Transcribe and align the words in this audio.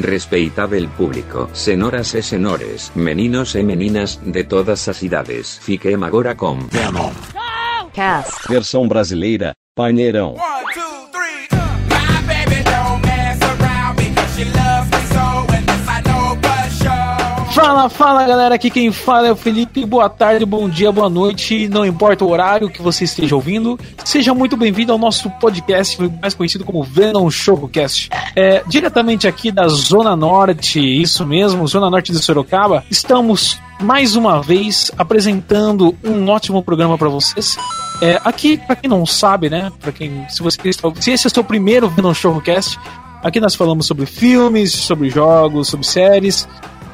Respeitável 0.00 0.88
público, 0.96 1.48
senoras 1.52 2.14
e 2.14 2.22
senores, 2.22 2.90
meninos 2.94 3.54
e 3.54 3.62
meninas, 3.62 4.16
de 4.16 4.44
todas 4.44 4.88
as 4.88 5.02
idades. 5.02 5.58
Fiquem 5.58 6.02
agora 6.02 6.34
com 6.34 6.58
Venom. 6.70 7.12
Cast. 7.92 8.48
Versão 8.48 8.86
brasileira, 8.86 9.52
Paineirão. 9.74 10.36
Fala, 17.52 17.88
fala 17.88 18.26
galera, 18.26 18.54
aqui 18.54 18.70
quem 18.70 18.92
fala 18.92 19.26
é 19.26 19.32
o 19.32 19.36
Felipe. 19.36 19.84
Boa 19.84 20.08
tarde, 20.08 20.46
bom 20.46 20.68
dia, 20.68 20.92
boa 20.92 21.10
noite, 21.10 21.68
não 21.68 21.84
importa 21.84 22.24
o 22.24 22.30
horário 22.30 22.70
que 22.70 22.80
você 22.80 23.02
esteja 23.02 23.34
ouvindo. 23.34 23.78
Seja 24.04 24.32
muito 24.32 24.56
bem-vindo 24.56 24.92
ao 24.92 24.98
nosso 24.98 25.28
podcast, 25.32 25.98
mais 26.22 26.32
conhecido 26.32 26.64
como 26.64 26.84
Venom 26.84 27.28
Showcast. 27.28 28.08
É, 28.36 28.62
diretamente 28.68 29.26
aqui 29.26 29.50
da 29.50 29.66
Zona 29.66 30.14
Norte, 30.14 30.80
isso 30.80 31.26
mesmo, 31.26 31.66
Zona 31.66 31.90
Norte 31.90 32.12
de 32.12 32.18
Sorocaba. 32.18 32.84
Estamos 32.88 33.58
mais 33.80 34.14
uma 34.14 34.40
vez 34.40 34.92
apresentando 34.96 35.96
um 36.04 36.28
ótimo 36.28 36.62
programa 36.62 36.96
para 36.96 37.08
vocês. 37.08 37.58
É, 38.00 38.20
aqui, 38.24 38.58
para 38.58 38.76
quem 38.76 38.88
não 38.88 39.04
sabe, 39.04 39.50
né, 39.50 39.72
para 39.80 39.90
quem 39.90 40.24
se 40.28 40.40
você 40.40 40.56
se 41.00 41.10
esse 41.10 41.26
é 41.26 41.28
o 41.28 41.34
seu 41.34 41.42
primeiro 41.42 41.88
Venom 41.88 42.14
Showcast, 42.14 42.78
aqui 43.24 43.40
nós 43.40 43.56
falamos 43.56 43.86
sobre 43.86 44.06
filmes, 44.06 44.72
sobre 44.72 45.10
jogos, 45.10 45.68
sobre 45.68 45.84
séries, 45.84 46.46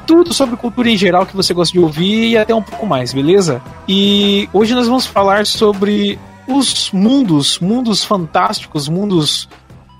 tudo 0.07 0.33
sobre 0.33 0.55
cultura 0.55 0.89
em 0.89 0.97
geral 0.97 1.25
que 1.25 1.35
você 1.35 1.53
gosta 1.53 1.73
de 1.73 1.79
ouvir 1.79 2.29
e 2.29 2.37
até 2.37 2.55
um 2.55 2.61
pouco 2.61 2.85
mais, 2.85 3.13
beleza? 3.13 3.61
E 3.87 4.49
hoje 4.53 4.73
nós 4.73 4.87
vamos 4.87 5.05
falar 5.05 5.45
sobre 5.45 6.17
os 6.47 6.89
mundos, 6.91 7.59
mundos 7.59 8.05
fantásticos, 8.05 8.87
mundos 8.87 9.49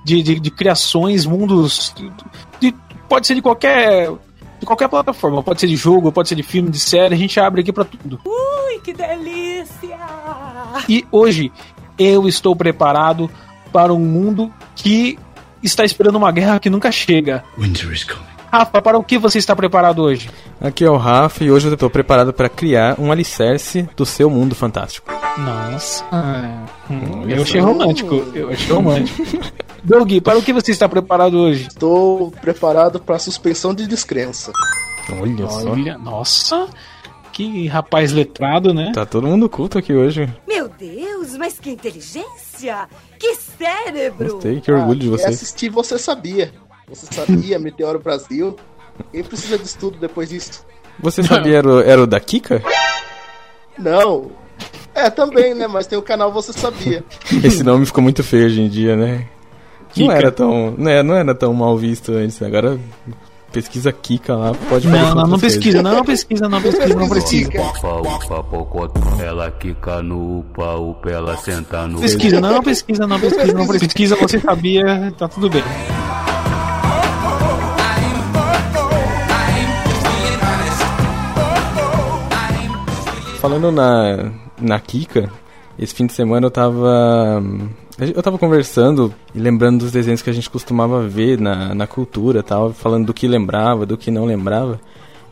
de, 0.05 0.23
de, 0.23 0.39
de 0.39 0.49
criações, 0.49 1.25
mundos. 1.25 1.93
De, 2.59 2.73
pode 3.09 3.27
ser 3.27 3.35
de 3.35 3.41
qualquer. 3.41 4.09
De 4.59 4.65
qualquer 4.65 4.89
plataforma, 4.89 5.43
pode 5.43 5.59
ser 5.59 5.67
de 5.67 5.75
jogo, 5.75 6.11
pode 6.11 6.29
ser 6.29 6.33
de 6.33 6.41
filme, 6.41 6.71
de 6.71 6.79
série, 6.79 7.13
a 7.13 7.17
gente 7.17 7.39
abre 7.39 7.61
aqui 7.61 7.71
pra 7.71 7.85
tudo. 7.85 8.19
Ui, 8.25 8.79
que 8.79 8.91
delícia! 8.91 9.99
E 10.89 11.05
hoje 11.11 11.51
eu 11.95 12.27
estou 12.27 12.55
preparado 12.55 13.29
para 13.71 13.93
um 13.93 13.99
mundo 13.99 14.51
que 14.75 15.19
está 15.61 15.85
esperando 15.85 16.15
uma 16.15 16.31
guerra 16.31 16.59
que 16.59 16.71
nunca 16.71 16.91
chega. 16.91 17.43
Winter 17.55 17.91
is 17.93 18.03
coming. 18.03 18.36
Rafa, 18.51 18.81
para 18.81 18.97
o 18.97 19.03
que 19.03 19.17
você 19.17 19.37
está 19.37 19.55
preparado 19.55 20.01
hoje? 20.01 20.29
Aqui 20.59 20.83
é 20.85 20.89
o 20.89 20.97
Rafa 20.97 21.43
e 21.43 21.51
hoje 21.51 21.67
eu 21.67 21.73
estou 21.73 21.89
preparado 21.89 22.31
para 22.33 22.47
criar 22.49 22.99
um 22.99 23.11
alicerce 23.11 23.87
do 23.95 24.05
seu 24.05 24.29
mundo 24.29 24.55
fantástico. 24.55 25.11
Nossa. 25.37 26.03
Hum, 26.89 27.25
eu 27.29 27.41
achei 27.43 27.59
romântico. 27.61 28.15
Eu 28.33 28.49
achei 28.49 28.73
romântico. 28.73 29.21
Doug, 29.83 30.11
para 30.23 30.37
o 30.37 30.41
que 30.41 30.53
você 30.53 30.71
está 30.71 30.87
preparado 30.89 31.37
hoje? 31.37 31.67
Estou 31.67 32.31
preparado 32.31 32.99
para 32.99 33.19
suspensão 33.19 33.73
de 33.73 33.85
descrença. 33.85 34.51
Olha 35.21 35.47
só. 35.49 35.69
Olha, 35.71 35.97
nossa. 35.97 36.67
Que 37.31 37.67
rapaz 37.67 38.11
letrado, 38.11 38.73
né? 38.73 38.91
Tá 38.95 39.05
todo 39.05 39.27
mundo 39.27 39.47
culto 39.47 39.77
aqui 39.77 39.93
hoje. 39.93 40.27
Meu 40.47 40.67
Deus, 40.69 41.37
mas 41.37 41.59
que 41.59 41.69
inteligência! 41.69 42.89
Que 43.19 43.35
cérebro! 43.35 44.33
Gostei, 44.33 44.59
que 44.59 44.71
orgulho 44.71 44.99
de 44.99 45.05
E 45.05 45.09
você. 45.09 45.27
assistir 45.27 45.69
Você 45.69 45.99
Sabia. 45.99 46.51
Você 46.89 47.05
Sabia, 47.13 47.59
Meteoro 47.59 47.99
Brasil. 47.99 48.55
Quem 49.11 49.21
precisa 49.21 49.57
de 49.57 49.65
estudo 49.65 49.97
depois 49.99 50.29
disso? 50.29 50.65
Você 51.01 51.21
sabia 51.21 51.57
era 51.57 51.67
o, 51.67 51.81
era 51.81 52.01
o 52.01 52.07
da 52.07 52.17
Kika? 52.17 52.63
Não. 53.77 54.31
É, 54.95 55.09
também, 55.09 55.53
né? 55.53 55.67
Mas 55.67 55.85
tem 55.85 55.99
o 55.99 56.01
canal 56.01 56.31
Você 56.31 56.53
Sabia. 56.53 57.03
Esse 57.43 57.61
nome 57.61 57.85
ficou 57.85 58.01
muito 58.01 58.23
feio 58.23 58.45
hoje 58.45 58.61
em 58.61 58.69
dia, 58.69 58.95
né? 58.95 59.27
Não 59.97 60.07
Kika. 60.07 60.13
era 60.13 60.31
tão, 60.31 60.75
não 60.77 60.89
era, 60.89 61.03
não 61.03 61.15
era 61.15 61.35
tão 61.35 61.53
mal 61.53 61.77
visto 61.77 62.13
antes. 62.13 62.41
Agora 62.41 62.79
pesquisa 63.51 63.91
Kika 63.91 64.35
lá, 64.35 64.53
pode 64.69 64.87
Não, 64.87 64.97
fazer 64.97 65.09
não, 65.09 65.15
não 65.15 65.29
quantas 65.31 65.41
pesquisa, 65.41 65.81
não 65.83 66.05
pesquisa, 66.05 66.49
não 66.49 66.61
pesquisa, 66.61 66.95
não 66.95 67.09
precisa. 67.09 67.49
Upa, 67.49 67.95
upa, 67.95 68.43
pocotó. 68.43 69.01
Ela 69.21 69.51
quica 69.51 70.01
no 70.01 70.39
upa, 70.39 70.75
upa, 70.75 71.09
ela 71.09 71.35
senta 71.35 71.85
no 71.85 71.99
Pesquisa, 71.99 72.39
não 72.39 72.63
pesquisa, 72.63 73.05
não 73.05 73.19
pesquisa, 73.19 73.53
não 73.53 73.67
pesquisa, 73.67 74.15
você 74.15 74.39
sabia, 74.39 75.13
tá 75.17 75.27
tudo 75.27 75.49
bem. 75.49 75.63
Falando 83.47 83.71
na, 83.71 84.29
na 84.59 84.77
Kika, 84.77 85.29
esse 85.79 85.95
fim 85.95 86.05
de 86.05 86.11
semana 86.11 86.45
eu 86.47 86.51
tava. 86.51 87.41
Eu 87.97 88.21
tava 88.21 88.37
conversando 88.37 89.13
e 89.33 89.39
lembrando 89.39 89.79
dos 89.79 89.91
desenhos 89.93 90.21
que 90.21 90.29
a 90.29 90.33
gente 90.33 90.49
costumava 90.49 91.07
ver 91.07 91.39
na, 91.39 91.73
na 91.73 91.87
cultura 91.87 92.39
e 92.39 92.43
tal, 92.43 92.73
falando 92.73 93.05
do 93.05 93.13
que 93.13 93.25
lembrava, 93.25 93.85
do 93.85 93.95
que 93.97 94.11
não 94.11 94.25
lembrava. 94.25 94.81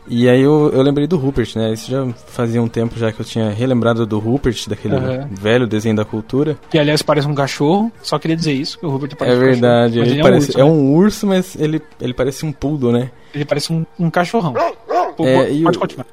E 0.08 0.30
aí 0.30 0.40
eu, 0.40 0.70
eu 0.72 0.80
lembrei 0.80 1.06
do 1.06 1.18
Rupert, 1.18 1.52
né? 1.56 1.74
Isso 1.74 1.90
já 1.90 2.06
fazia 2.28 2.62
um 2.62 2.68
tempo 2.68 2.98
já 2.98 3.12
que 3.12 3.20
eu 3.20 3.26
tinha 3.26 3.50
relembrado 3.50 4.06
do 4.06 4.18
Rupert, 4.18 4.66
daquele 4.66 4.94
Aham. 4.96 5.28
velho 5.30 5.66
desenho 5.66 5.94
da 5.94 6.04
cultura. 6.06 6.56
Que 6.70 6.78
aliás 6.78 7.02
parece 7.02 7.28
um 7.28 7.34
cachorro, 7.34 7.92
só 8.02 8.18
queria 8.18 8.36
dizer 8.36 8.54
isso, 8.54 8.78
que 8.78 8.86
o 8.86 8.88
Robert 8.88 9.10
É 9.12 9.14
parece 9.16 9.36
um 9.36 9.40
verdade, 9.40 9.98
cachorro. 9.98 10.00
Mas 10.00 10.10
ele 10.10 10.20
é 10.20 10.22
um 10.22 10.22
parece, 10.24 10.46
urso, 10.46 10.58
é 10.58 10.64
né? 10.64 10.70
um 10.70 10.94
urso, 10.94 11.26
mas 11.26 11.56
ele, 11.56 11.82
ele 12.00 12.14
parece 12.14 12.46
um 12.46 12.52
poodle, 12.52 12.92
né? 12.92 13.10
Ele 13.34 13.44
parece 13.44 13.70
um, 13.74 13.84
um 14.00 14.08
cachorrão. 14.08 14.54
Pô, 15.16 15.24
É, 15.26 15.52
e 15.52 15.62
pode 15.64 15.76
o- 15.76 15.80
continuar. 15.80 16.06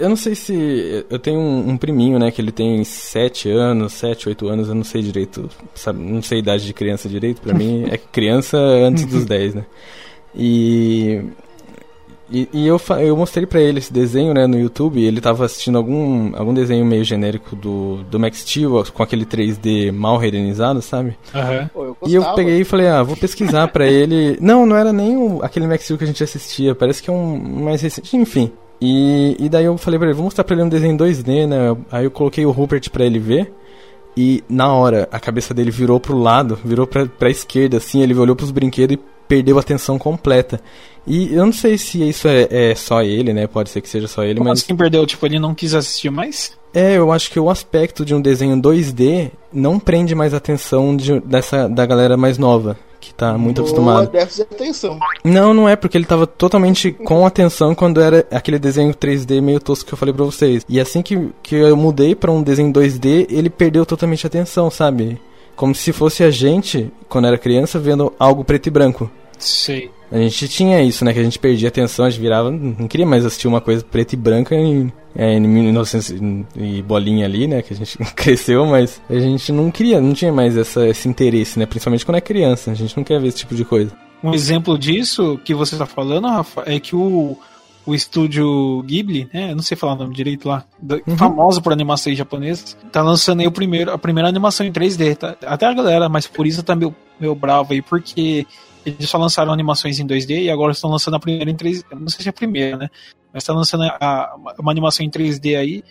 Eu 0.00 0.08
não 0.08 0.16
sei 0.16 0.34
se. 0.34 1.04
Eu 1.08 1.18
tenho 1.18 1.38
um, 1.38 1.70
um 1.70 1.76
priminho, 1.76 2.18
né? 2.18 2.30
Que 2.30 2.40
ele 2.40 2.50
tem 2.50 2.82
7 2.82 3.50
anos, 3.50 3.92
7, 3.92 4.28
8 4.28 4.48
anos, 4.48 4.68
eu 4.68 4.74
não 4.74 4.84
sei 4.84 5.02
direito. 5.02 5.48
Sabe, 5.74 6.02
não 6.02 6.22
sei 6.22 6.38
a 6.38 6.40
idade 6.40 6.66
de 6.66 6.72
criança 6.72 7.08
direito. 7.08 7.40
Pra 7.40 7.54
mim 7.54 7.84
é 7.90 7.98
criança 7.98 8.56
antes 8.56 9.04
dos 9.04 9.24
10, 9.26 9.54
né? 9.54 9.66
E. 10.34 11.22
E, 12.32 12.48
e 12.52 12.64
eu, 12.64 12.80
eu 13.00 13.16
mostrei 13.16 13.44
pra 13.44 13.60
ele 13.60 13.80
esse 13.80 13.92
desenho, 13.92 14.32
né, 14.32 14.46
no 14.46 14.56
YouTube. 14.56 15.02
Ele 15.02 15.20
tava 15.20 15.44
assistindo 15.44 15.76
algum, 15.76 16.32
algum 16.36 16.54
desenho 16.54 16.86
meio 16.86 17.02
genérico 17.02 17.56
do, 17.56 18.04
do 18.04 18.20
Max 18.20 18.38
Steel, 18.38 18.84
com 18.94 19.02
aquele 19.02 19.26
3D 19.26 19.90
mal 19.90 20.16
renderizado, 20.16 20.80
sabe? 20.80 21.18
Pô, 21.74 21.84
eu 21.86 21.96
E 22.06 22.14
eu 22.14 22.22
peguei 22.34 22.60
e 22.60 22.64
falei, 22.64 22.86
ah, 22.86 23.02
vou 23.02 23.16
pesquisar 23.16 23.66
pra 23.66 23.84
ele. 23.84 24.38
Não, 24.40 24.64
não 24.64 24.76
era 24.76 24.92
nem 24.92 25.16
o, 25.16 25.42
aquele 25.42 25.66
Max 25.66 25.82
Steel 25.82 25.98
que 25.98 26.04
a 26.04 26.06
gente 26.06 26.22
assistia, 26.22 26.72
parece 26.72 27.02
que 27.02 27.10
é 27.10 27.12
um 27.12 27.36
mais 27.36 27.82
recente, 27.82 28.16
enfim. 28.16 28.52
E, 28.80 29.36
e 29.38 29.48
daí 29.48 29.64
eu 29.66 29.76
falei 29.76 29.98
pra 29.98 30.08
ele, 30.08 30.14
vou 30.16 30.24
mostrar 30.24 30.42
pra 30.44 30.54
ele 30.54 30.64
um 30.64 30.68
desenho 30.68 30.94
em 30.94 30.96
2D, 30.96 31.46
né? 31.46 31.76
Aí 31.92 32.04
eu 32.04 32.10
coloquei 32.10 32.46
o 32.46 32.50
Rupert 32.50 32.88
pra 32.90 33.04
ele 33.04 33.18
ver. 33.18 33.52
E 34.16 34.42
na 34.48 34.72
hora, 34.72 35.08
a 35.12 35.20
cabeça 35.20 35.54
dele 35.54 35.70
virou 35.70 36.00
pro 36.00 36.18
lado, 36.18 36.58
virou 36.64 36.86
pra, 36.86 37.06
pra 37.06 37.30
esquerda, 37.30 37.76
assim, 37.76 38.02
ele 38.02 38.14
olhou 38.14 38.34
pros 38.34 38.50
brinquedos 38.50 38.96
e 38.96 39.00
perdeu 39.28 39.56
a 39.56 39.60
atenção 39.60 39.98
completa. 39.98 40.60
E 41.06 41.32
eu 41.32 41.44
não 41.46 41.52
sei 41.52 41.78
se 41.78 42.06
isso 42.08 42.26
é, 42.26 42.48
é 42.50 42.74
só 42.74 43.02
ele, 43.02 43.32
né? 43.32 43.46
Pode 43.46 43.70
ser 43.70 43.80
que 43.80 43.88
seja 43.88 44.08
só 44.08 44.24
ele, 44.24 44.38
Como 44.38 44.48
mas. 44.50 44.60
assim 44.62 44.74
perdeu? 44.74 45.06
Tipo, 45.06 45.26
ele 45.26 45.38
não 45.38 45.54
quis 45.54 45.74
assistir 45.74 46.10
mais? 46.10 46.58
É, 46.74 46.96
eu 46.96 47.12
acho 47.12 47.30
que 47.30 47.38
o 47.38 47.48
aspecto 47.48 48.04
de 48.04 48.14
um 48.14 48.20
desenho 48.20 48.56
2D 48.60 49.30
não 49.52 49.78
prende 49.78 50.14
mais 50.14 50.34
a 50.34 50.38
atenção 50.38 50.96
de- 50.96 51.20
dessa, 51.20 51.68
da 51.68 51.86
galera 51.86 52.16
mais 52.16 52.36
nova, 52.38 52.76
que 53.00 53.14
tá 53.14 53.36
muito 53.38 53.62
Boa, 53.62 53.68
acostumada. 53.68 54.06
déficit 54.06 54.48
de 54.48 54.54
atenção. 54.54 54.98
Não, 55.24 55.54
não 55.54 55.68
é, 55.68 55.74
porque 55.74 55.96
ele 55.96 56.04
tava 56.04 56.26
totalmente 56.26 56.92
com 56.92 57.24
atenção 57.26 57.74
quando 57.74 58.00
era 58.00 58.26
aquele 58.30 58.58
desenho 58.58 58.92
3D 58.92 59.40
meio 59.40 59.60
tosco 59.60 59.88
que 59.88 59.94
eu 59.94 59.98
falei 59.98 60.14
pra 60.14 60.24
vocês. 60.24 60.64
E 60.68 60.78
assim 60.78 61.02
que, 61.02 61.30
que 61.42 61.56
eu 61.56 61.76
mudei 61.76 62.14
pra 62.14 62.30
um 62.30 62.42
desenho 62.42 62.72
2D, 62.72 63.26
ele 63.30 63.48
perdeu 63.48 63.86
totalmente 63.86 64.26
a 64.26 64.28
atenção, 64.28 64.70
sabe? 64.70 65.20
Como 65.56 65.74
se 65.74 65.92
fosse 65.92 66.22
a 66.22 66.30
gente, 66.30 66.92
quando 67.08 67.26
era 67.26 67.36
criança, 67.38 67.78
vendo 67.78 68.12
algo 68.18 68.44
preto 68.44 68.66
e 68.66 68.70
branco. 68.70 69.10
Sei. 69.38 69.90
A 70.12 70.18
gente 70.18 70.48
tinha 70.48 70.82
isso, 70.82 71.04
né? 71.04 71.12
Que 71.12 71.20
a 71.20 71.24
gente 71.24 71.38
perdia 71.38 71.68
a 71.68 71.70
atenção, 71.70 72.04
a 72.04 72.10
gente 72.10 72.20
virava. 72.20 72.50
Não 72.50 72.88
queria 72.88 73.06
mais 73.06 73.24
assistir 73.24 73.48
uma 73.48 73.60
coisa 73.60 73.84
preta 73.84 74.14
e 74.14 74.18
branca 74.18 74.54
em, 74.54 74.92
é, 75.14 75.34
em 75.34 75.40
1900 75.40 76.14
e 76.56 76.82
bolinha 76.82 77.26
ali, 77.26 77.46
né? 77.48 77.62
Que 77.62 77.74
a 77.74 77.76
gente 77.76 77.98
cresceu, 78.14 78.64
mas 78.66 79.00
a 79.08 79.18
gente 79.18 79.50
não 79.52 79.70
queria, 79.70 80.00
não 80.00 80.12
tinha 80.12 80.32
mais 80.32 80.56
essa, 80.56 80.86
esse 80.88 81.08
interesse, 81.08 81.58
né? 81.58 81.66
Principalmente 81.66 82.04
quando 82.04 82.16
é 82.18 82.20
criança, 82.20 82.70
a 82.70 82.74
gente 82.74 82.96
não 82.96 83.04
quer 83.04 83.20
ver 83.20 83.28
esse 83.28 83.38
tipo 83.38 83.54
de 83.54 83.64
coisa. 83.64 83.92
Um 84.22 84.34
exemplo 84.34 84.78
disso 84.78 85.40
que 85.44 85.54
você 85.54 85.76
tá 85.76 85.86
falando, 85.86 86.28
Rafa, 86.28 86.62
é 86.66 86.78
que 86.78 86.94
o, 86.94 87.38
o 87.86 87.94
estúdio 87.94 88.82
Ghibli, 88.82 89.28
né? 89.32 89.54
Não 89.54 89.62
sei 89.62 89.76
falar 89.76 89.94
o 89.94 89.96
nome 89.96 90.14
direito 90.14 90.46
lá, 90.48 90.64
do- 90.80 91.00
famoso 91.16 91.62
por 91.62 91.72
animações 91.72 92.18
japonesas, 92.18 92.76
tá 92.92 93.02
lançando 93.02 93.40
aí 93.40 93.46
o 93.46 93.52
primeiro, 93.52 93.90
a 93.90 93.96
primeira 93.98 94.28
animação 94.28 94.66
em 94.66 94.72
3D, 94.72 95.16
tá? 95.16 95.36
Até 95.46 95.66
a 95.66 95.72
galera 95.72 96.08
mais 96.08 96.26
purista 96.26 96.62
tá 96.62 96.76
meio, 96.76 96.94
meio 97.18 97.34
brava 97.34 97.72
aí, 97.72 97.80
porque 97.80 98.46
eles 98.84 99.08
só 99.08 99.16
lançaram 99.18 99.52
animações 99.52 99.98
em 99.98 100.06
2D 100.06 100.42
e 100.44 100.50
agora 100.50 100.72
estão 100.72 100.90
lançando 100.90 101.14
a 101.14 101.20
primeira 101.20 101.50
em 101.50 101.56
3D. 101.56 101.84
Eu 101.90 102.00
Não 102.00 102.08
sei 102.08 102.22
se 102.22 102.28
é 102.28 102.30
a 102.30 102.32
primeira, 102.34 102.76
né? 102.76 102.90
Mas 103.32 103.44
tá 103.44 103.52
lançando 103.52 103.84
a- 103.84 103.96
a- 104.00 104.36
uma 104.58 104.70
animação 104.70 105.04
em 105.04 105.10
3D 105.10 105.56
aí. 105.56 105.82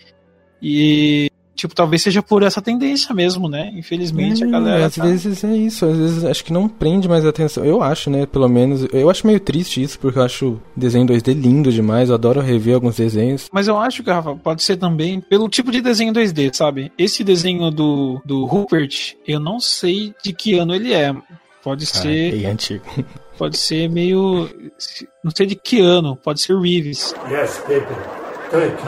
E, 0.61 1.29
tipo, 1.55 1.73
talvez 1.73 2.01
seja 2.01 2.21
por 2.21 2.43
essa 2.43 2.61
tendência 2.61 3.13
mesmo, 3.15 3.47
né? 3.47 3.71
Infelizmente 3.73 4.43
a 4.43 4.47
É, 4.47 4.49
galera. 4.51 4.85
às 4.87 4.95
tá- 4.95 5.03
vezes 5.05 5.41
é 5.43 5.55
isso, 5.55 5.85
às 5.85 5.97
vezes 5.97 6.25
acho 6.25 6.43
que 6.43 6.51
não 6.51 6.67
prende 6.67 7.07
mais 7.07 7.25
a 7.25 7.29
atenção. 7.29 7.63
Eu 7.63 7.81
acho, 7.81 8.09
né, 8.09 8.25
pelo 8.25 8.47
menos. 8.49 8.85
Eu 8.91 9.09
acho 9.09 9.25
meio 9.25 9.39
triste 9.39 9.81
isso, 9.81 9.97
porque 9.99 10.19
eu 10.19 10.23
acho 10.23 10.47
o 10.49 10.61
desenho 10.75 11.05
2D 11.05 11.33
lindo 11.33 11.71
demais. 11.71 12.09
Eu 12.09 12.15
adoro 12.15 12.41
rever 12.41 12.75
alguns 12.75 12.97
desenhos. 12.97 13.47
Mas 13.53 13.67
eu 13.69 13.77
acho 13.77 14.03
que, 14.03 14.09
Rafa, 14.11 14.35
pode 14.35 14.61
ser 14.63 14.75
também 14.77 15.21
pelo 15.21 15.47
tipo 15.47 15.71
de 15.71 15.79
desenho 15.81 16.11
2D, 16.13 16.51
sabe? 16.53 16.91
Esse 16.97 17.23
desenho 17.23 17.71
do, 17.71 18.21
do 18.25 18.45
Rupert, 18.45 19.15
eu 19.27 19.39
não 19.39 19.59
sei 19.61 20.13
de 20.23 20.33
que 20.33 20.55
ano 20.59 20.75
ele 20.75 20.93
é. 20.93 21.15
Pode 21.63 21.85
ser. 21.85 22.33
Ah, 22.33 22.41
é 22.47 22.51
antigo. 22.51 22.83
pode 23.39 23.57
ser 23.57 23.89
meio. 23.89 24.49
Não 25.23 25.31
sei 25.33 25.45
de 25.45 25.55
que 25.55 25.79
ano, 25.79 26.17
pode 26.17 26.41
ser 26.41 26.59
Reeves. 26.59 27.15
Yes, 27.31 27.63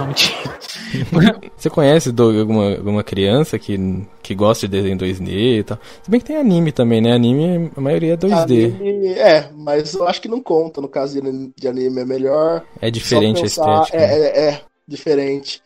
mentira. 0.06 0.60
Você 1.56 1.70
conhece 1.70 2.12
Doug, 2.12 2.36
alguma, 2.38 2.72
alguma 2.76 3.04
criança 3.04 3.58
que, 3.58 3.78
que 4.22 4.36
gosta 4.36 4.68
de 4.68 4.72
desenho 4.76 4.98
2D 4.98 5.60
e 5.60 5.64
tal? 5.64 5.80
Se 6.04 6.12
bem 6.12 6.20
que 6.20 6.26
tem 6.26 6.36
anime 6.36 6.72
também, 6.72 7.00
né? 7.00 7.14
Anime, 7.14 7.72
a 7.78 7.80
maioria 7.80 8.14
é 8.14 8.18
2D. 8.18 8.76
Anime, 8.76 9.08
é, 9.14 9.50
mas 9.56 9.94
eu 9.94 10.06
acho 10.08 10.22
que 10.22 10.28
não 10.28 10.42
conta. 10.42 10.82
No 10.82 10.90
caso 10.90 11.14
de 11.56 11.68
anime- 11.68 12.02
é 12.02 12.06
melhor. 12.06 12.64
É 12.82 12.92
diferente 12.92 13.40
a 13.40 13.44
pensar- 13.44 13.84
estética. 13.84 13.98
né? 13.98 14.04
É, 14.04 14.18
é, 14.20 14.50
é, 14.50 14.62
diferente. 14.86 15.62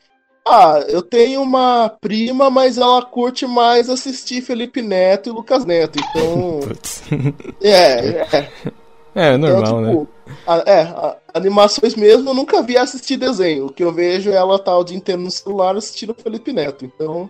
Ah, 0.47 0.83
eu 0.88 1.01
tenho 1.01 1.42
uma 1.42 1.89
prima, 2.00 2.51
mas 2.51 2.77
ela 2.77 3.01
curte 3.03 3.47
mais 3.47 3.89
assistir 3.89 4.42
Felipe 4.42 4.81
Neto 4.81 5.30
e 5.30 5.31
Lucas 5.31 5.65
Neto. 5.65 5.97
Então, 6.00 6.59
Putz. 6.68 7.01
é, 7.62 8.09
é. 8.31 8.50
É, 9.15 9.38
normal, 9.38 9.62
então, 9.62 9.81
né? 9.81 9.89
tipo, 9.89 10.07
a- 10.45 10.63
é, 10.68 10.81
a- 10.81 11.18
animações 11.33 11.95
mesmo 11.95 12.30
eu 12.30 12.33
nunca 12.33 12.62
vi 12.62 12.77
assistir 12.77 13.18
desenho. 13.18 13.68
O 13.68 13.71
que 13.74 13.83
eu 13.83 13.92
vejo 13.92 14.30
é 14.30 14.36
ela 14.36 14.59
tá 14.59 14.77
o 14.77 14.83
dia 14.83 14.97
inteiro 14.97 15.21
no 15.21 15.31
celular 15.31 15.75
assistindo 15.75 16.13
Felipe 16.13 16.53
Neto. 16.53 16.86
Então, 16.86 17.27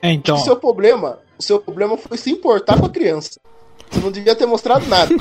É, 0.00 0.12
então. 0.12 0.36
o 0.36 0.38
seu 0.38 0.54
problema, 0.54 1.18
o 1.38 1.42
seu 1.42 1.58
problema 1.58 1.96
foi 1.96 2.16
se 2.18 2.30
importar 2.30 2.78
com 2.78 2.86
a 2.86 2.90
criança. 2.90 3.40
Você 3.90 4.00
não 4.00 4.12
devia 4.12 4.34
ter 4.36 4.46
mostrado 4.46 4.86
nada. 4.86 5.12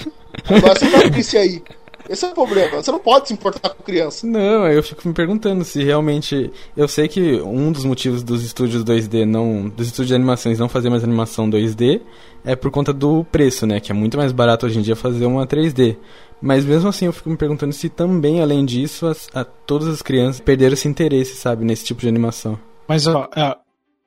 Agora 0.48 0.78
você 0.78 0.90
tá 0.90 1.00
triste 1.10 1.38
aí. 1.38 1.64
Esse 2.10 2.26
é 2.26 2.30
o 2.30 2.34
problema. 2.34 2.82
Você 2.82 2.92
não 2.92 3.00
pode 3.00 3.28
se 3.28 3.34
importar 3.34 3.70
com 3.70 3.84
criança. 3.84 4.26
Não, 4.28 4.68
eu 4.68 4.82
fico 4.84 5.08
me 5.08 5.14
perguntando 5.14 5.64
se 5.64 5.84
realmente. 5.84 6.52
Eu 6.76 6.88
sei 6.88 7.08
que 7.08 7.42
um 7.42 7.72
dos 7.72 7.86
motivos 7.86 8.24
dos 8.24 8.44
estúdios 8.44 8.84
2D 8.84 9.26
não. 9.26 9.70
Dos 9.70 9.88
estúdios 9.88 10.08
de 10.10 10.16
animações 10.16 10.60
não 10.60 10.68
fazer 10.70 10.90
mais 10.90 11.04
animação 11.04 11.50
2D 11.50 12.02
é 12.44 12.56
por 12.56 12.72
conta 12.72 12.92
do 12.92 13.24
preço, 13.26 13.66
né? 13.68 13.80
Que 13.80 13.92
é 13.92 13.96
muito 13.96 14.18
mais 14.18 14.32
barato 14.32 14.66
hoje 14.66 14.80
em 14.80 14.82
dia 14.82 14.96
fazer 14.96 15.26
uma 15.26 15.46
3D. 15.48 15.98
Mas 16.42 16.66
mesmo 16.66 16.90
assim 16.90 17.06
eu 17.06 17.14
fico 17.14 17.30
me 17.30 17.38
perguntando 17.38 17.72
se 17.72 17.88
também, 17.88 18.42
além 18.42 18.66
disso, 18.66 19.06
as, 19.06 19.30
a, 19.34 19.44
todas 19.46 19.88
as 19.88 20.02
crianças 20.02 20.42
perderam 20.42 20.74
esse 20.74 20.88
interesse, 20.88 21.36
sabe, 21.36 21.64
nesse 21.64 21.86
tipo 21.86 22.02
de 22.02 22.08
animação. 22.08 22.58
Mas, 22.88 23.06
ó, 23.06 23.30
é, 23.36 23.56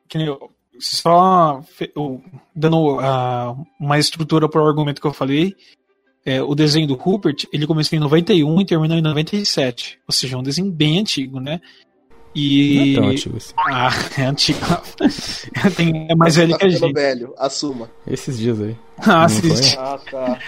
que 0.09 0.19
nem 0.19 0.27
eu- 0.27 0.51
só 0.81 1.63
fe- 1.77 1.93
eu- 1.95 2.21
dando 2.55 2.99
ah, 3.01 3.55
uma 3.81 3.99
estrutura 4.01 4.49
para 4.49 4.61
o 4.61 4.67
argumento 4.67 5.01
que 5.01 5.07
eu 5.07 5.13
falei, 5.13 5.55
é, 6.25 6.43
o 6.43 6.55
desenho 6.55 6.87
do 6.87 6.95
Rupert, 6.95 7.45
ele 7.53 7.67
começou 7.67 7.97
em 7.97 8.01
91 8.01 8.61
e 8.61 8.65
terminou 8.65 8.97
em 8.97 9.03
97. 9.03 9.99
Ou 10.09 10.13
seja, 10.13 10.37
é 10.37 10.39
um 10.39 10.43
desenho 10.43 10.71
bem 10.71 10.99
antigo, 11.01 11.39
né? 11.41 11.61
E. 12.37 12.75
Não 12.77 12.83
é 12.83 12.95
tão 12.95 13.09
antigo 13.11 13.37
assim. 13.37 13.53
Ah, 13.57 13.91
é 14.19 14.23
antigo. 14.25 14.59
Tem- 15.77 16.07
é 16.11 16.15
mais 16.17 16.35
velho 16.35 16.51
Tá 16.51 16.59
que 16.59 16.65
a 16.65 16.69
gente. 16.69 16.93
velho, 16.93 17.33
assuma. 17.39 17.89
Esses 18.07 18.39
dias 18.39 18.61
aí. 18.61 18.77
Ah, 18.99 19.07
Não 19.07 19.23
assiste. 19.25 19.77
Ah, 19.79 19.99
tá. 20.11 20.39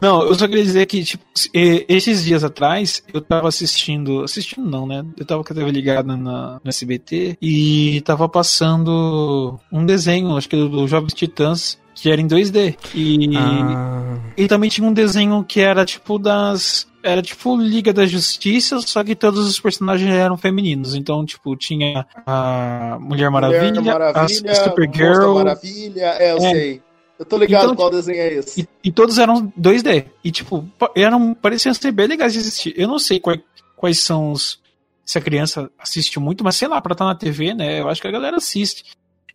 Não, 0.00 0.22
eu 0.24 0.34
só 0.34 0.46
queria 0.48 0.64
dizer 0.64 0.86
que, 0.86 1.04
tipo, 1.04 1.24
e- 1.54 1.84
esses 1.88 2.24
dias 2.24 2.42
atrás, 2.44 3.02
eu 3.12 3.20
tava 3.20 3.48
assistindo. 3.48 4.22
Assistindo 4.22 4.68
não, 4.68 4.86
né? 4.86 5.04
Eu 5.16 5.24
tava 5.24 5.42
com 5.44 5.52
a 5.52 5.56
TV 5.56 5.70
ligada 5.70 6.16
na, 6.16 6.60
no 6.62 6.68
SBT 6.68 7.38
e 7.40 8.00
tava 8.04 8.28
passando 8.28 9.58
um 9.72 9.86
desenho, 9.86 10.36
acho 10.36 10.48
que 10.48 10.56
do 10.56 10.86
Jovens 10.88 11.14
Titãs, 11.14 11.78
que 11.94 12.10
era 12.10 12.20
em 12.20 12.26
2D. 12.26 12.76
E, 12.94 13.36
Ah, 13.36 14.18
e 14.36 14.46
também 14.48 14.68
tinha 14.70 14.86
um 14.86 14.92
desenho 14.92 15.44
que 15.44 15.60
era 15.60 15.84
tipo 15.84 16.18
das. 16.18 16.86
Era 17.02 17.20
tipo 17.20 17.54
Liga 17.56 17.92
da 17.92 18.06
Justiça, 18.06 18.80
só 18.80 19.04
que 19.04 19.14
todos 19.14 19.46
os 19.46 19.60
personagens 19.60 20.10
eram 20.10 20.38
femininos. 20.38 20.94
Então, 20.94 21.24
tipo, 21.24 21.54
tinha 21.54 22.06
a 22.26 22.96
Mulher 22.98 23.30
Maravilha, 23.30 23.80
Mulher 23.80 23.96
a 23.96 23.98
Maravilha, 23.98 24.22
Monstro 24.22 24.54
Supergirl. 24.64 25.34
Maravilha, 25.34 26.00
é, 26.18 26.32
eu 26.32 26.36
É. 26.38 26.40
sei. 26.40 26.82
Eu 27.18 27.24
tô 27.26 27.36
ligado 27.36 27.64
Então, 27.64 27.76
qual 27.76 27.90
desenho 27.90 28.18
é 28.18 28.32
esse. 28.34 28.62
E, 28.62 28.68
e 28.88 28.90
todos 28.90 29.18
eram 29.18 29.52
2D. 29.56 30.06
E, 30.24 30.32
tipo, 30.32 30.66
eram, 30.96 31.32
pareciam 31.34 31.72
ser 31.74 31.92
bem 31.92 32.06
legais 32.08 32.32
de 32.32 32.38
assistir. 32.40 32.74
Eu 32.76 32.88
não 32.88 32.98
sei 32.98 33.20
quais, 33.20 33.40
quais 33.76 34.00
são 34.00 34.32
os. 34.32 34.58
Se 35.04 35.18
a 35.18 35.20
criança 35.20 35.70
assiste 35.78 36.18
muito, 36.18 36.42
mas 36.42 36.56
sei 36.56 36.66
lá, 36.66 36.80
pra 36.80 36.92
estar 36.92 37.04
na 37.04 37.14
TV, 37.14 37.52
né? 37.54 37.80
Eu 37.80 37.88
acho 37.88 38.00
que 38.00 38.08
a 38.08 38.10
galera 38.10 38.38
assiste. 38.38 38.82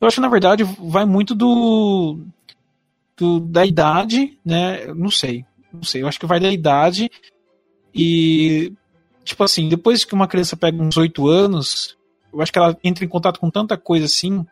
Eu 0.02 0.08
acho 0.08 0.16
que, 0.16 0.22
na 0.22 0.28
verdade, 0.28 0.64
vai 0.64 1.06
muito 1.06 1.36
do. 1.36 2.20
Do 3.20 3.40
da 3.40 3.66
idade, 3.66 4.38
né? 4.46 4.88
Não 4.94 5.12
sei. 5.12 5.46
Não 5.74 5.84
sei. 5.84 6.02
Eu 6.02 6.08
acho 6.08 6.20
que 6.20 6.26
vai 6.26 6.40
da 6.40 6.52
idade. 6.52 7.10
E. 7.94 8.74
Tipo 9.24 9.44
assim, 9.44 9.70
depois 9.70 10.04
que 10.04 10.14
uma 10.14 10.28
criança 10.28 10.58
pega 10.58 10.82
uns 10.82 10.98
8 10.98 11.28
anos, 11.28 11.96
eu 12.34 12.42
acho 12.42 12.52
que 12.52 12.58
ela 12.58 12.76
entra 12.84 13.06
em 13.06 13.08
contato 13.08 13.40
com 13.40 13.52
tanta 13.52 13.78
coisa 13.78 14.06
assim, 14.06 14.44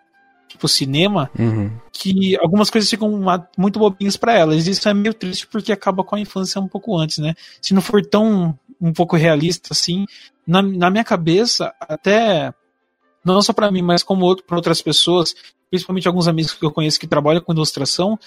tipo 0.47 0.67
cinema, 0.67 1.31
uhum. 1.37 1.71
que 1.91 2.37
algumas 2.39 2.69
coisas 2.69 2.89
ficam 2.89 3.23
muito 3.57 3.79
bobinhas 3.79 4.17
pra 4.17 4.33
elas. 4.33 4.67
Isso 4.67 4.87
é 4.87 4.93
meio 4.93 5.13
triste 5.13 5.47
porque 5.47 5.71
acaba 5.71 6.03
com 6.03 6.15
a 6.15 6.19
infância 6.19 6.61
um 6.61 6.67
pouco 6.67 6.95
antes, 6.95 7.17
né? 7.17 7.33
Se 7.59 7.73
não 7.73 7.81
for 7.81 8.05
tão 8.05 8.57
um 8.79 8.93
pouco 8.93 9.15
realista 9.15 9.69
assim, 9.71 10.05
na, 10.45 10.61
na 10.61 10.89
minha 10.91 11.03
cabeça, 11.03 11.73
até 11.79 12.53
não 13.23 13.41
só 13.41 13.51
pra 13.51 13.71
mim, 13.71 13.81
mas 13.81 14.03
como 14.03 14.25
outro, 14.25 14.45
para 14.45 14.55
outras 14.55 14.81
pessoas, 14.81 15.35
principalmente 15.69 16.07
alguns 16.07 16.27
amigos 16.27 16.53
que 16.53 16.63
eu 16.63 16.71
conheço 16.71 16.99
que 16.99 17.07
trabalham 17.07 17.41
com 17.41 17.53
ilustração, 17.53 18.17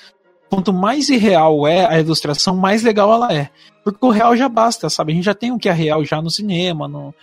quanto 0.50 0.73
mais 0.73 1.08
irreal 1.08 1.67
é 1.67 1.87
a 1.87 2.00
ilustração, 2.00 2.56
mais 2.56 2.82
legal 2.82 3.12
ela 3.12 3.32
é. 3.32 3.49
Porque 3.85 4.05
o 4.05 4.11
real 4.11 4.37
já 4.37 4.49
basta, 4.49 4.91
sabe? 4.91 5.12
A 5.12 5.14
gente 5.14 5.25
já 5.25 5.35
tem 5.35 5.52
o 5.52 5.58
que 5.58 5.69
é 5.69 5.73
real 5.73 6.05
já 6.05 6.20
no 6.20 6.29
cinema, 6.29 6.88
no... 6.88 7.14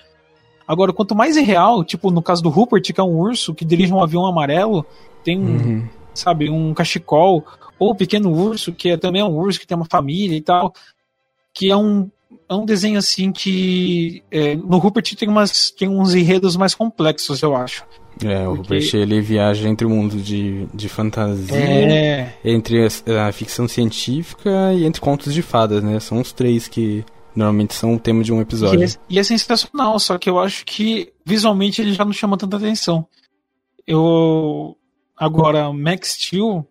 Agora, 0.68 0.92
quanto 0.92 1.16
mais 1.16 1.38
irreal, 1.38 1.84
tipo 1.84 2.10
no 2.10 2.22
caso 2.22 2.42
do 2.42 2.50
Rupert, 2.50 2.82
que 2.82 3.00
é 3.00 3.04
um 3.04 3.18
urso 3.18 3.54
que 3.54 3.64
dirige 3.64 3.94
um 3.94 4.02
avião 4.02 4.26
amarelo, 4.26 4.86
tem 5.24 5.38
um, 5.38 5.46
Uhum. 5.46 5.90
sabe, 6.14 6.50
um 6.50 6.74
cachecol, 6.74 7.46
ou 7.78 7.92
o 7.92 7.96
pequeno 7.96 8.32
urso, 8.32 8.74
que 8.74 8.90
é 8.90 8.98
também 8.98 9.24
um 9.24 9.36
urso 9.38 9.60
que 9.60 9.68
tem 9.68 9.78
uma 9.78 9.86
família 9.86 10.36
e 10.36 10.42
tal, 10.42 10.74
que 11.54 11.70
é 11.70 11.76
um, 11.76 12.10
é 12.50 12.54
um 12.56 12.66
desenho 12.66 12.98
assim 13.00 13.32
que 13.32 14.24
é, 14.32 14.56
no 14.56 14.78
Rupert 14.78 15.16
tem, 15.16 15.28
umas, 15.30 15.72
tem 15.72 15.88
uns 15.88 16.14
enredos 16.14 16.56
mais 16.56 16.74
complexos, 16.76 17.42
eu 17.42 17.56
acho. 17.56 17.84
É, 18.24 18.48
o 18.48 18.56
Porque- 18.56 18.74
Rupert 18.76 18.96
ele 18.96 19.22
viaja 19.22 19.68
entre 19.70 19.86
o 19.86 19.90
mundo 19.90 20.18
de, 20.18 20.66
de 20.74 20.90
fantasia, 20.90 21.56
É, 21.56 22.34
entre 22.44 22.88
a, 23.08 23.28
a 23.28 23.32
ficção 23.32 23.68
científica 23.68 24.74
e 24.74 24.86
entre 24.86 25.00
contos 25.02 25.34
de 25.34 25.42
fadas, 25.42 25.84
né? 25.84 26.00
São 26.00 26.20
os 26.20 26.32
três 26.32 26.68
que 26.68 27.06
normalmente 27.36 27.76
são 27.76 27.94
o 27.94 28.00
tema 28.00 28.24
de 28.24 28.34
um 28.34 28.40
e 28.40 28.42
episódio. 28.42 28.84
é, 28.84 28.88
e 29.10 29.20
é 29.20 29.24
sensacional, 29.24 30.00
só 30.00 30.18
que 30.18 30.28
eu 30.30 30.40
acho 30.40 30.66
que 30.66 31.14
visualmente 31.24 31.80
ele 31.82 31.94
já 31.94 32.04
não 32.04 32.12
chama 32.14 32.36
tanta 32.38 32.58
atenção. 32.58 33.08
Eu 33.86 34.76
agora 35.16 35.72
Max 35.72 36.14
Steel, 36.20 36.66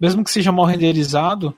mesmo 0.00 0.22
que 0.22 0.30
seja 0.30 0.52
mal 0.52 0.66
renderizado, 0.66 1.54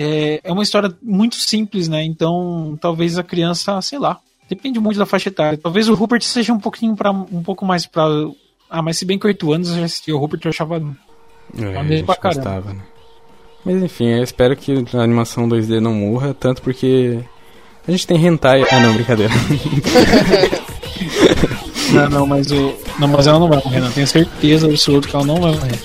é, 0.00 0.40
é 0.44 0.52
uma 0.52 0.62
história 0.62 0.94
muito 1.02 1.34
simples, 1.34 1.88
né? 1.88 2.04
Então, 2.04 2.78
talvez 2.80 3.18
a 3.18 3.22
criança, 3.24 3.82
sei 3.82 3.98
lá, 3.98 4.18
depende 4.48 4.78
muito 4.78 4.96
da 4.98 5.04
faixa 5.04 5.28
etária. 5.28 5.58
Talvez 5.58 5.88
o 5.88 5.94
Rupert 5.94 6.22
seja 6.22 6.52
um 6.52 6.60
pouquinho 6.60 6.94
para 6.94 7.10
um 7.10 7.42
pouco 7.42 7.66
mais 7.66 7.84
para 7.84 8.04
ah, 8.70 8.80
mas 8.80 8.96
se 8.98 9.04
bem 9.04 9.18
que 9.18 9.26
8 9.26 9.52
anos 9.52 9.70
eu 9.70 9.76
já 9.76 9.84
assisti 9.84 10.12
o 10.12 10.18
Rupert 10.18 10.40
eu 10.44 10.50
achava 10.50 10.76
É, 11.56 12.02
pra 12.02 12.14
caramba. 12.14 12.34
gostava, 12.42 12.72
né? 12.74 12.80
Mas 13.64 13.82
enfim, 13.82 14.06
eu 14.06 14.22
espero 14.22 14.54
que 14.56 14.84
a 14.94 15.00
animação 15.02 15.48
2D 15.48 15.80
não 15.80 15.92
morra, 15.94 16.32
tanto 16.32 16.62
porque 16.62 17.18
a 17.86 17.90
gente 17.90 18.06
tem 18.06 18.24
hentai... 18.24 18.62
Ah 18.70 18.80
não, 18.80 18.94
brincadeira. 18.94 19.32
Não, 21.92 22.10
não, 22.10 22.26
mas 22.26 22.50
o 22.50 22.74
não, 22.98 23.08
mas 23.08 23.26
ela 23.26 23.38
não 23.38 23.48
vai 23.48 23.62
morrer, 23.64 23.80
não. 23.80 23.90
Tenho 23.90 24.06
certeza 24.06 24.66
absoluta 24.66 25.08
que 25.08 25.16
ela 25.16 25.24
não 25.24 25.36
vai 25.40 25.52
morrer. 25.52 25.78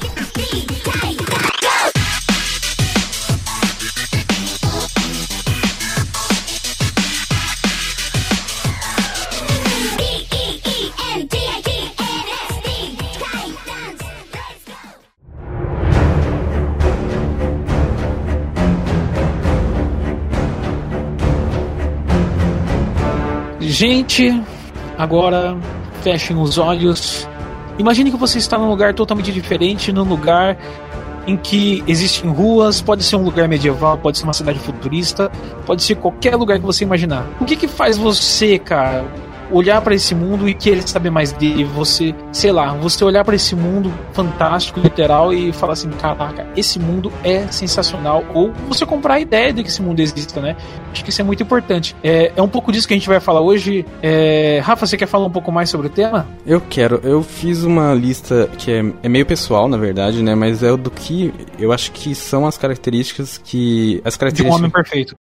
Gente, 23.74 24.40
agora 25.00 25.58
fechem 26.04 26.38
os 26.38 26.60
olhos. 26.60 27.28
Imagine 27.80 28.12
que 28.12 28.18
você 28.18 28.38
está 28.38 28.56
num 28.56 28.70
lugar 28.70 28.94
totalmente 28.94 29.32
diferente, 29.32 29.92
num 29.92 30.04
lugar 30.04 30.60
em 31.26 31.36
que 31.36 31.84
existem 31.88 32.30
ruas, 32.30 32.84
pode 32.84 33.04
ser 33.04 33.16
um 33.16 33.24
lugar 33.24 33.48
medieval, 33.48 33.98
pode 33.98 34.20
ser 34.20 34.26
uma 34.26 34.34
cidade 34.34 34.60
futurista, 34.60 35.32
pode 35.66 35.82
ser 35.82 35.96
qualquer 35.96 36.36
lugar 36.36 36.60
que 36.60 36.66
você 36.66 36.84
imaginar. 36.84 37.26
O 37.42 37.46
que 37.46 37.56
que 37.56 37.68
faz 37.68 37.98
você, 37.98 38.60
cara, 38.60 39.08
olhar 39.54 39.80
pra 39.82 39.94
esse 39.94 40.16
mundo 40.16 40.50
e 40.50 40.54
querer 40.54 40.88
saber 40.88 41.10
mais 41.10 41.32
dele, 41.32 41.64
você, 41.64 42.14
sei 42.32 42.52
lá, 42.52 42.74
você 42.74 43.04
olhar 43.06 43.24
pra 43.24 43.36
esse 43.36 43.56
mundo 43.56 43.94
fantástico, 44.12 44.80
literal 44.80 45.32
e 45.32 45.54
falar 45.54 45.74
assim, 45.74 45.90
caraca, 45.92 46.48
esse 46.58 46.80
mundo 46.80 47.12
é 47.24 47.48
sensacional, 47.48 48.26
ou 48.34 48.52
você 48.68 48.86
comprar 48.86 49.16
a 49.16 49.20
ideia 49.20 49.54
de 49.54 49.64
que 49.64 49.70
esse 49.70 49.82
mundo 49.82 50.00
exista, 50.00 50.42
né? 50.42 50.56
Acho 50.92 51.04
que 51.04 51.10
isso 51.10 51.22
é 51.22 51.24
muito 51.24 51.44
importante. 51.44 51.96
É, 52.04 52.32
é 52.36 52.42
um 52.42 52.48
pouco 52.48 52.72
disso 52.72 52.88
que 52.88 52.94
a 52.94 52.98
gente 52.98 53.08
vai 53.08 53.20
falar 53.20 53.42
hoje. 53.42 53.86
É, 54.02 54.60
Rafa, 54.64 54.86
você 54.86 54.98
quer 54.98 55.08
falar 55.08 55.26
um 55.26 55.32
pouco 55.32 55.52
mais 55.52 55.70
sobre 55.70 55.88
o 55.88 55.90
tema? 55.90 56.28
Eu 56.46 56.60
quero. 56.62 57.00
Eu 57.04 57.24
fiz 57.24 57.64
uma 57.64 57.94
lista 57.94 58.50
que 58.58 58.72
é, 58.72 58.84
é 59.04 59.10
meio 59.10 59.26
pessoal, 59.26 59.68
na 59.68 59.78
verdade, 59.78 60.22
né? 60.24 60.36
Mas 60.36 60.64
é 60.64 60.72
o 60.72 60.78
do 60.78 60.90
que 60.92 61.34
eu 61.60 61.72
acho 61.72 61.92
que 61.92 62.16
são 62.16 62.46
as 62.46 62.58
características 62.58 63.40
que. 63.44 64.02
As 64.04 64.14
De 64.14 64.18
um 64.18 64.20
características. 64.20 64.56
homem 64.60 64.70
perfeito. 64.70 65.16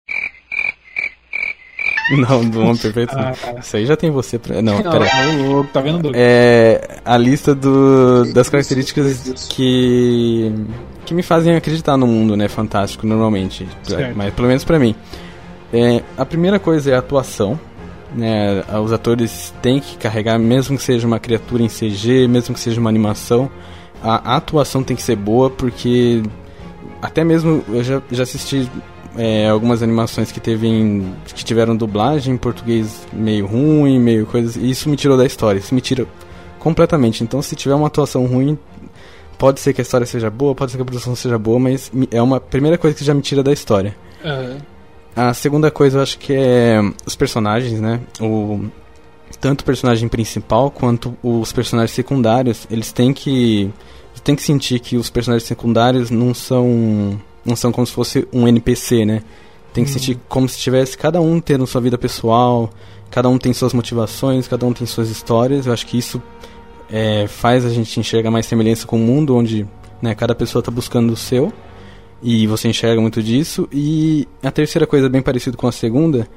Não, 2.28 2.44
do 2.44 2.60
homem 2.60 2.76
perfeito. 2.76 3.14
Ah. 3.16 3.32
Isso 3.60 3.76
aí 3.76 3.86
já 3.86 3.96
tem 3.96 4.10
você 4.10 4.38
pra. 4.38 4.60
Não, 4.60 4.82
pera. 4.82 5.06
Não, 5.26 5.52
louco, 5.52 5.70
tá 5.72 5.80
vendo, 5.80 6.02
Doug? 6.02 6.14
É 6.16 6.98
a 7.04 7.16
lista 7.16 7.54
do, 7.54 8.32
das 8.32 8.48
características 8.48 9.48
que 9.48 10.52
que 11.04 11.14
me 11.14 11.22
fazem 11.22 11.54
acreditar 11.54 11.96
no 11.96 12.06
mundo, 12.06 12.36
né? 12.36 12.48
Fantástico, 12.48 13.06
normalmente. 13.06 13.66
Certo. 13.82 14.16
Mas 14.16 14.32
pelo 14.34 14.48
menos 14.48 14.64
pra 14.64 14.78
mim. 14.78 14.94
É, 15.72 16.02
a 16.16 16.24
primeira 16.24 16.58
coisa 16.58 16.90
é 16.90 16.94
a 16.94 16.98
atuação. 16.98 17.58
Né? 18.14 18.62
Os 18.84 18.92
atores 18.92 19.54
têm 19.62 19.80
que 19.80 19.96
carregar, 19.96 20.38
mesmo 20.38 20.76
que 20.76 20.82
seja 20.82 21.06
uma 21.06 21.18
criatura 21.18 21.62
em 21.62 21.68
CG, 21.68 22.28
mesmo 22.28 22.54
que 22.54 22.60
seja 22.60 22.78
uma 22.78 22.90
animação, 22.90 23.50
a, 24.02 24.34
a 24.34 24.36
atuação 24.36 24.82
tem 24.82 24.94
que 24.94 25.02
ser 25.02 25.16
boa, 25.16 25.48
porque 25.48 26.22
até 27.00 27.24
mesmo 27.24 27.64
eu 27.68 27.82
já, 27.82 28.02
já 28.10 28.24
assisti 28.24 28.68
é, 29.16 29.48
algumas 29.48 29.82
animações 29.82 30.32
que 30.32 30.40
teve 30.40 30.66
em- 30.66 31.14
que 31.34 31.44
tiveram 31.44 31.76
dublagem 31.76 32.34
em 32.34 32.38
português 32.38 33.06
meio 33.12 33.46
ruim, 33.46 33.98
meio 33.98 34.26
coisa, 34.26 34.58
e 34.58 34.70
isso 34.70 34.88
me 34.88 34.96
tirou 34.96 35.16
da 35.16 35.26
história, 35.26 35.58
isso 35.58 35.74
me 35.74 35.80
tira 35.80 36.06
completamente. 36.58 37.22
Então, 37.22 37.42
se 37.42 37.54
tiver 37.56 37.74
uma 37.74 37.86
atuação 37.88 38.24
ruim, 38.26 38.56
pode 39.38 39.60
ser 39.60 39.72
que 39.72 39.80
a 39.80 39.82
história 39.82 40.06
seja 40.06 40.30
boa, 40.30 40.54
pode 40.54 40.70
ser 40.70 40.78
que 40.78 40.82
a 40.82 40.86
produção 40.86 41.14
seja 41.16 41.38
boa, 41.38 41.58
mas 41.58 41.90
é 42.10 42.22
uma 42.22 42.40
primeira 42.40 42.78
coisa 42.78 42.96
que 42.96 43.04
já 43.04 43.12
me 43.14 43.20
tira 43.22 43.42
da 43.42 43.52
história. 43.52 43.94
Aham. 44.24 44.58
A 45.14 45.34
segunda 45.34 45.70
coisa 45.70 45.98
eu 45.98 46.02
acho 46.02 46.18
que 46.18 46.32
é 46.32 46.80
os 47.04 47.14
personagens, 47.14 47.80
né? 47.80 48.00
O 48.20 48.60
tanto 49.40 49.62
o 49.62 49.64
personagem 49.64 50.08
principal 50.08 50.70
quanto 50.70 51.16
os 51.22 51.52
personagens 51.52 51.90
secundários, 51.90 52.66
eles 52.70 52.92
têm 52.92 53.12
que 53.12 53.70
tem 54.22 54.36
que 54.36 54.42
sentir 54.42 54.78
que 54.78 54.96
os 54.96 55.10
personagens 55.10 55.46
secundários 55.48 56.08
não 56.10 56.32
são 56.32 57.20
não 57.44 57.56
são 57.56 57.72
como 57.72 57.86
se 57.86 57.92
fosse 57.92 58.26
um 58.32 58.46
NPC, 58.46 59.04
né? 59.04 59.22
Tem 59.72 59.84
que 59.84 59.90
sentir 59.90 60.18
como 60.28 60.48
se 60.48 60.58
tivesse 60.58 60.96
cada 60.96 61.20
um 61.20 61.40
tendo 61.40 61.66
sua 61.66 61.80
vida 61.80 61.96
pessoal, 61.96 62.70
cada 63.10 63.28
um 63.28 63.38
tem 63.38 63.52
suas 63.52 63.72
motivações, 63.72 64.46
cada 64.46 64.66
um 64.66 64.72
tem 64.72 64.86
suas 64.86 65.08
histórias. 65.08 65.66
Eu 65.66 65.72
acho 65.72 65.86
que 65.86 65.96
isso 65.96 66.22
é, 66.90 67.26
faz 67.26 67.64
a 67.64 67.70
gente 67.70 67.98
enxergar 67.98 68.30
mais 68.30 68.46
semelhança 68.46 68.86
com 68.86 68.96
o 68.96 68.98
mundo 68.98 69.34
onde 69.34 69.66
né, 70.00 70.14
cada 70.14 70.34
pessoa 70.34 70.60
está 70.60 70.70
buscando 70.70 71.12
o 71.12 71.16
seu 71.16 71.52
e 72.22 72.46
você 72.46 72.68
enxerga 72.68 73.00
muito 73.00 73.22
disso. 73.22 73.68
E 73.72 74.28
a 74.42 74.50
terceira 74.50 74.86
coisa, 74.86 75.08
bem 75.08 75.22
parecida 75.22 75.56
com 75.56 75.66
a 75.66 75.72
segunda, 75.72 76.28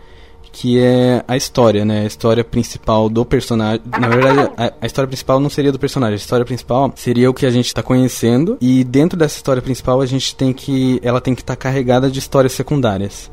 que 0.55 0.79
é 0.79 1.21
a 1.27 1.35
história, 1.35 1.83
né? 1.83 2.03
A 2.03 2.05
história 2.05 2.41
principal 2.41 3.09
do 3.09 3.25
personagem. 3.25 3.81
Na 3.99 4.07
verdade, 4.07 4.51
a, 4.55 4.73
a 4.79 4.85
história 4.85 5.05
principal 5.05 5.37
não 5.37 5.49
seria 5.49 5.69
do 5.69 5.77
personagem. 5.77 6.13
A 6.13 6.15
história 6.15 6.45
principal 6.45 6.93
seria 6.95 7.29
o 7.29 7.33
que 7.33 7.45
a 7.45 7.49
gente 7.49 7.65
está 7.65 7.83
conhecendo. 7.83 8.57
E 8.61 8.81
dentro 8.85 9.19
dessa 9.19 9.35
história 9.35 9.61
principal, 9.61 9.99
a 9.99 10.05
gente 10.05 10.33
tem 10.33 10.53
que. 10.53 10.97
Ela 11.03 11.19
tem 11.19 11.35
que 11.35 11.41
estar 11.41 11.57
carregada 11.57 12.09
de 12.09 12.19
histórias 12.19 12.53
secundárias. 12.53 13.29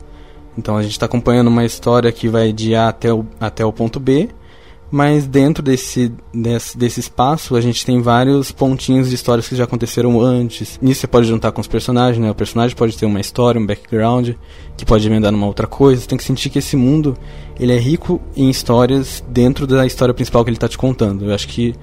Então 0.58 0.76
a 0.76 0.82
gente 0.82 0.92
está 0.92 1.06
acompanhando 1.06 1.46
uma 1.46 1.64
história 1.64 2.10
que 2.10 2.26
vai 2.28 2.52
de 2.52 2.74
A 2.74 2.88
até 2.88 3.14
o, 3.14 3.24
até 3.38 3.64
o 3.64 3.72
ponto 3.72 4.00
B. 4.00 4.28
Mas 4.92 5.26
dentro 5.26 5.62
desse, 5.62 6.12
desse, 6.34 6.76
desse 6.76 7.00
espaço, 7.00 7.56
a 7.56 7.62
gente 7.62 7.84
tem 7.86 8.02
vários 8.02 8.52
pontinhos 8.52 9.08
de 9.08 9.14
histórias 9.14 9.48
que 9.48 9.56
já 9.56 9.64
aconteceram 9.64 10.20
antes. 10.20 10.78
Nisso 10.82 11.00
você 11.00 11.06
pode 11.06 11.26
juntar 11.26 11.50
com 11.50 11.62
os 11.62 11.66
personagens, 11.66 12.22
né? 12.22 12.30
O 12.30 12.34
personagem 12.34 12.76
pode 12.76 12.94
ter 12.98 13.06
uma 13.06 13.18
história, 13.18 13.58
um 13.58 13.64
background, 13.64 14.32
que 14.76 14.84
pode 14.84 15.06
emendar 15.06 15.32
numa 15.32 15.46
outra 15.46 15.66
coisa. 15.66 16.02
Você 16.02 16.06
tem 16.06 16.18
que 16.18 16.24
sentir 16.24 16.50
que 16.50 16.58
esse 16.58 16.76
mundo, 16.76 17.16
ele 17.58 17.72
é 17.72 17.78
rico 17.78 18.20
em 18.36 18.50
histórias 18.50 19.24
dentro 19.26 19.66
da 19.66 19.86
história 19.86 20.12
principal 20.12 20.44
que 20.44 20.50
ele 20.50 20.58
está 20.58 20.68
te 20.68 20.76
contando. 20.76 21.24
Eu 21.24 21.34
acho 21.34 21.48
que 21.48 21.74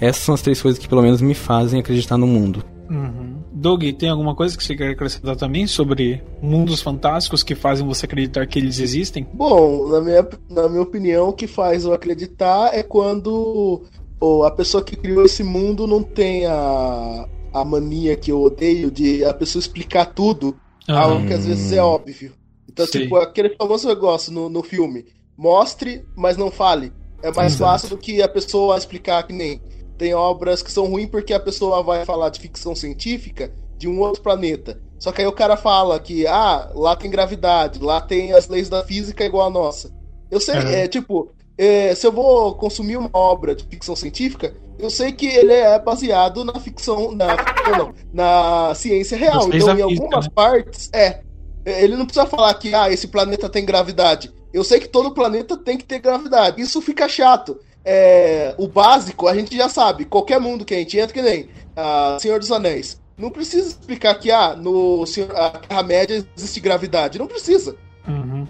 essas 0.00 0.22
são 0.22 0.34
as 0.34 0.40
três 0.40 0.62
coisas 0.62 0.78
que 0.78 0.88
pelo 0.88 1.02
menos 1.02 1.20
me 1.20 1.34
fazem 1.34 1.80
acreditar 1.80 2.16
no 2.16 2.26
mundo. 2.26 2.64
Uhum. 2.88 3.43
Doug, 3.54 3.84
tem 3.96 4.08
alguma 4.08 4.34
coisa 4.34 4.56
que 4.56 4.64
você 4.64 4.74
quer 4.74 4.90
acrescentar 4.90 5.36
também 5.36 5.66
sobre 5.66 6.20
mundos 6.42 6.82
fantásticos 6.82 7.44
que 7.44 7.54
fazem 7.54 7.86
você 7.86 8.04
acreditar 8.04 8.46
que 8.46 8.58
eles 8.58 8.80
existem? 8.80 9.26
Bom, 9.32 9.88
na 9.88 10.00
minha, 10.00 10.28
na 10.50 10.68
minha 10.68 10.82
opinião, 10.82 11.28
o 11.28 11.32
que 11.32 11.46
faz 11.46 11.84
eu 11.84 11.92
acreditar 11.92 12.74
é 12.74 12.82
quando 12.82 13.82
ou, 14.18 14.44
a 14.44 14.50
pessoa 14.50 14.82
que 14.82 14.96
criou 14.96 15.24
esse 15.24 15.44
mundo 15.44 15.86
não 15.86 16.02
tem 16.02 16.46
a, 16.46 17.28
a 17.52 17.64
mania 17.64 18.16
que 18.16 18.32
eu 18.32 18.42
odeio 18.42 18.90
de 18.90 19.24
a 19.24 19.32
pessoa 19.32 19.60
explicar 19.60 20.06
tudo, 20.06 20.56
algo 20.88 21.26
que 21.26 21.32
às 21.32 21.46
vezes 21.46 21.72
é 21.72 21.82
óbvio. 21.82 22.32
Então, 22.68 22.86
Sei. 22.86 23.02
tipo, 23.02 23.16
aquele 23.16 23.50
famoso 23.50 23.86
negócio 23.86 24.32
no, 24.32 24.48
no 24.48 24.62
filme: 24.62 25.06
mostre, 25.36 26.04
mas 26.16 26.36
não 26.36 26.50
fale. 26.50 26.92
É 27.22 27.32
mais 27.32 27.54
Exato. 27.54 27.70
fácil 27.70 27.88
do 27.90 27.98
que 27.98 28.20
a 28.20 28.28
pessoa 28.28 28.76
explicar 28.76 29.22
que 29.24 29.32
nem. 29.32 29.60
Tem 29.96 30.14
obras 30.14 30.62
que 30.62 30.72
são 30.72 30.86
ruins 30.86 31.08
porque 31.08 31.32
a 31.32 31.40
pessoa 31.40 31.82
vai 31.82 32.04
falar 32.04 32.28
de 32.30 32.40
ficção 32.40 32.74
científica 32.74 33.52
de 33.78 33.88
um 33.88 34.00
outro 34.00 34.22
planeta. 34.22 34.80
Só 34.98 35.12
que 35.12 35.20
aí 35.20 35.26
o 35.26 35.32
cara 35.32 35.56
fala 35.56 35.98
que, 36.00 36.26
ah, 36.26 36.70
lá 36.74 36.96
tem 36.96 37.10
gravidade, 37.10 37.78
lá 37.78 38.00
tem 38.00 38.32
as 38.32 38.48
leis 38.48 38.68
da 38.68 38.82
física 38.82 39.24
igual 39.24 39.46
a 39.46 39.50
nossa. 39.50 39.92
Eu 40.30 40.40
sei, 40.40 40.56
Uhum. 40.58 40.68
é 40.68 40.88
tipo, 40.88 41.30
é, 41.58 41.94
se 41.94 42.06
eu 42.06 42.12
vou 42.12 42.54
consumir 42.54 42.96
uma 42.96 43.10
obra 43.12 43.54
de 43.54 43.64
ficção 43.64 43.94
científica, 43.94 44.54
eu 44.78 44.90
sei 44.90 45.12
que 45.12 45.26
ele 45.26 45.52
é 45.52 45.78
baseado 45.78 46.44
na 46.44 46.58
ficção, 46.58 47.12
na, 47.12 47.36
não, 47.76 47.94
na 48.12 48.74
ciência 48.74 49.16
real. 49.16 49.46
Então, 49.46 49.48
em 49.48 49.52
física, 49.52 49.84
algumas 49.84 50.24
né? 50.24 50.30
partes, 50.34 50.90
é. 50.92 51.20
Ele 51.64 51.96
não 51.96 52.04
precisa 52.04 52.26
falar 52.26 52.52
que, 52.54 52.74
ah, 52.74 52.90
esse 52.90 53.08
planeta 53.08 53.48
tem 53.48 53.64
gravidade. 53.64 54.32
Eu 54.52 54.62
sei 54.62 54.80
que 54.80 54.88
todo 54.88 55.14
planeta 55.14 55.56
tem 55.56 55.78
que 55.78 55.84
ter 55.84 55.98
gravidade. 55.98 56.60
Isso 56.60 56.80
fica 56.82 57.08
chato. 57.08 57.58
É, 57.84 58.54
o 58.56 58.66
básico 58.66 59.28
a 59.28 59.34
gente 59.34 59.56
já 59.56 59.68
sabe. 59.68 60.04
Qualquer 60.04 60.40
mundo 60.40 60.64
que 60.64 60.74
a 60.74 60.78
gente 60.78 60.98
entra, 60.98 61.12
que 61.12 61.22
nem 61.22 61.48
ah, 61.76 62.16
Senhor 62.20 62.38
dos 62.38 62.50
Anéis. 62.50 63.00
Não 63.16 63.30
precisa 63.30 63.68
explicar 63.68 64.14
que 64.16 64.30
ah, 64.30 64.56
no 64.56 65.06
Senhor- 65.06 65.34
a 65.36 65.50
Terra-média 65.50 66.24
existe 66.36 66.60
gravidade. 66.60 67.18
Não 67.18 67.26
precisa. 67.26 67.76
Uhum. 68.08 68.46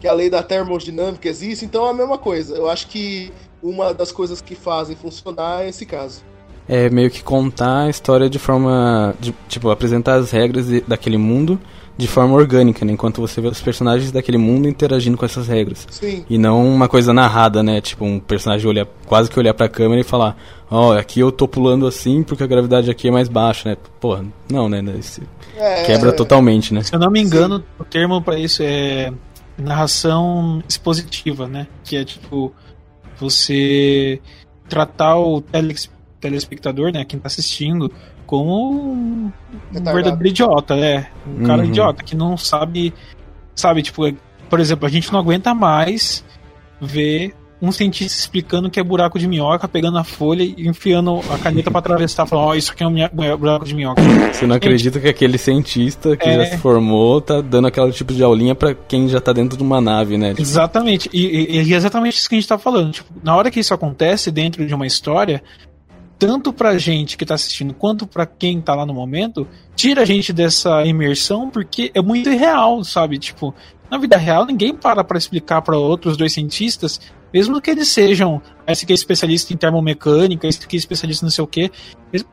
Que 0.00 0.06
a 0.06 0.12
lei 0.12 0.30
da 0.30 0.42
termodinâmica 0.42 1.28
existe. 1.28 1.64
Então 1.64 1.86
é 1.86 1.90
a 1.90 1.94
mesma 1.94 2.16
coisa. 2.16 2.54
Eu 2.56 2.70
acho 2.70 2.86
que 2.86 3.32
uma 3.62 3.92
das 3.92 4.12
coisas 4.12 4.40
que 4.40 4.54
fazem 4.54 4.94
funcionar 4.96 5.64
é 5.64 5.68
esse 5.68 5.84
caso. 5.84 6.22
É 6.68 6.88
meio 6.90 7.10
que 7.10 7.22
contar 7.22 7.84
a 7.86 7.90
história 7.90 8.30
de 8.30 8.38
forma. 8.38 9.14
de, 9.18 9.34
tipo, 9.48 9.70
apresentar 9.70 10.14
as 10.14 10.30
regras 10.30 10.66
de- 10.66 10.82
daquele 10.82 11.18
mundo 11.18 11.60
de 11.98 12.06
forma 12.06 12.34
orgânica, 12.34 12.84
né? 12.84 12.92
Enquanto 12.92 13.20
você 13.20 13.40
vê 13.40 13.48
os 13.48 13.60
personagens 13.60 14.12
daquele 14.12 14.38
mundo 14.38 14.68
interagindo 14.68 15.16
com 15.18 15.24
essas 15.26 15.48
regras. 15.48 15.84
Sim. 15.90 16.24
E 16.30 16.38
não 16.38 16.64
uma 16.66 16.88
coisa 16.88 17.12
narrada, 17.12 17.60
né? 17.62 17.80
Tipo, 17.80 18.04
um 18.04 18.20
personagem 18.20 18.66
olhar, 18.68 18.86
quase 19.06 19.28
que 19.28 19.38
olhar 19.38 19.52
pra 19.52 19.68
câmera 19.68 20.00
e 20.00 20.04
falar: 20.04 20.36
Ó, 20.70 20.96
aqui 20.96 21.18
eu 21.20 21.32
tô 21.32 21.48
pulando 21.48 21.86
assim 21.86 22.22
porque 22.22 22.42
a 22.44 22.46
gravidade 22.46 22.88
aqui 22.90 23.08
é 23.08 23.10
mais 23.10 23.28
baixa, 23.28 23.68
né? 23.70 23.76
Porra, 24.00 24.24
não, 24.50 24.68
né? 24.68 24.80
Esse- 24.98 25.22
É, 25.56 25.82
Quebra 25.82 26.12
totalmente, 26.12 26.72
né? 26.72 26.84
Se 26.84 26.94
eu 26.94 27.00
não 27.00 27.10
me 27.10 27.20
engano, 27.20 27.64
o 27.80 27.84
termo 27.84 28.22
pra 28.22 28.38
isso 28.38 28.62
é 28.62 29.12
narração 29.58 30.62
expositiva, 30.68 31.48
né? 31.48 31.66
Que 31.82 31.96
é 31.96 32.04
tipo 32.04 32.52
você 33.18 34.20
tratar 34.68 35.16
o 35.18 35.40
teles- 35.40 35.90
telespectador, 36.20 36.92
né, 36.92 37.04
quem 37.04 37.18
tá 37.18 37.26
assistindo, 37.26 37.90
como 38.28 38.92
um, 38.92 39.32
Retardado. 39.72 39.96
verdadeiro 39.96 40.28
idiota, 40.28 40.74
é, 40.76 41.06
um 41.26 41.44
cara 41.44 41.62
Uhum. 41.62 41.68
idiota 41.68 42.04
que 42.04 42.14
não 42.14 42.36
sabe, 42.36 42.92
sabe, 43.54 43.80
tipo, 43.82 44.06
é- 44.06 44.14
por 44.50 44.60
exemplo, 44.60 44.86
a 44.86 44.90
gente 44.90 45.10
não 45.10 45.18
aguenta 45.18 45.54
mais 45.54 46.22
ver 46.80 47.34
um 47.60 47.72
cientista 47.72 48.16
explicando 48.20 48.70
que 48.70 48.78
é 48.78 48.84
buraco 48.84 49.18
de 49.18 49.26
minhoca, 49.26 49.66
pegando 49.66 49.98
a 49.98 50.04
folha 50.04 50.44
e 50.44 50.68
enfiando 50.68 51.20
a 51.28 51.38
caneta 51.38 51.70
pra 51.72 51.80
atravessar, 51.80 52.24
falando, 52.24 52.44
ó, 52.48 52.54
isso 52.54 52.70
aqui 52.70 52.84
é 52.84 52.86
um 52.86 52.96
é 52.98 53.08
buraco 53.36 53.64
de 53.64 53.74
minhoca. 53.74 54.00
Você 54.32 54.46
não 54.46 54.54
acredita 54.54 55.00
que 55.00 55.08
aquele 55.08 55.36
cientista 55.38 56.16
que 56.16 56.28
É. 56.28 56.36
já 56.36 56.46
se 56.52 56.58
formou 56.58 57.20
tá 57.20 57.40
dando 57.40 57.66
aquele 57.66 57.90
tipo 57.90 58.12
de 58.14 58.22
aulinha 58.22 58.54
pra 58.54 58.74
quem 58.74 59.08
já 59.08 59.20
tá 59.20 59.32
dentro 59.32 59.56
de 59.56 59.62
uma 59.64 59.80
nave, 59.80 60.16
né? 60.16 60.28
Tipo, 60.30 60.42
Exatamente. 60.42 61.10
E, 61.12 61.26
e- 61.26 61.62
e 61.68 61.72
é 61.72 61.76
exatamente 61.76 62.18
isso 62.18 62.28
que 62.28 62.36
a 62.36 62.38
gente 62.38 62.46
tá 62.48 62.58
falando. 62.58 62.92
Tipo, 62.92 63.12
na 63.24 63.34
hora 63.34 63.50
que 63.50 63.58
isso 63.58 63.74
acontece 63.74 64.30
dentro 64.30 64.64
de 64.64 64.72
uma 64.72 64.86
história, 64.86 65.42
tanto 66.18 66.52
pra 66.52 66.76
gente 66.78 67.16
que 67.16 67.24
tá 67.24 67.34
assistindo 67.34 67.72
quanto 67.72 68.06
pra 68.06 68.26
quem 68.26 68.60
tá 68.60 68.74
lá 68.74 68.84
no 68.84 68.92
momento, 68.92 69.46
tira 69.76 70.02
a 70.02 70.04
gente 70.04 70.32
dessa 70.32 70.84
imersão 70.84 71.48
porque 71.48 71.90
é 71.94 72.02
muito 72.02 72.28
irreal, 72.28 72.82
sabe? 72.82 73.18
Tipo, 73.18 73.54
na 73.90 73.98
vida 73.98 74.16
real 74.16 74.44
ninguém 74.44 74.74
para 74.74 75.04
pra 75.04 75.16
explicar 75.16 75.62
pra 75.62 75.78
outros 75.78 76.16
dois 76.16 76.32
cientistas, 76.32 77.00
mesmo 77.32 77.60
que 77.60 77.70
eles 77.70 77.88
sejam 77.88 78.42
esse 78.66 78.84
que 78.84 78.92
é 78.92 78.94
especialista 78.94 79.52
em 79.52 79.56
termomecânica, 79.56 80.48
esse 80.48 80.66
que 80.66 80.76
é 80.76 80.78
especialista 80.78 81.24
não 81.24 81.30
sei 81.30 81.44
o 81.44 81.46
quê. 81.46 81.70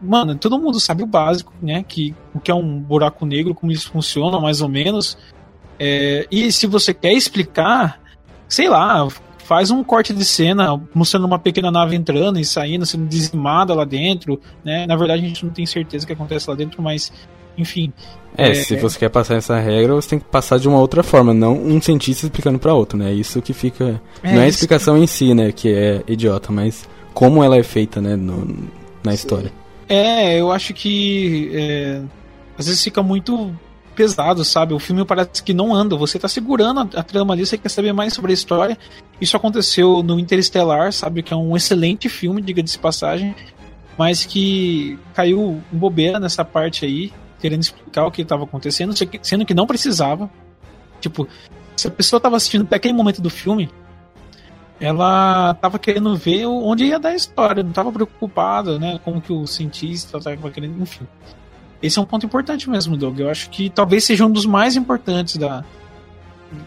Mano, 0.02 0.36
todo 0.36 0.60
mundo 0.60 0.80
sabe 0.80 1.04
o 1.04 1.08
básico, 1.08 1.54
né? 1.62 1.84
Que 1.84 2.16
o 2.34 2.40
que 2.40 2.50
é 2.50 2.56
um 2.56 2.80
buraco 2.80 3.26
negro, 3.26 3.54
como 3.54 3.72
eles 3.72 3.84
funcionam, 3.84 4.42
mais 4.42 4.62
ou 4.62 4.70
menos. 4.70 5.18
É, 5.78 6.26
e 6.32 6.52
se 6.52 6.66
você 6.66 6.94
quer 6.94 7.14
explicar, 7.14 8.02
sei 8.48 8.70
lá, 8.70 9.08
faz 9.48 9.70
um 9.72 9.84
corte 9.84 10.14
de 10.14 10.26
cena 10.26 10.82
mostrando 10.94 11.26
uma 11.26 11.38
pequena 11.40 11.70
nave 11.72 11.96
entrando 11.96 12.40
e 12.40 12.46
saindo, 12.46 12.86
sendo 12.86 13.06
dizimada 13.08 13.74
lá 13.74 13.86
dentro, 13.86 14.40
né? 14.64 14.86
Na 14.88 14.96
verdade 14.96 15.24
a 15.24 15.28
gente 15.28 15.46
não 15.46 15.52
tem 15.54 15.66
certeza 15.66 16.04
o 16.04 16.08
que 16.08 16.14
acontece 16.14 16.50
lá 16.50 16.56
dentro, 16.56 16.82
mas 16.82 17.12
enfim. 17.58 17.94
É, 18.38 18.54
se 18.54 18.76
você 18.76 19.00
quer 19.00 19.10
passar 19.10 19.36
essa 19.36 19.58
regra, 19.58 19.94
você 19.94 20.10
tem 20.10 20.20
que 20.20 20.26
passar 20.26 20.60
de 20.60 20.68
uma 20.68 20.78
outra 20.80 21.02
forma, 21.04 21.34
não 21.34 21.54
um 21.56 21.82
cientista 21.82 22.26
explicando 22.26 22.60
para 22.60 22.74
outro, 22.74 22.98
né? 22.98 23.14
Isso 23.14 23.42
que 23.42 23.54
fica. 23.54 24.02
É, 24.22 24.34
não 24.34 24.42
é 24.42 24.46
a 24.46 24.48
explicação 24.48 24.98
em 24.98 25.08
si, 25.08 25.34
né? 25.34 25.52
Que 25.54 25.72
é 25.74 26.04
idiota, 26.08 26.52
mas 26.52 26.88
como 27.14 27.42
ela 27.44 27.56
é 27.56 27.64
feita, 27.64 28.02
né? 28.02 28.16
no- 28.18 28.68
na 29.04 29.14
história. 29.14 29.54
É, 29.88 30.38
eu 30.40 30.52
acho 30.52 30.74
que 30.74 31.52
é, 31.54 32.02
às 32.58 32.66
vezes 32.66 32.84
fica 32.84 33.02
muito 33.04 33.56
pesado, 33.96 34.44
sabe? 34.44 34.74
O 34.74 34.80
filme 34.80 35.06
parece 35.06 35.42
que 35.42 35.54
não 35.54 35.74
anda. 35.74 35.96
Você 35.96 36.20
tá 36.20 36.28
segurando 36.28 36.82
a, 36.82 37.00
a 37.00 37.04
trama 37.04 37.34
ali, 37.34 37.46
você 37.46 37.58
quer 37.58 37.70
saber 37.70 37.94
mais 37.94 38.14
sobre 38.14 38.32
a 38.32 38.34
história. 38.34 38.78
Isso 39.20 39.36
aconteceu 39.36 40.04
no 40.04 40.20
Interestelar, 40.20 40.92
sabe? 40.92 41.24
Que 41.24 41.34
é 41.34 41.38
um 41.38 41.56
excelente 41.56 42.10
filme, 42.10 42.42
diga-se 42.42 42.78
passagem, 42.78 43.36
mas 43.98 44.26
que 44.26 45.00
caiu 45.14 45.62
bobeira 45.72 46.20
nessa 46.20 46.44
parte 46.44 46.86
aí, 46.86 47.12
querendo 47.40 47.62
explicar 47.62 48.06
o 48.06 48.12
que 48.12 48.22
estava 48.22 48.44
acontecendo, 48.44 48.94
sendo 49.22 49.46
que 49.46 49.54
não 49.54 49.66
precisava. 49.66 50.30
Tipo, 51.00 51.28
se 51.76 51.88
a 51.88 51.92
pessoa 51.92 52.20
tava 52.20 52.36
assistindo 52.36 52.64
até 52.64 52.76
aquele 52.76 52.94
momento 52.94 53.22
do 53.22 53.30
filme, 53.30 53.70
ela 54.80 55.54
tava 55.56 55.80
querendo 55.80 56.16
ver 56.16 56.46
onde 56.46 56.86
ia 56.86 57.00
dar 57.00 57.10
a 57.10 57.16
história, 57.16 57.64
não 57.64 57.72
tava 57.72 57.92
preocupada, 57.92 58.78
né, 58.78 59.00
com 59.04 59.18
o 59.18 59.22
que 59.22 59.32
o 59.32 59.48
cientista 59.48 60.20
tava 60.20 60.52
querendo, 60.52 60.82
enfim. 60.82 61.08
Esse 61.82 62.00
é 62.00 62.02
um 62.02 62.06
ponto 62.06 62.26
importante 62.26 62.70
mesmo, 62.70 62.98
Doug. 62.98 63.20
Eu 63.20 63.30
acho 63.30 63.50
que 63.50 63.70
talvez 63.70 64.04
seja 64.04 64.26
um 64.26 64.32
dos 64.32 64.46
mais 64.46 64.76
importantes 64.76 65.38
da 65.38 65.64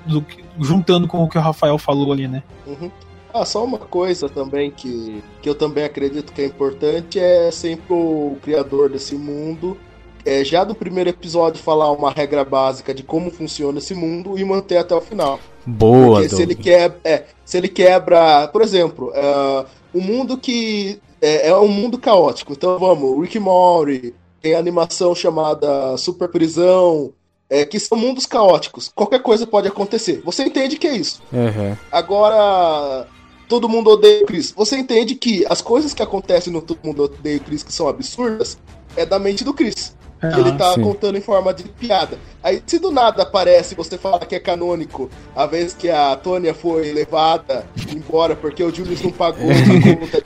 do 0.06 0.24
juntando 0.60 1.06
com 1.06 1.22
o 1.22 1.28
que 1.28 1.38
o 1.38 1.40
Rafael 1.40 1.78
falou 1.78 2.12
ali, 2.12 2.28
né? 2.28 2.42
Uhum. 2.66 2.90
Ah, 3.32 3.44
só 3.44 3.64
uma 3.64 3.78
coisa 3.78 4.28
também 4.28 4.70
que, 4.70 5.22
que 5.40 5.48
eu 5.48 5.54
também 5.54 5.84
acredito 5.84 6.32
que 6.32 6.42
é 6.42 6.46
importante 6.46 7.18
é 7.18 7.50
sempre 7.50 7.92
o 7.92 8.36
criador 8.42 8.88
desse 8.88 9.14
mundo, 9.14 9.76
é, 10.24 10.44
já 10.44 10.64
do 10.64 10.74
primeiro 10.74 11.10
episódio, 11.10 11.62
falar 11.62 11.90
uma 11.92 12.10
regra 12.10 12.44
básica 12.44 12.92
de 12.94 13.02
como 13.02 13.30
funciona 13.30 13.78
esse 13.78 13.94
mundo 13.94 14.38
e 14.38 14.44
manter 14.44 14.78
até 14.78 14.94
o 14.94 15.00
final. 15.00 15.38
Boa, 15.64 16.20
Porque 16.20 16.28
se 16.34 16.42
ele, 16.42 16.54
Doug. 16.54 16.64
quebra, 16.64 17.00
é, 17.04 17.24
se 17.44 17.58
ele 17.58 17.68
quebra, 17.68 18.48
por 18.48 18.62
exemplo, 18.62 19.12
é, 19.14 19.64
um 19.94 20.00
mundo 20.00 20.38
que 20.38 21.00
é, 21.20 21.48
é 21.48 21.56
um 21.56 21.68
mundo 21.68 21.98
caótico. 21.98 22.52
Então 22.52 22.78
vamos, 22.78 23.20
Rick 23.20 23.38
Morty, 23.38 24.14
tem 24.40 24.54
a 24.54 24.58
animação 24.58 25.14
chamada 25.14 25.96
Super 25.96 26.28
Prisão, 26.28 27.12
é, 27.50 27.64
que 27.64 27.78
são 27.78 27.96
mundos 27.96 28.26
caóticos. 28.26 28.90
Qualquer 28.94 29.22
coisa 29.22 29.46
pode 29.46 29.68
acontecer. 29.68 30.20
Você 30.24 30.44
entende 30.44 30.76
que 30.76 30.86
é 30.86 30.96
isso. 30.96 31.22
Aham. 31.32 31.78
Agora, 31.90 33.06
todo 33.48 33.68
mundo 33.68 33.90
odeia 33.90 34.22
o 34.22 34.26
Chris. 34.26 34.52
Você 34.56 34.76
entende 34.76 35.14
que 35.14 35.44
as 35.48 35.60
coisas 35.60 35.94
que 35.94 36.02
acontecem 36.02 36.52
no 36.52 36.60
Todo 36.60 36.80
Mundo 36.84 37.04
Odeia 37.04 37.38
o 37.38 37.40
Chris, 37.40 37.62
que 37.62 37.72
são 37.72 37.88
absurdas, 37.88 38.58
é 38.96 39.06
da 39.06 39.18
mente 39.18 39.42
do 39.42 39.54
Chris. 39.54 39.96
Que 40.20 40.40
ele 40.40 40.52
tá 40.52 40.74
sim. 40.74 40.82
contando 40.82 41.16
em 41.16 41.20
forma 41.20 41.54
de 41.54 41.62
piada. 41.62 42.18
Aí, 42.42 42.60
se 42.66 42.80
do 42.80 42.90
nada 42.90 43.22
aparece 43.22 43.76
você 43.76 43.96
fala 43.96 44.26
que 44.26 44.34
é 44.34 44.40
canônico, 44.40 45.08
a 45.34 45.46
vez 45.46 45.72
que 45.74 45.88
a 45.88 46.16
Tônia 46.16 46.52
foi 46.52 46.92
levada 46.92 47.64
embora 47.94 48.34
porque 48.34 48.62
o 48.64 48.74
Julius 48.74 49.00
não 49.00 49.12
pagou 49.12 49.46
a 49.48 49.96
conta. 49.96 50.24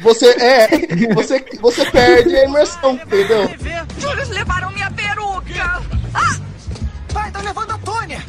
Você 0.00 0.26
é, 0.30 0.68
você, 1.14 1.44
você 1.60 1.84
perde 1.90 2.36
a 2.36 2.44
imersão, 2.44 2.94
entendeu? 2.94 3.48
Július 3.98 4.28
levaram 4.28 4.70
minha 4.72 4.90
peruca! 4.90 5.82
Ah! 6.14 6.36
Vai, 7.12 7.30
tá 7.30 7.40
levando 7.40 7.70
a 7.72 7.78
Tônia! 7.78 8.22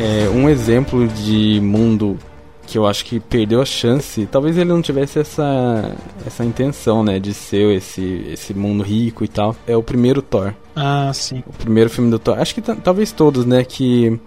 É, 0.00 0.28
um 0.28 0.48
exemplo 0.48 1.08
de 1.08 1.60
mundo 1.60 2.16
que 2.68 2.76
eu 2.76 2.86
acho 2.86 3.02
que 3.04 3.18
perdeu 3.18 3.62
a 3.62 3.64
chance, 3.64 4.26
talvez 4.30 4.56
ele 4.58 4.68
não 4.68 4.82
tivesse 4.82 5.18
essa, 5.18 5.96
essa 6.26 6.44
intenção, 6.44 7.02
né, 7.02 7.18
de 7.18 7.32
ser 7.32 7.74
esse, 7.74 8.26
esse 8.30 8.52
mundo 8.52 8.82
rico 8.82 9.24
e 9.24 9.28
tal, 9.28 9.56
é 9.66 9.74
o 9.74 9.82
primeiro 9.82 10.20
Thor. 10.20 10.52
Ah, 10.76 11.10
sim. 11.14 11.42
O 11.46 11.52
primeiro 11.54 11.88
filme 11.88 12.10
do 12.10 12.18
Thor. 12.18 12.38
Acho 12.38 12.54
que 12.54 12.60
ta- 12.60 12.76
talvez 12.76 13.10
todos, 13.10 13.46
né, 13.46 13.64
que... 13.64 14.20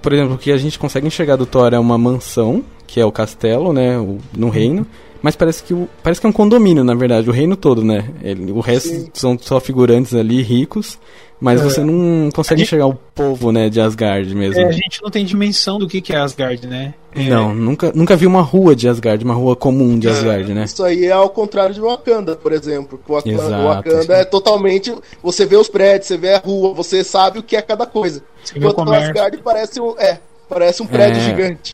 Por 0.00 0.12
exemplo, 0.12 0.34
o 0.34 0.38
que 0.38 0.50
a 0.52 0.56
gente 0.56 0.78
consegue 0.78 1.06
enxergar 1.08 1.36
do 1.36 1.46
Thor 1.46 1.72
é 1.74 1.78
uma 1.78 1.98
mansão, 1.98 2.64
que 2.86 3.00
é 3.00 3.04
o 3.04 3.10
castelo, 3.12 3.72
né, 3.72 3.98
o- 3.98 4.18
no 4.36 4.48
reino, 4.50 4.86
mas 5.22 5.36
parece 5.36 5.62
que, 5.62 5.74
o, 5.74 5.88
parece 6.02 6.20
que 6.20 6.26
é 6.26 6.30
um 6.30 6.32
condomínio, 6.32 6.84
na 6.84 6.94
verdade, 6.94 7.28
o 7.28 7.32
reino 7.32 7.56
todo, 7.56 7.84
né, 7.84 8.04
Ele- 8.22 8.52
o 8.52 8.60
resto 8.60 8.88
Sim. 8.88 9.08
são 9.12 9.38
só 9.38 9.58
figurantes 9.60 10.14
ali, 10.14 10.42
ricos, 10.42 10.98
mas 11.40 11.60
É. 11.60 11.64
você 11.64 11.84
não 11.84 12.30
consegue 12.32 12.60
gente- 12.60 12.68
enxergar 12.68 12.86
o 12.86 12.94
povo, 12.94 13.52
né, 13.52 13.68
de 13.68 13.80
Asgard 13.80 14.34
mesmo. 14.34 14.60
É, 14.60 14.64
a 14.66 14.72
gente 14.72 15.00
não 15.02 15.10
tem 15.10 15.24
dimensão 15.24 15.78
do 15.78 15.86
que, 15.88 16.00
que 16.00 16.12
é 16.12 16.16
Asgard, 16.18 16.66
né? 16.66 16.94
É, 17.14 17.28
Não, 17.28 17.54
nunca, 17.54 17.90
nunca 17.94 18.14
vi 18.16 18.26
uma 18.26 18.42
rua 18.42 18.76
de 18.76 18.88
Asgard, 18.88 19.24
uma 19.24 19.34
rua 19.34 19.56
comum 19.56 19.98
de 19.98 20.08
Asgard, 20.08 20.52
né? 20.52 20.64
Isso 20.64 20.84
aí 20.84 21.06
é 21.06 21.12
ao 21.12 21.30
contrário 21.30 21.74
de 21.74 21.80
Wakanda, 21.80 22.36
por 22.36 22.52
exemplo. 22.52 23.00
O 23.08 23.12
Wakanda, 23.14 23.34
Exato, 23.42 23.64
Wakanda 23.64 24.14
é 24.14 24.24
totalmente. 24.24 24.94
Você 25.22 25.46
vê 25.46 25.56
os 25.56 25.68
prédios, 25.68 26.06
você 26.08 26.16
vê 26.16 26.34
a 26.34 26.38
rua, 26.38 26.74
você 26.74 27.02
sabe 27.02 27.38
o 27.38 27.42
que 27.42 27.56
é 27.56 27.62
cada 27.62 27.86
coisa. 27.86 28.22
Você 28.44 28.58
Enquanto. 28.58 28.92
Asgard 28.92 29.38
parece 29.38 29.80
um. 29.80 29.94
É, 29.98 30.18
parece 30.48 30.82
um 30.82 30.86
prédio 30.86 31.20
É. 31.20 31.24
gigante. 31.24 31.72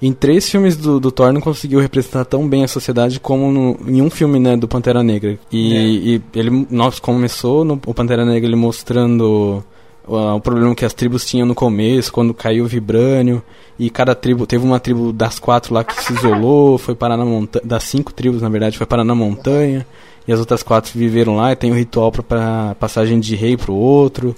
Em 0.00 0.12
três 0.12 0.48
filmes 0.48 0.76
do, 0.76 1.00
do 1.00 1.10
Thor 1.10 1.32
não 1.32 1.40
conseguiu 1.40 1.80
representar 1.80 2.24
tão 2.26 2.46
bem 2.46 2.62
a 2.64 2.68
sociedade 2.68 3.18
como 3.18 3.50
no- 3.50 3.78
em 3.88 4.02
um 4.02 4.10
filme, 4.10 4.38
né, 4.38 4.56
do 4.56 4.68
Pantera 4.68 5.02
Negra. 5.02 5.38
E, 5.50 6.14
e 6.16 6.38
ele, 6.38 6.66
nós 6.70 6.98
começou 6.98 7.64
no 7.64 7.80
o 7.86 7.94
Pantera 7.94 8.24
Negra 8.24 8.46
ele 8.48 8.56
mostrando 8.56 9.64
o 10.06 10.40
problema 10.40 10.74
que 10.74 10.84
as 10.84 10.92
tribos 10.94 11.24
tinham 11.24 11.46
no 11.46 11.54
começo, 11.54 12.12
quando 12.12 12.32
caiu 12.32 12.64
o 12.64 12.68
Vibrânio, 12.68 13.42
e 13.78 13.90
cada 13.90 14.14
tribo, 14.14 14.46
teve 14.46 14.64
uma 14.64 14.78
tribo 14.78 15.12
das 15.12 15.38
quatro 15.40 15.74
lá 15.74 15.82
que 15.82 16.00
se 16.00 16.12
isolou, 16.12 16.78
foi 16.78 16.94
parar 16.94 17.16
na 17.16 17.24
montanha, 17.24 17.64
das 17.64 17.82
cinco 17.84 18.12
tribos, 18.12 18.40
na 18.40 18.48
verdade, 18.48 18.78
foi 18.78 18.86
parar 18.86 19.02
na 19.02 19.14
montanha, 19.16 19.84
e 20.26 20.32
as 20.32 20.40
outras 20.40 20.62
quatro 20.62 20.90
viveram 20.98 21.36
lá, 21.36 21.52
e 21.52 21.56
tem 21.56 21.70
o 21.70 21.74
ritual 21.74 22.10
para 22.10 22.74
passagem 22.80 23.20
de 23.20 23.34
rei 23.36 23.56
pro 23.56 23.72
outro, 23.74 24.34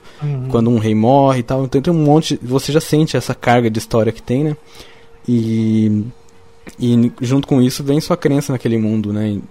quando 0.51 0.69
um 0.71 0.79
rei 0.79 0.95
morre 0.95 1.41
e 1.41 1.43
tal, 1.43 1.65
então 1.65 1.81
tem 1.81 1.93
um 1.93 2.05
monte, 2.05 2.39
você 2.43 2.71
já 2.73 2.81
sente 2.81 3.17
essa 3.17 3.35
carga 3.35 3.71
de 3.71 3.79
história 3.79 4.13
que 4.13 4.23
tem, 4.23 4.45
né? 4.45 4.57
E, 5.27 6.05
e 6.79 7.13
junto 7.21 7.47
com 7.49 7.61
isso 7.63 7.83
vem 7.85 8.01
sua 8.01 8.17
crença 8.17 8.53
naquele 8.53 8.79
mundo, 8.79 9.13
né? 9.13 9.29
E- 9.31 9.43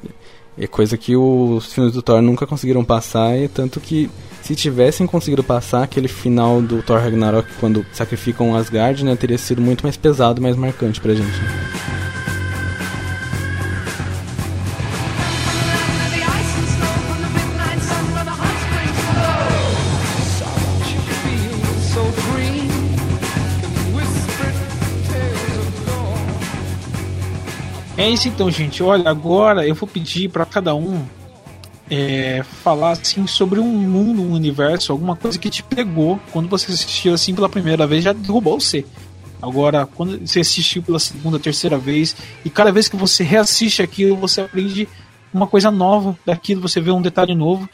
É 0.60 0.66
coisa 0.66 0.98
que 0.98 1.16
os 1.16 1.72
filmes 1.72 1.94
do 1.94 2.02
Thor 2.02 2.20
nunca 2.20 2.48
conseguiram 2.48 2.84
passar, 2.84 3.38
e 3.38 3.48
tanto 3.48 3.80
que 3.80 4.10
se 4.42 4.56
tivessem 4.56 5.06
conseguido 5.06 5.44
passar 5.44 5.84
aquele 5.84 6.08
final 6.08 6.60
do 6.64 6.82
Thor 6.82 7.00
Ragnarok 7.00 7.48
quando 7.60 7.86
sacrificam 7.94 8.56
Asgard, 8.56 9.04
né, 9.06 9.16
teria 9.16 9.38
sido 9.38 9.62
muito 9.62 9.84
mais 9.84 9.96
pesado, 9.98 10.42
mais 10.42 10.56
marcante 10.56 11.00
pra 11.00 11.14
gente. 11.14 11.30
É 27.98 28.08
isso 28.08 28.28
então, 28.28 28.50
gente. 28.52 28.84
Olha, 28.84 29.10
agora 29.10 29.68
eu 29.68 29.74
vou 29.74 29.90
pedir 29.90 30.30
pra 30.30 30.46
cada 30.46 30.76
um 30.76 31.04
é, 31.90 32.44
falar 32.44 32.92
assim 32.92 33.26
sobre 33.26 33.60
um 33.60 33.68
mundo, 33.68 34.22
um 34.22 34.34
universo, 34.34 34.92
alguma 34.92 35.16
coisa 35.16 35.40
que 35.40 35.50
te 35.50 35.64
pegou 35.64 36.20
quando 36.32 36.48
você 36.48 36.72
assistiu 36.72 37.14
assim 37.14 37.34
pela 37.34 37.50
primeira 37.50 37.88
vez, 37.88 38.04
já 38.04 38.14
derrubou 38.14 38.60
você. 38.60 38.86
Agora, 39.42 39.86
quando 39.86 40.20
você 40.26 40.42
assistiu 40.42 40.84
pela 40.84 41.00
segunda, 41.00 41.40
terceira 41.40 41.78
vez, 41.78 42.16
e 42.44 42.50
cada 42.50 42.72
vez 42.72 42.88
que 42.88 42.96
você 42.96 43.24
reassiste 43.24 43.82
aquilo, 43.82 44.16
você 44.16 44.42
aprende 44.42 44.88
uma 45.34 45.48
coisa 45.48 45.72
nova 45.72 46.18
daquilo, 46.26 46.62
você 46.62 46.80
vê 46.80 46.92
um 46.92 47.02
detalhe 47.02 47.34
novo. 47.34 47.70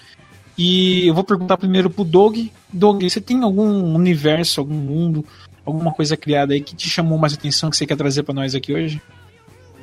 E 0.58 1.08
eu 1.08 1.14
vou 1.14 1.24
perguntar 1.24 1.58
primeiro 1.58 1.90
pro 1.90 2.04
Doug. 2.04 2.38
Doug, 2.72 3.04
você 3.04 3.20
tem 3.20 3.42
algum 3.44 3.96
universo, 3.96 4.60
algum 4.60 4.76
mundo, 4.76 5.26
alguma 5.66 5.92
coisa 5.92 6.16
criada 6.16 6.54
aí 6.54 6.62
que 6.62 6.76
te 6.76 6.90
chamou 6.90 7.18
mais 7.18 7.34
atenção 7.34 7.70
que 7.70 7.78
você 7.78 7.86
quer 7.86 7.98
trazer 7.98 8.24
pra 8.24 8.34
nós 8.34 8.54
aqui 8.54 8.74
hoje? 8.74 9.02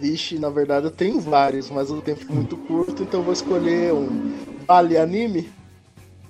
Vixe, 0.01 0.39
na 0.39 0.49
verdade 0.49 0.87
eu 0.87 0.91
tenho 0.91 1.21
vários, 1.21 1.71
mas 1.71 1.91
o 1.91 2.01
tempo 2.01 2.25
é 2.29 2.33
muito 2.33 2.57
curto, 2.57 3.03
então 3.03 3.21
eu 3.21 3.25
vou 3.25 3.33
escolher 3.33 3.93
um 3.93 4.33
Vale 4.67 4.97
Anime. 4.97 5.51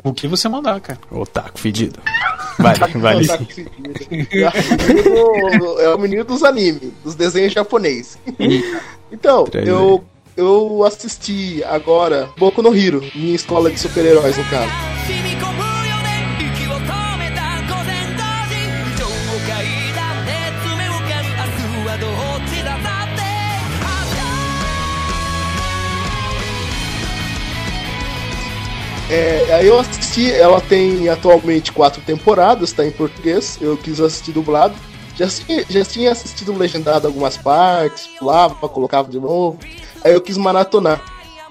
O 0.02 0.12
que 0.14 0.26
você 0.26 0.48
mandar, 0.48 0.80
cara. 0.80 0.98
Otaku 1.10 1.58
fedido. 1.60 2.00
Vale, 2.58 2.78
vale 2.98 3.24
sim. 3.26 3.44
que 3.44 3.52
fedido. 3.54 4.40
É 5.80 5.94
o 5.94 5.98
menino- 5.98 6.24
dos 6.24 6.42
animes, 6.42 6.90
dos 7.04 7.14
desenhos 7.14 7.52
japonês. 7.52 8.18
Então, 9.12 9.46
eu, 9.66 10.04
eu 10.36 10.84
assisti 10.84 11.62
agora 11.64 12.28
Boku 12.38 12.62
no 12.62 12.74
Hero, 12.74 13.02
minha 13.14 13.34
escola 13.34 13.70
de 13.70 13.78
super-heróis, 13.78 14.36
no 14.36 14.44
caso. 14.44 14.70
É, 29.10 29.54
aí 29.54 29.66
eu 29.66 29.76
assisti, 29.78 30.30
ela 30.30 30.60
tem 30.60 31.08
atualmente 31.08 31.72
quatro 31.72 32.00
temporadas, 32.02 32.72
tá 32.72 32.86
em 32.86 32.92
português. 32.92 33.58
Eu 33.60 33.76
quis 33.76 34.00
assistir 34.00 34.30
dublado. 34.30 34.74
Já, 35.16 35.26
já 35.68 35.84
tinha 35.84 36.12
assistido 36.12 36.56
legendado 36.56 37.08
algumas 37.08 37.36
partes, 37.36 38.06
pulava, 38.18 38.68
colocava 38.68 39.10
de 39.10 39.18
novo. 39.18 39.58
Aí 40.04 40.12
eu 40.12 40.20
quis 40.20 40.36
maratonar. 40.36 41.02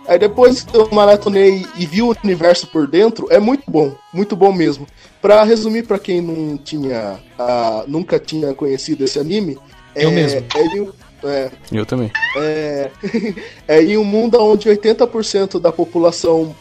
Aí 0.08 0.18
depois 0.18 0.64
que 0.64 0.76
eu 0.76 0.90
maratonei 0.92 1.66
e 1.78 1.86
vi 1.86 2.02
o 2.02 2.16
universo 2.24 2.66
por 2.68 2.88
dentro, 2.88 3.28
é 3.30 3.40
muito 3.40 3.70
bom, 3.70 3.94
muito 4.14 4.36
bom 4.36 4.52
mesmo. 4.52 4.88
Pra 5.22 5.44
resumir 5.44 5.84
pra 5.84 6.00
quem 6.00 6.22
não 6.22 6.58
tinha, 6.58 7.20
ah, 7.38 7.84
nunca 7.88 8.18
tinha 8.18 8.54
conhecido 8.54 9.04
esse 9.04 9.20
anime, 9.20 9.58
Eu 9.94 10.10
é, 10.10 10.12
mesmo. 10.14 10.40
é 10.56 10.90
é, 11.22 11.52
Eu 11.72 11.86
também. 11.86 12.10
é, 12.38 12.90
é 13.68 13.84
em 13.84 13.98
um 13.98 14.04
mundo 14.06 14.42
onde 14.42 14.70
80% 14.70 15.60
da 15.60 15.72
população 15.72 16.56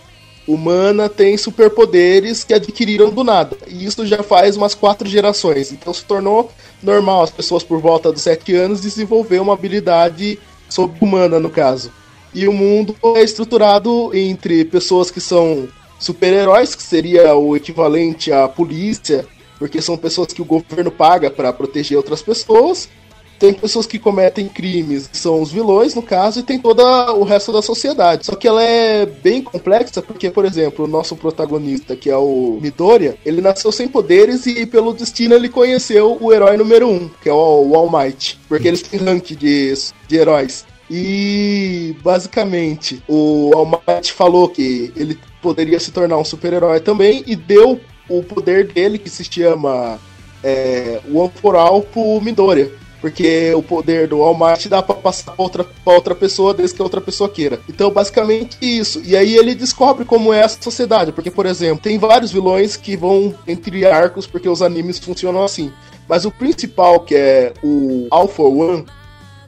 humana 0.49 1.09
tem 1.11 1.37
superpoderes 1.37 2.43
que 2.43 2.55
adquiriram 2.55 3.11
do 3.11 3.23
nada. 3.23 3.57
E 3.69 3.85
isso 3.85 4.07
já 4.07 4.23
faz 4.23 4.57
umas 4.57 4.75
quatro 4.75 5.07
gerações. 5.07 5.71
Então 5.71 5.93
se 5.93 6.05
tornou 6.05 6.51
normal 6.83 7.23
as 7.23 7.31
pessoas 7.31 7.63
por 7.63 7.81
volta 7.81 8.11
dos 8.11 8.23
7 8.23 8.55
anos 8.55 8.81
desenvolver 8.81 9.41
uma 9.41 9.53
habilidade 9.53 10.39
sobre-humana, 10.69 11.39
no 11.39 11.51
caso. 11.51 11.93
E 12.35 12.49
o 12.49 12.53
mundo 12.53 12.97
é 13.17 13.23
estruturado 13.23 14.11
entre 14.15 14.65
pessoas 14.65 15.11
que 15.11 15.21
são 15.21 15.69
super-heróis, 15.99 16.75
que 16.75 16.83
seria 16.83 17.35
o 17.35 17.55
equivalente 17.55 18.33
à 18.33 18.49
polícia, 18.49 19.27
porque 19.59 19.83
são 19.83 19.97
pessoas 19.97 20.33
que 20.33 20.41
o 20.41 20.45
governo 20.45 20.91
paga 20.91 21.31
para 21.31 21.53
proteger 21.53 21.97
outras 21.97 22.23
pessoas. 22.23 22.89
Tem 23.39 23.53
pessoas 23.53 23.87
que 23.87 23.99
cometem 23.99 24.49
crimes, 24.49 25.07
que 25.07 25.17
são 25.17 25.41
os 25.41 25.53
vilões, 25.53 25.95
no 25.95 26.03
caso, 26.03 26.41
e 26.41 26.43
tem 26.43 26.59
todo 26.59 26.83
o 26.83 27.25
resto 27.25 27.53
da 27.53 27.63
sociedade. 27.63 28.27
Só 28.27 28.35
que 28.35 28.49
ela 28.49 28.63
é 28.63 29.07
bem 29.07 29.43
complexa, 29.43 30.03
porque, 30.03 30.31
por 30.31 30.45
exemplo, 30.45 30.85
o 30.85 30.89
nosso 30.89 31.15
protagonista, 31.15 31.95
que 31.95 32.11
é 32.11 32.17
o 32.17 32.59
Midoriya, 32.61 33.17
ele 33.25 33.41
nasceu 33.41 33.71
sem 33.71 33.87
poderes 33.87 34.47
e, 34.47 34.67
pelo 34.67 34.93
destino, 34.93 35.35
ele 35.35 35.49
conheceu 35.49 36.19
o 36.21 36.33
herói 36.33 36.57
número 36.57 36.89
um, 36.89 37.09
que 37.23 37.29
é 37.29 37.33
o 37.33 37.75
All 37.75 37.91
Might. 37.91 38.39
Porque 38.49 38.67
eles 38.67 38.83
têm 38.83 38.99
rank 38.99 39.31
de, 39.37 39.73
de 40.09 40.17
heróis. 40.17 40.67
E 40.91 41.95
basicamente 42.03 43.03
o 43.07 43.51
All 43.55 43.67
Might 43.67 44.13
falou 44.13 44.49
que 44.49 44.93
ele 44.97 45.19
poderia 45.43 45.79
se 45.79 45.93
tornar 45.93 46.17
um 46.17 46.25
super-herói 46.25 46.81
também 46.81 47.23
e 47.27 47.37
deu 47.37 47.79
o 48.09 48.23
poder 48.23 48.69
dele, 48.73 48.99
que 48.99 49.11
se 49.11 49.23
chama 49.23 49.99
é, 50.43 51.01
One 51.13 51.31
for 51.41 51.57
All, 51.57 51.83
pro 51.83 52.21
Midoriya. 52.21 52.71
Porque 53.01 53.53
o 53.55 53.63
poder 53.63 54.09
do 54.09 54.21
All 54.23 54.37
dá 54.69 54.83
pra 54.83 54.95
passar 54.95 55.33
pra 55.33 55.45
outra, 55.45 55.65
pra 55.65 55.93
outra 55.93 56.15
pessoa 56.15 56.53
desde 56.53 56.75
que 56.75 56.83
a 56.83 56.85
outra 56.85 57.01
pessoa 57.01 57.31
queira. 57.31 57.61
Então, 57.69 57.91
basicamente 57.91 58.57
isso. 58.61 59.01
E 59.05 59.17
aí 59.17 59.37
ele 59.37 59.55
descobre 59.55 60.05
como 60.05 60.33
é 60.33 60.41
essa 60.41 60.61
sociedade. 60.61 61.13
Porque, 61.13 61.31
por 61.31 61.47
exemplo, 61.47 61.83
tem 61.83 61.99
vários 61.99 62.33
vilões 62.33 62.77
que 62.77 62.97
vão 62.97 63.35
entre 63.47 63.87
arcos, 63.87 64.27
porque 64.27 64.49
os 64.49 64.63
animes 64.63 64.99
funcionam 64.99 65.45
assim. 65.45 65.73
Mas 66.09 66.25
o 66.25 66.31
principal, 66.31 67.01
que 67.01 67.15
é 67.15 67.53
o 67.63 68.09
for 68.29 68.49
One, 68.49 68.85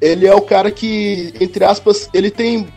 ele 0.00 0.26
é 0.26 0.34
o 0.34 0.42
cara 0.42 0.70
que, 0.70 1.34
entre 1.40 1.64
aspas, 1.64 2.08
ele 2.14 2.30
tem 2.30 2.68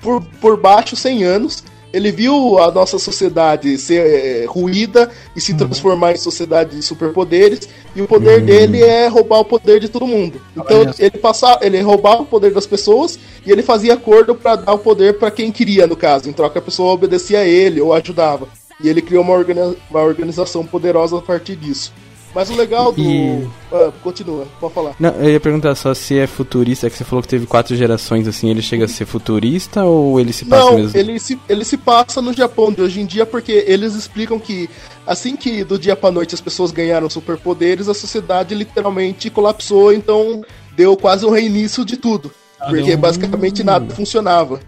por, 0.00 0.22
por 0.40 0.56
baixo 0.56 0.96
100 0.96 1.24
anos. 1.24 1.64
Ele 1.92 2.12
viu 2.12 2.58
a 2.58 2.70
nossa 2.70 2.98
sociedade 2.98 3.78
ser 3.78 4.00
eh, 4.42 4.44
ruída 4.46 5.10
e 5.34 5.40
se 5.40 5.54
transformar 5.54 6.12
em 6.12 6.16
sociedade 6.18 6.76
de 6.76 6.82
superpoderes. 6.82 7.68
E 7.96 8.02
o 8.02 8.06
poder 8.06 8.42
dele 8.42 8.82
é 8.82 9.06
roubar 9.08 9.40
o 9.40 9.44
poder 9.44 9.80
de 9.80 9.88
todo 9.88 10.06
mundo. 10.06 10.40
Então 10.56 10.80
Olha 10.80 10.94
ele 10.98 11.18
passava, 11.18 11.64
ele 11.64 11.80
roubava 11.80 12.22
o 12.22 12.26
poder 12.26 12.52
das 12.52 12.66
pessoas 12.66 13.18
e 13.46 13.50
ele 13.50 13.62
fazia 13.62 13.94
acordo 13.94 14.34
pra 14.34 14.56
dar 14.56 14.74
o 14.74 14.78
poder 14.78 15.18
pra 15.18 15.30
quem 15.30 15.50
queria, 15.50 15.86
no 15.86 15.96
caso. 15.96 16.28
Em 16.28 16.32
troca 16.32 16.58
a 16.58 16.62
pessoa 16.62 16.92
obedecia 16.92 17.40
a 17.40 17.44
ele 17.46 17.80
ou 17.80 17.92
ajudava. 17.94 18.46
E 18.84 18.88
ele 18.88 19.00
criou 19.02 19.24
uma, 19.24 19.32
organi- 19.32 19.76
uma 19.90 20.02
organização 20.02 20.64
poderosa 20.64 21.18
a 21.18 21.22
partir 21.22 21.56
disso. 21.56 21.92
Mas 22.34 22.50
o 22.50 22.54
legal 22.56 22.92
do. 22.92 23.00
E- 23.00 23.48
Ah, 23.72 23.90
continua, 24.02 24.46
pode 24.60 24.72
falar. 24.74 24.94
Não, 25.00 25.10
eu 25.16 25.30
ia 25.30 25.40
perguntar 25.40 25.74
só 25.74 25.92
se 25.94 26.18
é 26.18 26.26
futurista, 26.26 26.86
é 26.86 26.90
que 26.90 26.96
você 26.96 27.04
falou 27.04 27.22
que 27.22 27.28
teve 27.28 27.46
quatro 27.46 27.74
gerações, 27.76 28.26
assim, 28.28 28.48
ele 28.50 28.62
chega 28.62 28.84
a 28.84 28.88
ser 28.88 29.04
futurista 29.06 29.84
ou 29.84 30.18
ele 30.20 30.32
se 30.32 30.44
passa 30.44 30.64
Não, 30.70 30.78
mesmo? 30.78 30.96
ele 30.98 31.18
se, 31.18 31.38
ele 31.48 31.64
se 31.64 31.76
passa 31.76 32.22
no 32.22 32.32
Japão 32.32 32.72
de 32.72 32.80
hoje 32.80 33.00
em 33.00 33.06
dia 33.06 33.26
porque 33.26 33.64
eles 33.66 33.94
explicam 33.94 34.38
que 34.38 34.68
assim 35.06 35.36
que 35.36 35.64
do 35.64 35.78
dia 35.78 35.94
pra 35.96 36.10
noite 36.10 36.34
as 36.34 36.40
pessoas 36.40 36.70
ganharam 36.70 37.10
superpoderes, 37.10 37.88
a 37.88 37.94
sociedade 37.94 38.54
literalmente 38.54 39.28
colapsou, 39.30 39.92
então 39.92 40.42
deu 40.76 40.96
quase 40.96 41.26
um 41.26 41.30
reinício 41.30 41.84
de 41.84 41.96
tudo. 41.96 42.30
porque 42.58 42.82
deu 42.82 42.96
um- 42.96 43.00
basicamente 43.00 43.62
nada 43.64 43.94
funcionava. 43.94 44.60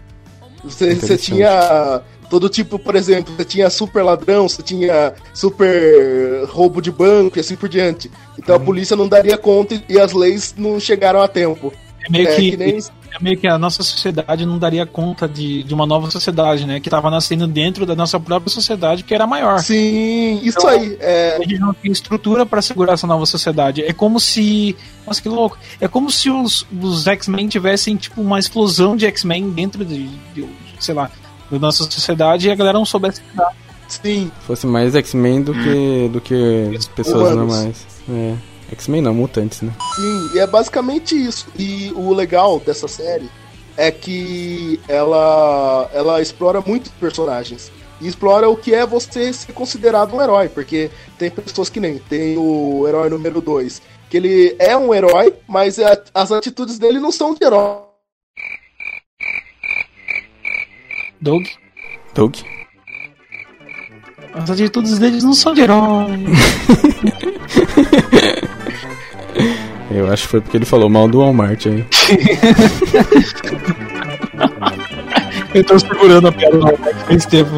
Você, 0.63 0.93
você 0.95 1.17
tinha 1.17 2.01
todo 2.31 2.47
tipo, 2.49 2.79
por 2.79 2.95
exemplo, 2.95 3.33
você 3.35 3.43
tinha 3.43 3.69
super 3.69 4.01
ladrão, 4.03 4.47
você 4.47 4.63
tinha 4.63 5.13
super 5.33 6.45
roubo 6.49 6.81
de 6.81 6.89
banco 6.91 7.37
e 7.37 7.41
assim 7.41 7.55
por 7.57 7.67
diante. 7.69 8.09
Então 8.39 8.55
Uhum. 8.55 8.61
a 8.61 8.65
polícia 8.65 8.95
não 8.95 9.07
daria 9.07 9.37
conta 9.37 9.79
e 9.89 9.99
as 9.99 10.13
leis 10.13 10.55
não 10.57 10.79
chegaram 10.79 11.21
a 11.21 11.27
tempo. 11.27 11.73
É 12.07 12.09
meio, 12.09 12.27
É, 12.29 12.35
que, 12.35 12.51
que 12.51 12.57
nem- 12.57 12.77
é 12.79 13.21
meio 13.21 13.37
que 13.37 13.45
a 13.47 13.59
nossa 13.59 13.83
sociedade 13.83 14.43
não 14.45 14.57
daria 14.57 14.85
conta 14.87 15.27
de, 15.27 15.61
de 15.61 15.71
uma 15.73 15.85
nova 15.85 16.09
sociedade, 16.09 16.65
né? 16.65 16.79
Que 16.79 16.89
tava 16.89 17.11
nascendo 17.11 17.45
dentro 17.45 17.85
da 17.85 17.95
nossa 17.95 18.19
própria 18.19 18.49
sociedade, 18.49 19.03
que 19.03 19.13
era 19.13 19.27
maior. 19.27 19.59
Sim, 19.59 20.39
isso 20.41 20.57
Então, 20.57 20.69
aí. 20.69 20.97
É, 20.99 21.35
A 21.35 21.43
gente 21.43 21.59
não 21.59 21.73
tem 21.73 21.91
estrutura 21.91 22.43
para 22.45 22.61
segurar 22.61 22.93
essa 22.93 23.05
nova 23.05 23.25
sociedade. 23.27 23.83
É 23.83 23.93
como 23.93 24.19
se. 24.19 24.75
Nossa, 25.05 25.21
que 25.21 25.29
louco. 25.29 25.57
É 25.79 25.87
como 25.87 26.09
se 26.09 26.29
os, 26.31 26.65
os 26.81 27.05
X-Men 27.05 27.47
tivessem, 27.49 27.95
tipo, 27.97 28.19
uma 28.21 28.39
explosão 28.39 28.95
de 28.95 29.05
X-Men 29.05 29.51
dentro 29.51 29.83
de, 29.85 30.07
de, 30.33 30.45
sei 30.79 30.95
lá, 30.95 31.11
da 31.51 31.59
nossa 31.59 31.83
sociedade 31.83 32.47
e 32.47 32.51
a 32.51 32.55
galera 32.55 32.77
não 32.77 32.85
soubesse 32.85 33.21
lidar. 33.29 33.53
sim, 33.87 34.31
Fosse 34.47 34.65
mais 34.65 34.95
X-Men 34.95 35.41
do 35.41 35.53
que, 35.53 36.09
do 36.11 36.21
que 36.21 36.79
pessoas 36.95 37.31
Humanos. 37.33 37.35
normais. 37.37 37.85
É. 38.09 38.35
X-Men 38.73 39.01
não, 39.01 39.13
mutantes, 39.13 39.61
né? 39.61 39.73
Sim, 39.95 40.29
e 40.33 40.39
é 40.39 40.47
basicamente 40.47 41.13
isso. 41.15 41.47
E 41.59 41.91
o 41.95 42.13
legal 42.13 42.59
dessa 42.59 42.87
série 42.87 43.29
é 43.75 43.91
que 43.91 44.79
ela, 44.87 45.89
ela 45.93 46.21
explora 46.21 46.61
muitos 46.65 46.91
personagens. 46.93 47.69
E 47.99 48.07
explora 48.07 48.49
o 48.49 48.55
que 48.57 48.73
é 48.73 48.85
você 48.85 49.31
ser 49.33 49.51
considerado 49.53 50.15
um 50.15 50.21
herói, 50.21 50.47
porque 50.49 50.89
tem 51.19 51.29
pessoas 51.29 51.69
que 51.69 51.79
nem. 51.79 51.97
Tem 51.99 52.35
o 52.37 52.87
herói 52.87 53.09
número 53.09 53.41
2, 53.41 53.81
que 54.09 54.17
ele 54.17 54.55
é 54.57 54.75
um 54.75 54.91
herói, 54.93 55.33
mas 55.47 55.77
a- 55.77 56.01
as 56.13 56.31
atitudes 56.31 56.79
dele 56.79 56.99
não 56.99 57.11
são 57.11 57.35
de 57.35 57.45
herói. 57.45 57.90
Doug, 61.21 61.45
Doug? 62.15 62.35
as 64.33 64.49
atitudes 64.49 64.97
deles 64.97 65.23
não 65.23 65.33
são 65.33 65.53
de 65.53 65.61
herói. 65.61 66.07
Eu 69.91 70.11
acho 70.11 70.23
que 70.23 70.29
foi 70.29 70.41
porque 70.41 70.57
ele 70.57 70.65
falou 70.65 70.89
mal 70.89 71.07
do 71.07 71.19
Walmart 71.19 71.67
aí. 71.67 71.85
Eu 75.53 75.63
tô 75.65 75.77
segurando 75.77 76.29
a 76.29 76.31
piada 76.31 76.57
no 76.57 76.77
faz 77.05 77.25
tempo. 77.25 77.57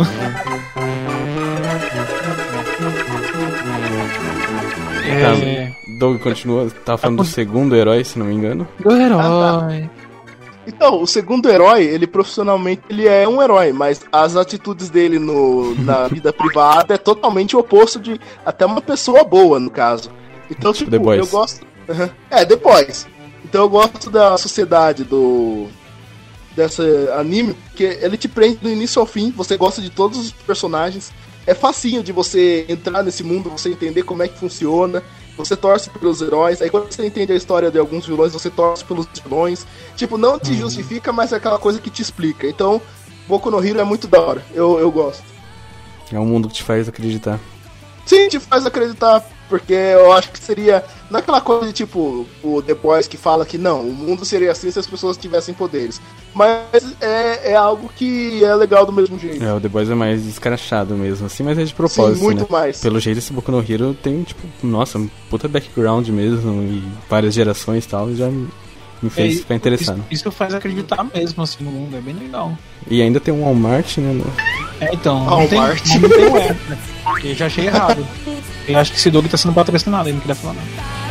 É. 5.06 5.72
Doug 6.00 6.20
continua, 6.22 6.72
tava 6.84 6.98
falando 6.98 7.20
do 7.20 7.26
segundo 7.26 7.76
herói, 7.76 8.04
se 8.04 8.18
não 8.18 8.26
me 8.26 8.34
engano. 8.34 8.68
Do 8.80 8.92
herói. 8.92 9.88
Então, 10.66 11.02
o 11.02 11.08
segundo 11.08 11.50
herói, 11.50 11.84
ele 11.84 12.08
profissionalmente 12.08 12.82
ele 12.90 13.08
é 13.08 13.28
um 13.28 13.42
herói, 13.42 13.74
mas 13.74 14.02
as 14.12 14.36
atitudes 14.36 14.90
dele 14.90 15.20
no, 15.20 15.76
na 15.82 16.08
vida 16.10 16.32
privada 16.32 16.94
é 16.94 16.98
totalmente 16.98 17.56
o 17.56 17.60
oposto 17.60 18.00
de 18.00 18.20
até 18.46 18.66
uma 18.66 18.82
pessoa 18.82 19.24
boa, 19.24 19.60
no 19.60 19.70
caso. 19.70 20.10
Então, 20.50 20.72
Tipo 20.72 20.86
tipo, 20.86 20.92
The 20.92 21.00
Boys. 21.00 21.20
eu 21.20 21.28
gosto. 21.28 21.66
Aham. 21.90 22.10
É, 22.30 22.46
depois. 22.46 23.08
Então 23.44 23.62
eu 23.64 23.70
gosto 23.70 24.10
da 24.10 24.38
sociedade 24.38 25.04
do. 25.04 25.68
dessa 26.56 26.84
anime, 27.20 27.54
porque 27.54 28.00
ele 28.02 28.18
te 28.18 28.28
prende 28.28 28.58
do 28.58 28.70
início 28.70 29.00
ao 29.00 29.06
fim, 29.06 29.32
você 29.32 29.58
gosta 29.58 29.82
de 29.82 29.90
todos 29.90 30.18
os 30.18 30.32
personagens. 30.32 31.12
É 31.46 31.54
facinho 31.54 32.02
de 32.02 32.14
você 32.14 32.66
entrar 32.70 33.04
nesse 33.04 33.22
mundo, 33.22 33.50
você 33.50 33.70
entender 33.70 34.04
como 34.04 34.24
é 34.24 34.30
que 34.30 34.40
funciona. 34.40 35.04
Você 35.36 35.56
torce 35.56 35.90
pelos 35.90 36.22
heróis, 36.22 36.62
aí 36.62 36.70
quando 36.70 36.92
você 36.92 37.06
entende 37.06 37.34
a 37.34 37.36
história 37.36 37.72
de 37.72 37.80
alguns 37.80 38.06
vilões, 38.06 38.34
você 38.34 38.50
torce 38.50 38.86
pelos 38.86 39.08
vilões. 39.24 39.66
Tipo, 39.96 40.18
não 40.18 40.38
te 40.38 40.54
justifica, 40.54 41.12
mas 41.12 41.34
é 41.34 41.38
aquela 41.38 41.58
coisa 41.58 41.80
que 41.80 41.90
te 41.90 42.02
explica. 42.02 42.48
Então, 42.48 42.82
Boku 43.28 43.50
no 43.50 43.66
Hero 43.66 43.80
é 43.80 43.84
muito 43.84 44.08
da 44.08 44.22
hora. 44.22 44.46
Eu, 44.54 44.80
eu 44.80 44.92
gosto. 44.92 45.24
É 46.12 46.20
um 46.20 46.26
mundo 46.26 46.48
que 46.48 46.56
te 46.56 46.64
faz 46.64 46.88
acreditar. 46.88 47.40
Sim, 48.06 48.28
te 48.28 48.40
faz 48.40 48.66
acreditar, 48.66 49.24
porque 49.50 49.74
eu 49.74 50.12
acho 50.14 50.32
que 50.32 50.40
seria. 50.40 50.84
Não 51.10 51.20
é 51.20 51.22
aquela 51.22 51.42
coisa 51.42 51.68
de 51.68 51.74
tipo 51.74 52.26
o 52.44 52.62
The 52.62 52.74
Boys 52.74 53.08
que 53.08 53.18
fala 53.18 53.46
que 53.46 53.58
não, 53.58 53.82
o 53.82 53.94
mundo 53.94 54.26
seria 54.26 54.52
assim 54.52 54.72
se 54.72 54.80
as 54.80 54.88
pessoas 54.88 55.16
tivessem 55.18 55.54
poderes. 55.54 56.02
Mas 56.34 56.60
é, 57.00 57.52
é 57.52 57.56
algo 57.56 57.90
que 57.96 58.44
é 58.44 58.56
legal 58.56 58.86
do 58.86 58.92
mesmo 58.92 59.20
jeito. 59.20 59.44
É, 59.44 59.54
o 59.54 59.60
The 59.62 59.68
Boys 59.68 59.90
é 59.90 59.96
mais 59.96 60.26
escrachado 60.26 60.96
mesmo, 60.96 61.28
assim, 61.28 61.44
mas 61.44 61.58
é 61.60 61.64
de 61.64 61.74
propósito, 61.74 62.18
Sim, 62.18 62.24
muito 62.24 62.40
né? 62.42 62.48
mais. 62.50 62.80
Pelo 62.82 63.00
jeito, 63.00 63.20
esse 63.20 63.32
Boku 63.32 63.52
no 63.52 63.60
Hero 63.60 63.94
tem, 64.02 64.24
tipo, 64.24 64.42
nossa, 64.66 64.98
um 64.98 65.08
puta 65.30 65.48
background 65.48 66.08
mesmo, 66.10 66.64
e 66.64 66.84
várias 67.10 67.34
gerações 67.36 67.86
e 67.86 67.88
tal, 67.88 68.10
e 68.10 68.16
já 68.16 68.28
me 68.30 69.10
fez 69.12 69.36
É, 69.36 69.40
ficar 69.42 69.56
interessado. 69.56 69.98
Isso, 70.10 70.24
isso 70.24 70.32
faz 70.32 70.54
acreditar 70.56 71.06
mesmo 71.14 71.44
assim 71.44 71.64
no 71.64 71.70
mundo, 71.72 71.96
é 71.96 72.02
bem 72.02 72.16
legal. 72.16 72.58
E 72.90 73.02
ainda 73.02 73.20
tem 73.20 73.32
um 73.34 73.44
Walmart, 73.44 73.98
né? 73.98 74.14
no- 74.14 74.34
É, 74.84 74.92
então, 74.94 75.24
não 75.26 75.48
tem, 75.48 75.60
Walmart. 75.60 75.86
não 76.02 76.10
tem 76.10 76.26
app, 76.38 76.70
né? 76.70 76.78
Eu 77.24 77.36
já 77.36 77.46
achei 77.46 77.68
errado. 77.68 78.08
Eu 78.68 78.80
acho 78.80 78.92
que 78.92 78.98
esse 78.98 79.12
Doug 79.12 79.26
tá 79.28 79.38
sendo 79.38 79.54
patrocinado, 79.54 80.08
ele 80.08 80.14
não 80.16 80.22
queria 80.22 80.36
falar 80.36 80.54
nada. 80.54 81.04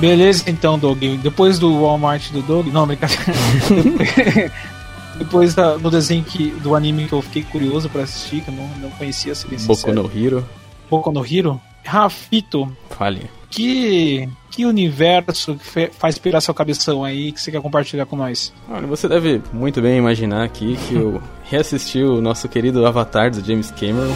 Beleza, 0.00 0.44
então, 0.48 0.78
Doug. 0.78 1.02
Depois 1.22 1.58
do 1.58 1.80
Walmart 1.80 2.30
do 2.30 2.42
Doug. 2.42 2.66
Não, 2.66 2.86
brincadeira. 2.86 3.24
Depois 5.16 5.54
da- 5.54 5.76
do 5.76 5.90
desenho 5.90 6.24
que, 6.24 6.50
do 6.50 6.74
anime 6.74 7.06
que 7.06 7.12
eu 7.12 7.22
fiquei 7.22 7.42
curioso 7.42 7.88
pra 7.88 8.02
assistir, 8.02 8.40
que 8.42 8.48
eu 8.50 8.54
não, 8.54 8.66
não 8.80 8.90
conhecia, 8.90 9.34
se 9.34 9.46
bem 9.46 9.58
Boku 9.58 9.74
sincero. 9.74 10.02
no 10.02 10.10
Hero. 10.18 10.48
Boku 10.90 11.12
no 11.12 11.24
Hero. 11.24 11.60
Rafito, 11.86 12.74
Fale. 12.90 13.30
que, 13.50 14.26
que 14.50 14.64
universo 14.64 15.54
que 15.54 15.64
fe- 15.64 15.90
faz 15.98 16.16
pirar 16.18 16.40
seu 16.40 16.54
cabeção 16.54 17.04
aí 17.04 17.30
que 17.30 17.38
você 17.40 17.50
quer 17.50 17.60
compartilhar 17.60 18.06
com 18.06 18.16
nós? 18.16 18.52
Olha, 18.70 18.86
você 18.86 19.06
deve 19.06 19.42
muito 19.52 19.82
bem 19.82 19.98
imaginar 19.98 20.44
aqui 20.44 20.78
que 20.88 20.94
eu 20.94 21.22
reassisti 21.44 22.02
o 22.02 22.22
nosso 22.22 22.48
querido 22.48 22.86
Avatar 22.86 23.30
do 23.30 23.44
James 23.46 23.70
Cameron. 23.70 24.14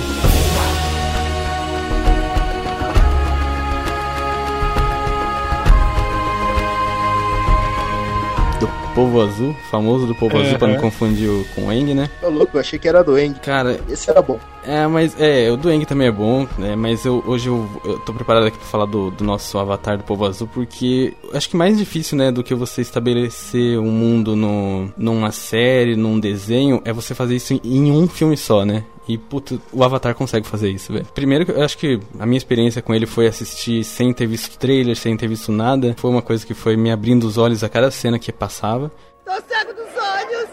Povo 8.98 9.20
Azul, 9.22 9.54
famoso 9.70 10.06
do 10.06 10.14
Povo 10.14 10.36
Azul, 10.38 10.58
pra 10.58 10.66
não 10.68 10.76
confundir 10.80 11.28
o- 11.28 11.44
com 11.54 11.66
o 11.68 11.72
Eng, 11.72 11.94
né? 11.94 12.10
Tô 12.20 12.28
louco, 12.30 12.56
eu 12.56 12.60
achei 12.60 12.78
que 12.80 12.88
era 12.88 13.02
do 13.04 13.16
Eng. 13.16 13.34
Cara, 13.34 13.78
Esse 13.88 14.10
era 14.10 14.20
bom. 14.20 14.38
É, 14.66 14.86
mas 14.88 15.14
é, 15.20 15.50
o 15.52 15.56
do 15.56 15.70
Eng 15.70 15.84
também 15.84 16.08
é 16.08 16.10
bom, 16.12 16.46
né? 16.58 16.74
Mas 16.74 17.04
eu, 17.04 17.22
hoje 17.26 17.48
eu, 17.48 17.66
eu 17.84 17.98
tô 18.00 18.12
preparado 18.12 18.46
aqui 18.46 18.58
pra 18.58 18.66
falar 18.66 18.86
do, 18.86 19.10
do 19.12 19.22
nosso 19.22 19.56
avatar 19.56 19.96
do 19.96 20.02
Povo 20.04 20.24
Azul, 20.26 20.48
porque 20.52 21.14
eu 21.30 21.36
acho 21.36 21.48
que 21.48 21.56
mais 21.56 21.78
difícil, 21.78 22.18
né, 22.18 22.32
do 22.32 22.42
que 22.42 22.54
você 22.54 22.80
estabelecer 22.82 23.78
um 23.78 23.90
mundo 23.90 24.34
no, 24.34 24.90
numa 24.96 25.30
série, 25.30 25.94
num 25.96 26.18
desenho, 26.18 26.82
é 26.84 26.92
você 26.92 27.14
fazer 27.14 27.36
isso 27.36 27.54
em, 27.54 27.60
em 27.64 27.90
um 27.92 28.08
filme 28.08 28.36
só, 28.36 28.64
né? 28.64 28.82
E, 29.08 29.16
puta, 29.16 29.58
o 29.72 29.82
Avatar 29.82 30.14
consegue 30.14 30.46
fazer 30.46 30.70
isso, 30.70 30.92
velho. 30.92 31.06
Primeiro, 31.14 31.50
eu 31.50 31.62
acho 31.62 31.78
que 31.78 31.98
a 32.18 32.26
minha 32.26 32.36
experiência 32.36 32.82
com 32.82 32.94
ele 32.94 33.06
foi 33.06 33.26
assistir 33.26 33.82
sem 33.82 34.12
ter 34.12 34.26
visto 34.26 34.58
trailer, 34.58 34.94
sem 34.94 35.16
ter 35.16 35.26
visto 35.26 35.50
nada. 35.50 35.94
Foi 35.96 36.10
uma 36.10 36.20
coisa 36.20 36.46
que 36.46 36.52
foi 36.52 36.76
me 36.76 36.90
abrindo 36.90 37.24
os 37.24 37.38
olhos 37.38 37.64
a 37.64 37.70
cada 37.70 37.90
cena 37.90 38.18
que 38.18 38.30
passava. 38.30 38.92
Tô 39.24 39.32
cego 39.32 39.72
dos 39.72 39.96
olhos! 39.96 40.48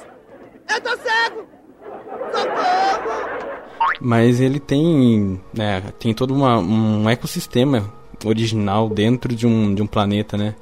Eu 0.70 0.82
tô 0.82 0.90
cego! 0.90 1.46
Socorro! 2.32 3.46
Mas 4.00 4.40
ele 4.40 4.60
tem, 4.60 5.42
né, 5.54 5.82
tem 6.00 6.14
todo 6.14 6.34
uma, 6.34 6.58
um 6.58 7.10
ecossistema 7.10 7.92
original 8.24 8.90
dentro 8.90 9.36
de 9.36 9.46
um, 9.46 9.76
de 9.76 9.82
um 9.82 9.88
planeta, 9.88 10.38
né? 10.38 10.56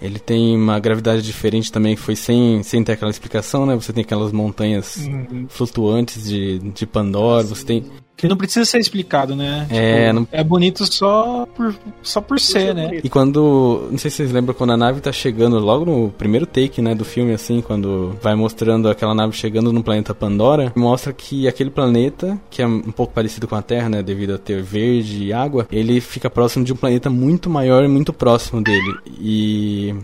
Ele 0.00 0.18
tem 0.18 0.54
uma 0.56 0.78
gravidade 0.78 1.22
diferente 1.22 1.72
também, 1.72 1.94
que 1.94 2.02
foi 2.02 2.16
sem, 2.16 2.62
sem 2.62 2.84
ter 2.84 2.92
aquela 2.92 3.10
explicação, 3.10 3.64
né? 3.64 3.74
Você 3.74 3.92
tem 3.92 4.02
aquelas 4.04 4.32
montanhas 4.32 5.08
flutuantes 5.48 6.28
de, 6.28 6.58
de 6.58 6.86
Pandora, 6.86 7.46
você 7.46 7.64
tem... 7.64 7.84
Que 8.16 8.26
não 8.26 8.36
precisa 8.36 8.64
ser 8.64 8.78
explicado, 8.78 9.36
né? 9.36 9.66
É, 9.68 10.10
não- 10.10 10.26
é 10.32 10.42
bonito 10.42 10.90
só 10.90 11.46
por, 11.54 11.74
só 12.02 12.20
por 12.20 12.40
ser, 12.40 12.74
né? 12.74 12.98
E 13.04 13.10
quando, 13.10 13.88
não 13.90 13.98
sei 13.98 14.10
se 14.10 14.16
vocês 14.18 14.32
lembram, 14.32 14.54
quando 14.54 14.72
a 14.72 14.76
nave 14.76 15.02
tá 15.02 15.12
chegando, 15.12 15.58
logo 15.58 15.84
no 15.84 16.08
primeiro 16.10 16.46
take, 16.46 16.80
né, 16.80 16.94
do 16.94 17.04
filme, 17.04 17.34
assim, 17.34 17.60
quando 17.60 18.16
vai 18.22 18.34
mostrando 18.34 18.88
aquela 18.88 19.14
nave 19.14 19.34
chegando 19.36 19.70
no 19.70 19.82
planeta 19.82 20.14
Pandora, 20.14 20.72
mostra 20.74 21.12
que 21.12 21.46
aquele 21.46 21.68
planeta, 21.68 22.40
que 22.48 22.62
é 22.62 22.66
um 22.66 22.80
pouco 22.90 23.12
parecido 23.12 23.46
com 23.46 23.54
a 23.54 23.60
Terra, 23.60 23.90
né, 23.90 24.02
devido 24.02 24.34
a 24.34 24.38
ter 24.38 24.62
verde 24.62 25.24
e 25.24 25.32
água, 25.34 25.66
ele 25.70 26.00
fica 26.00 26.30
próximo 26.30 26.64
de 26.64 26.72
um 26.72 26.76
planeta 26.76 27.10
muito 27.10 27.50
maior 27.50 27.84
e 27.84 27.88
muito 27.88 28.14
próximo 28.14 28.62
dele. 28.62 28.94
E 29.20 29.94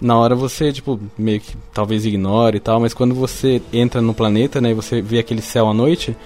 na 0.00 0.18
hora 0.18 0.34
você, 0.34 0.72
tipo, 0.72 0.98
meio 1.16 1.38
que 1.38 1.54
talvez 1.72 2.04
ignore 2.04 2.56
e 2.56 2.60
tal, 2.60 2.80
mas 2.80 2.92
quando 2.92 3.14
você 3.14 3.62
entra 3.72 4.00
no 4.00 4.12
planeta, 4.12 4.60
né, 4.60 4.72
e 4.72 4.74
você 4.74 5.00
vê 5.00 5.20
aquele 5.20 5.40
céu 5.40 5.68
à 5.68 5.72
noite, 5.74 6.16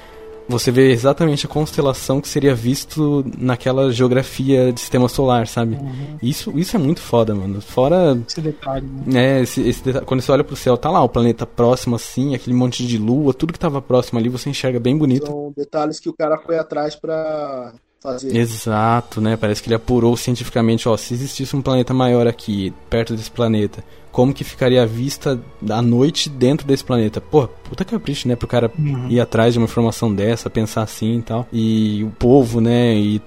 você 0.48 0.70
vê 0.70 0.90
exatamente 0.92 1.46
a 1.46 1.48
constelação 1.48 2.20
que 2.20 2.28
seria 2.28 2.54
visto 2.54 3.24
naquela 3.38 3.90
geografia 3.92 4.72
de 4.72 4.80
sistema 4.80 5.09
solar, 5.09 5.46
sabe? 5.46 5.78
Isso, 6.22 6.56
isso 6.59 6.76
é 6.76 6.78
muito 6.78 7.00
foda, 7.00 7.35
mano. 7.35 7.61
Fora. 7.61 8.18
Esse 8.28 8.40
detalhe. 8.40 8.87
né? 9.06 9.38
É, 9.38 9.42
esse, 9.42 9.61
esse 9.68 9.82
deta- 9.85 10.02
quando 10.02 10.20
você 10.20 10.30
olha 10.32 10.44
pro 10.44 10.54
céu, 10.56 10.76
tá 10.76 10.90
lá 10.90 11.02
o 11.02 11.09
planeta 11.09 11.44
próximo 11.46 11.96
assim, 11.96 12.35
aquele 12.35 12.54
monte 12.56 12.87
de 12.87 12.96
lua, 12.98 13.35
tudo 13.35 13.52
que 13.52 13.59
tava 13.59 13.80
próximo 13.82 14.18
ali, 14.18 14.28
você 14.28 14.48
enxerga 14.50 14.78
bem 14.78 14.96
bonito. 14.96 15.26
São 15.26 15.52
detalhes 15.56 15.98
que 16.00 16.09
o 16.09 16.12
cara 16.14 16.38
foi 16.38 16.59
atrás 16.59 16.94
pra 16.94 17.72
fazer. 18.06 18.36
Exato, 18.36 19.20
né? 19.20 19.36
Parece 19.36 19.62
que 19.62 19.68
ele 19.68 19.74
apurou 19.74 20.16
cientificamente, 20.16 20.88
ó, 20.88 20.96
se 20.96 21.14
existisse 21.14 21.56
um 21.56 21.62
planeta 21.62 21.92
maior 21.92 22.26
aqui, 22.26 22.72
perto 22.88 23.14
desse 23.14 23.30
planeta, 23.30 23.82
como 24.12 24.32
que 24.32 24.44
ficaria 24.44 24.82
a 24.82 24.86
vista 24.86 25.38
da 25.60 25.82
noite 25.82 26.30
dentro 26.30 26.66
desse 26.66 26.82
planeta? 26.82 27.20
Pô, 27.20 27.46
puta 27.46 27.84
capricho, 27.84 28.26
né? 28.26 28.34
Pro 28.34 28.48
cara 28.48 28.72
ir 29.10 29.20
atrás 29.20 29.52
de 29.52 29.58
uma 29.58 29.66
informação 29.66 30.14
dessa, 30.14 30.48
pensar 30.48 30.82
assim 30.82 31.18
e 31.18 31.22
tal. 31.22 31.46
E 31.52 32.02
o 32.02 32.10
povo, 32.18 32.58
né? 32.58 32.94
E, 32.94 33.20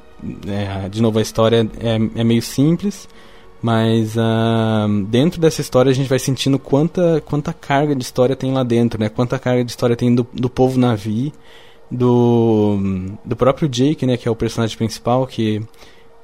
é, 0.47 0.89
de 0.89 0.99
novo, 0.99 1.19
a 1.19 1.21
história 1.21 1.69
é, 1.79 1.95
é 2.19 2.23
meio 2.23 2.41
simples. 2.41 3.07
Mas 3.61 4.17
ah, 4.17 4.87
dentro 5.09 5.39
dessa 5.39 5.61
história 5.61 5.91
a 5.91 5.93
gente 5.93 6.07
vai 6.07 6.17
sentindo 6.17 6.57
quanta, 6.57 7.21
quanta 7.25 7.51
carga 7.53 7.93
de 7.93 8.03
história 8.03 8.35
tem 8.35 8.53
lá 8.53 8.63
dentro, 8.63 8.99
né? 8.99 9.09
Quanta 9.09 9.37
carga 9.37 9.63
de 9.63 9.69
história 9.69 9.95
tem 9.95 10.15
do, 10.15 10.25
do 10.33 10.49
povo 10.49 10.79
Navi, 10.79 11.33
do, 11.89 12.77
do 13.23 13.35
próprio 13.35 13.67
Jake, 13.67 14.05
né? 14.05 14.17
Que 14.17 14.27
é 14.27 14.31
o 14.31 14.35
personagem 14.35 14.77
principal, 14.77 15.25
que... 15.25 15.61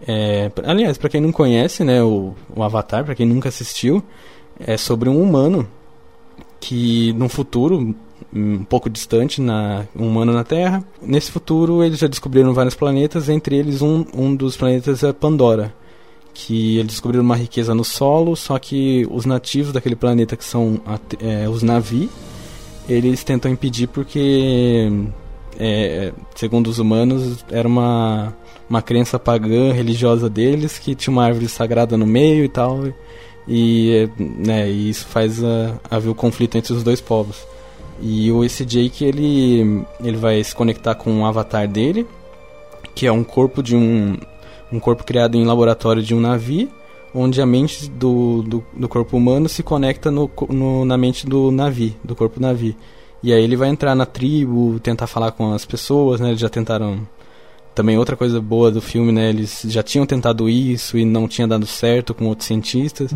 É, 0.05 0.51
aliás, 0.65 0.97
pra 0.97 1.09
quem 1.09 1.21
não 1.21 1.31
conhece, 1.31 1.83
né, 1.83 2.03
o, 2.03 2.35
o 2.53 2.61
Avatar, 2.61 3.05
pra 3.05 3.15
quem 3.15 3.25
nunca 3.25 3.47
assistiu, 3.47 4.03
é 4.59 4.75
sobre 4.75 5.07
um 5.07 5.21
humano 5.21 5.67
que 6.59 7.13
num 7.13 7.29
futuro 7.29 7.95
um 8.33 8.63
pouco 8.63 8.89
distante, 8.89 9.41
na, 9.41 9.85
um 9.95 10.07
humano 10.07 10.33
na 10.33 10.43
Terra, 10.43 10.83
nesse 11.01 11.31
futuro 11.31 11.83
eles 11.83 11.99
já 11.99 12.07
descobriram 12.07 12.53
vários 12.53 12.75
planetas, 12.75 13.29
entre 13.29 13.55
eles 13.55 13.81
um, 13.81 14.05
um 14.13 14.35
dos 14.35 14.57
planetas 14.57 15.03
é 15.03 15.13
Pandora, 15.13 15.73
que 16.33 16.77
eles 16.77 16.93
descobriram 16.93 17.23
uma 17.23 17.35
riqueza 17.35 17.73
no 17.73 17.83
solo, 17.83 18.35
só 18.35 18.59
que 18.59 19.07
os 19.09 19.25
nativos 19.25 19.71
daquele 19.71 19.95
planeta 19.95 20.35
que 20.35 20.43
são 20.43 20.81
é, 21.19 21.47
os 21.47 21.63
Navi, 21.63 22.09
eles 22.89 23.23
tentam 23.23 23.51
impedir 23.51 23.87
porque 23.87 24.91
é, 25.59 26.13
segundo 26.35 26.67
os 26.67 26.79
humanos, 26.79 27.45
era 27.51 27.67
uma, 27.67 28.35
uma 28.69 28.81
crença 28.81 29.17
pagã 29.19 29.71
religiosa 29.71 30.29
deles 30.29 30.79
que 30.79 30.95
tinha 30.95 31.11
uma 31.11 31.25
árvore 31.25 31.47
sagrada 31.47 31.97
no 31.97 32.05
meio 32.05 32.43
e 32.43 32.49
tal. 32.49 32.83
E, 33.47 34.09
né, 34.17 34.69
e 34.69 34.89
isso 34.89 35.05
faz 35.07 35.43
a, 35.43 35.79
haver 35.89 36.09
o 36.09 36.15
conflito 36.15 36.57
entre 36.57 36.73
os 36.73 36.83
dois 36.83 36.99
povos. 36.99 37.45
E 38.01 38.31
o 38.31 38.43
esse 38.43 38.65
Jake 38.65 39.05
ele, 39.05 39.85
ele 40.03 40.17
vai 40.17 40.43
se 40.43 40.53
conectar 40.53 40.95
com 40.95 41.11
um 41.11 41.25
avatar 41.25 41.67
dele, 41.67 42.05
que 42.93 43.05
é 43.05 43.11
um 43.11 43.23
corpo 43.23 43.63
de 43.63 43.75
um, 43.75 44.17
um 44.71 44.79
corpo 44.79 45.03
criado 45.03 45.37
em 45.37 45.45
laboratório 45.45 46.03
de 46.03 46.13
um 46.13 46.19
navio, 46.19 46.69
onde 47.13 47.41
a 47.41 47.45
mente 47.45 47.89
do, 47.89 48.41
do, 48.41 48.63
do 48.73 48.89
corpo 48.89 49.15
humano 49.15 49.47
se 49.47 49.63
conecta 49.63 50.11
no, 50.11 50.29
no, 50.49 50.83
na 50.83 50.97
mente 50.97 51.25
do 51.25 51.51
navio, 51.51 51.93
do 52.03 52.15
corpo 52.15 52.41
navio. 52.41 52.75
E 53.25 53.33
aí 53.33 53.43
ele 53.43 53.55
vai 53.55 53.69
entrar 53.69 53.95
na 53.95 54.05
tribo, 54.05 54.79
tentar 54.79 55.07
falar 55.07 55.31
com 55.31 55.51
as 55.51 55.65
pessoas, 55.65 56.21
né? 56.21 56.27
Eles 56.29 56.39
já 56.39 56.47
tentaram. 56.47 57.07
Também 57.73 57.97
outra 57.97 58.15
coisa 58.15 58.39
boa 58.39 58.69
do 58.69 58.79
filme, 58.79 59.11
né? 59.11 59.29
Eles 59.29 59.63
já 59.65 59.81
tinham 59.81 60.05
tentado 60.05 60.47
isso 60.47 60.95
e 60.95 61.03
não 61.03 61.27
tinha 61.27 61.47
dado 61.47 61.65
certo 61.65 62.13
com 62.13 62.27
outros 62.27 62.47
cientistas. 62.47 63.15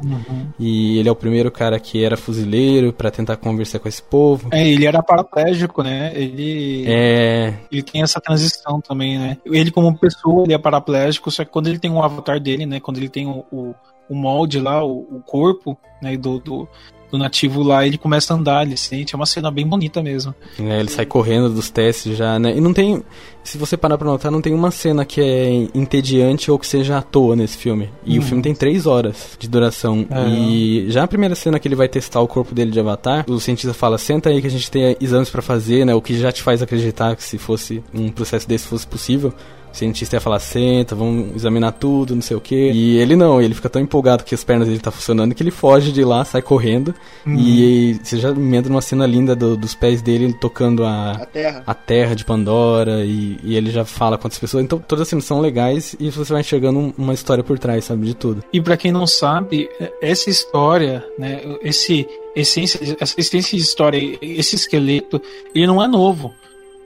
E 0.60 0.98
ele 0.98 1.08
é 1.08 1.12
o 1.12 1.16
primeiro 1.16 1.52
cara 1.52 1.80
que 1.80 2.04
era 2.04 2.18
fuzileiro 2.18 2.92
pra 2.92 3.12
tentar 3.12 3.38
conversar 3.38 3.78
com 3.78 3.88
esse 3.88 4.02
povo. 4.02 4.50
É, 4.52 4.68
ele 4.68 4.88
era 4.88 5.04
paraplégico, 5.04 5.84
né? 5.84 6.12
Ele, 6.16 6.86
É. 6.88 7.54
ele 7.72 7.84
tem 7.84 8.02
essa 8.02 8.20
transição 8.20 8.82
também, 8.82 9.20
né? 9.20 9.38
Ele, 9.46 9.70
como 9.70 9.96
pessoa, 9.96 10.44
ele 10.44 10.54
é 10.56 10.58
paraplégico, 10.58 11.30
só 11.30 11.46
que 11.46 11.52
quando 11.52 11.68
ele 11.68 11.78
tem 11.78 11.92
um 11.92 12.02
avatar 12.02 12.40
dele, 12.40 12.66
né? 12.66 12.80
Quando 12.80 12.98
ele 12.98 13.10
tem 13.10 13.28
o, 13.28 13.46
o, 13.52 13.76
o 14.10 14.16
molde 14.16 14.60
lá, 14.60 14.84
o, 14.84 15.02
o 15.02 15.22
corpo 15.24 15.78
né, 16.02 16.18
do, 16.18 16.40
do, 16.40 16.68
do 17.12 17.18
nativo 17.18 17.64
lá, 17.64 17.86
ele 17.86 17.98
começa 17.98 18.34
a 18.34 18.38
andar, 18.38 18.66
ele 18.66 18.78
sente. 18.78 19.16
É 19.16 19.18
uma 19.18 19.26
cena 19.26 19.50
bem 19.50 19.66
bonita 19.66 20.02
mesmo. 20.02 20.34
né, 20.58 20.80
ele 20.80 20.90
sai 20.90 21.06
correndo 21.06 21.50
dos 21.50 21.70
testes 21.70 22.18
já, 22.18 22.38
né? 22.40 22.56
E 22.56 22.62
não 22.62 22.74
tem. 22.74 23.04
Se 23.44 23.58
você 23.58 23.76
parar 23.76 23.98
pra 23.98 24.08
notar, 24.08 24.32
não 24.32 24.42
tem 24.42 24.54
uma 24.54 24.70
cena 24.70 25.06
que 25.06 25.22
é 25.22 25.68
entediante 25.74 26.52
ou 26.52 26.60
que 26.60 26.68
seja 26.68 26.98
à 26.98 27.02
toa 27.02 27.36
nesse 27.36 27.58
filme. 27.58 27.90
E 28.06 28.20
o 28.20 28.22
filme 28.22 28.44
tem 28.44 28.54
três 28.54 28.86
horas 28.86 29.38
de 29.40 29.48
duração. 29.48 30.06
É. 30.10 30.30
E 30.30 30.92
já 30.92 31.04
a 31.04 31.08
primeira 31.08 31.34
cena 31.36 31.58
que 31.60 31.68
ele 31.68 31.76
vai 31.76 31.88
testar 31.88 32.22
o 32.22 32.28
corpo 32.28 32.54
dele 32.54 32.70
de 32.70 32.80
avatar, 32.80 33.26
o 33.28 33.40
cientista 33.40 33.74
fala: 33.74 33.98
senta 33.98 34.30
aí 34.30 34.42
que 34.42 34.48
a 34.48 34.52
gente 34.52 34.70
tem 34.70 34.96
exames 35.02 35.30
pra 35.30 35.42
fazer, 35.42 35.86
né? 35.86 35.96
O 35.96 36.02
que 36.02 36.18
já 36.18 36.32
te 36.32 36.44
faz 36.44 36.62
acreditar 36.62 37.16
que 37.16 37.24
se 37.24 37.38
fosse 37.38 37.82
um 37.94 38.10
processo 38.10 38.48
desse 38.48 38.68
fosse 38.68 38.86
possível. 38.86 39.34
O 39.72 39.78
cientista 39.80 40.16
ia 40.16 40.20
falar, 40.20 40.40
senta, 40.40 40.96
vamos 40.96 41.36
examinar 41.36 41.72
tudo, 41.74 42.16
não 42.16 42.22
sei 42.22 42.36
o 42.36 42.42
que. 42.42 42.72
E 42.72 42.98
ele 42.98 43.16
não, 43.16 43.42
ele 43.42 43.54
fica 43.54 43.70
tão 43.70 43.82
empolgado 43.82 44.24
que 44.24 44.34
as 44.34 44.44
pernas 44.44 44.68
dele 44.68 44.80
tá 44.80 44.92
funcionando 44.92 45.34
que 45.36 45.44
ele 45.44 45.52
foge 45.52 45.92
de 45.92 46.04
lá, 46.04 46.26
sai 46.26 46.42
correndo. 46.42 46.94
Uhum. 47.26 47.36
E 47.38 48.00
você 48.04 48.18
já 48.18 48.30
emenda 48.30 48.68
numa 48.70 48.82
cena 48.82 49.06
linda 49.06 49.36
do- 49.36 49.56
dos 49.56 49.76
pés 49.76 50.02
dele 50.02 50.34
tocando 50.34 50.84
a, 50.84 51.12
A 51.12 51.26
Terra. 51.26 51.64
a 51.68 51.74
terra 51.74 52.16
de 52.16 52.26
Pandora 52.26 53.06
e, 53.06 53.38
e 53.44 53.56
ele 53.56 53.70
já 53.72 53.86
fala 53.86 54.18
com 54.18 54.26
outras 54.26 54.40
pessoas. 54.40 54.64
Então 54.64 54.80
todas 54.80 55.04
as 55.04 55.08
cenas 55.08 55.26
são 55.26 55.40
legais 55.40 55.96
e 56.00 56.10
você 56.10 56.34
vai 56.34 56.42
enxergando 56.42 56.80
um- 56.80 56.94
uma 56.98 57.14
história 57.14 57.44
por 57.44 57.58
trás, 57.60 57.86
sabe, 57.86 58.06
de 58.08 58.16
tudo. 58.16 58.44
E 58.52 58.60
pra 58.60 58.76
quem 58.76 58.92
não 58.92 59.06
sabe, 59.06 59.70
essa 60.02 60.30
história, 60.30 61.06
né, 61.18 61.42
esse 61.62 62.08
essência, 62.36 62.98
essa 63.00 63.20
essência 63.20 63.58
de 63.58 63.64
história, 63.64 64.18
esse 64.22 64.56
esqueleto, 64.56 65.22
ele 65.54 65.68
não 65.68 65.84
é 65.84 65.88
novo, 65.88 66.34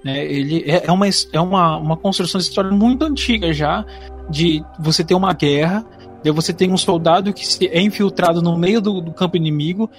né? 0.03 0.25
Ele 0.25 0.63
é, 0.65 0.85
é 0.87 0.91
uma 0.91 1.05
é 1.07 1.39
uma, 1.39 1.77
uma 1.77 1.97
construção 1.97 2.39
de 2.39 2.45
história 2.47 2.71
muito 2.71 3.03
antiga 3.05 3.53
já, 3.53 3.85
de 4.29 4.63
você 4.79 5.03
ter 5.03 5.13
uma 5.15 5.33
guerra, 5.33 5.85
você 6.33 6.53
tem 6.53 6.71
um 6.71 6.77
soldado 6.77 7.33
que 7.33 7.67
é 7.67 7.81
infiltrado 7.81 8.41
no 8.41 8.57
meio 8.57 8.79
do, 8.81 9.01
do 9.01 9.11
campo 9.13 9.35
inimigo 9.37 9.89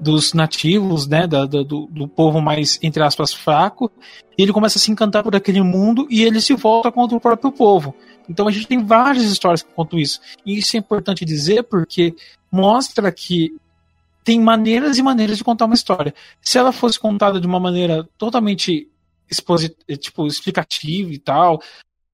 dos 0.00 0.32
nativos, 0.32 1.06
né, 1.06 1.26
da- 1.26 1.46
da- 1.46 1.62
do, 1.62 1.86
do 1.86 2.08
povo 2.08 2.40
mais 2.40 2.78
entre 2.82 3.02
aspas 3.02 3.32
fraco, 3.32 3.90
e 4.36 4.42
ele 4.42 4.52
começa 4.52 4.78
a 4.78 4.80
se 4.80 4.90
encantar 4.90 5.22
por 5.22 5.36
aquele 5.36 5.62
mundo 5.62 6.06
e 6.10 6.22
ele 6.22 6.40
se 6.40 6.54
volta 6.54 6.90
contra 6.90 7.16
o 7.16 7.20
próprio 7.20 7.52
povo. 7.52 7.94
Então 8.28 8.48
a 8.48 8.50
gente 8.50 8.66
tem 8.66 8.82
várias 8.84 9.24
histórias 9.24 9.62
que 9.62 9.72
contam 9.72 9.98
isso. 9.98 10.18
E 10.44 10.58
isso 10.58 10.76
é 10.76 10.80
importante 10.80 11.24
dizer 11.24 11.62
porque 11.64 12.14
mostra 12.50 13.12
que 13.12 13.54
tem 14.24 14.40
maneiras 14.40 14.96
e 14.96 15.02
maneiras 15.02 15.36
de 15.36 15.44
contar 15.44 15.66
uma 15.66 15.74
história. 15.74 16.14
Se 16.40 16.58
ela 16.58 16.72
fosse 16.72 16.98
contada 16.98 17.38
de 17.38 17.46
uma 17.46 17.60
maneira 17.60 18.08
totalmente 18.16 18.88
tipo, 19.98 20.26
explicativa 20.26 21.12
e 21.12 21.18
tal, 21.18 21.60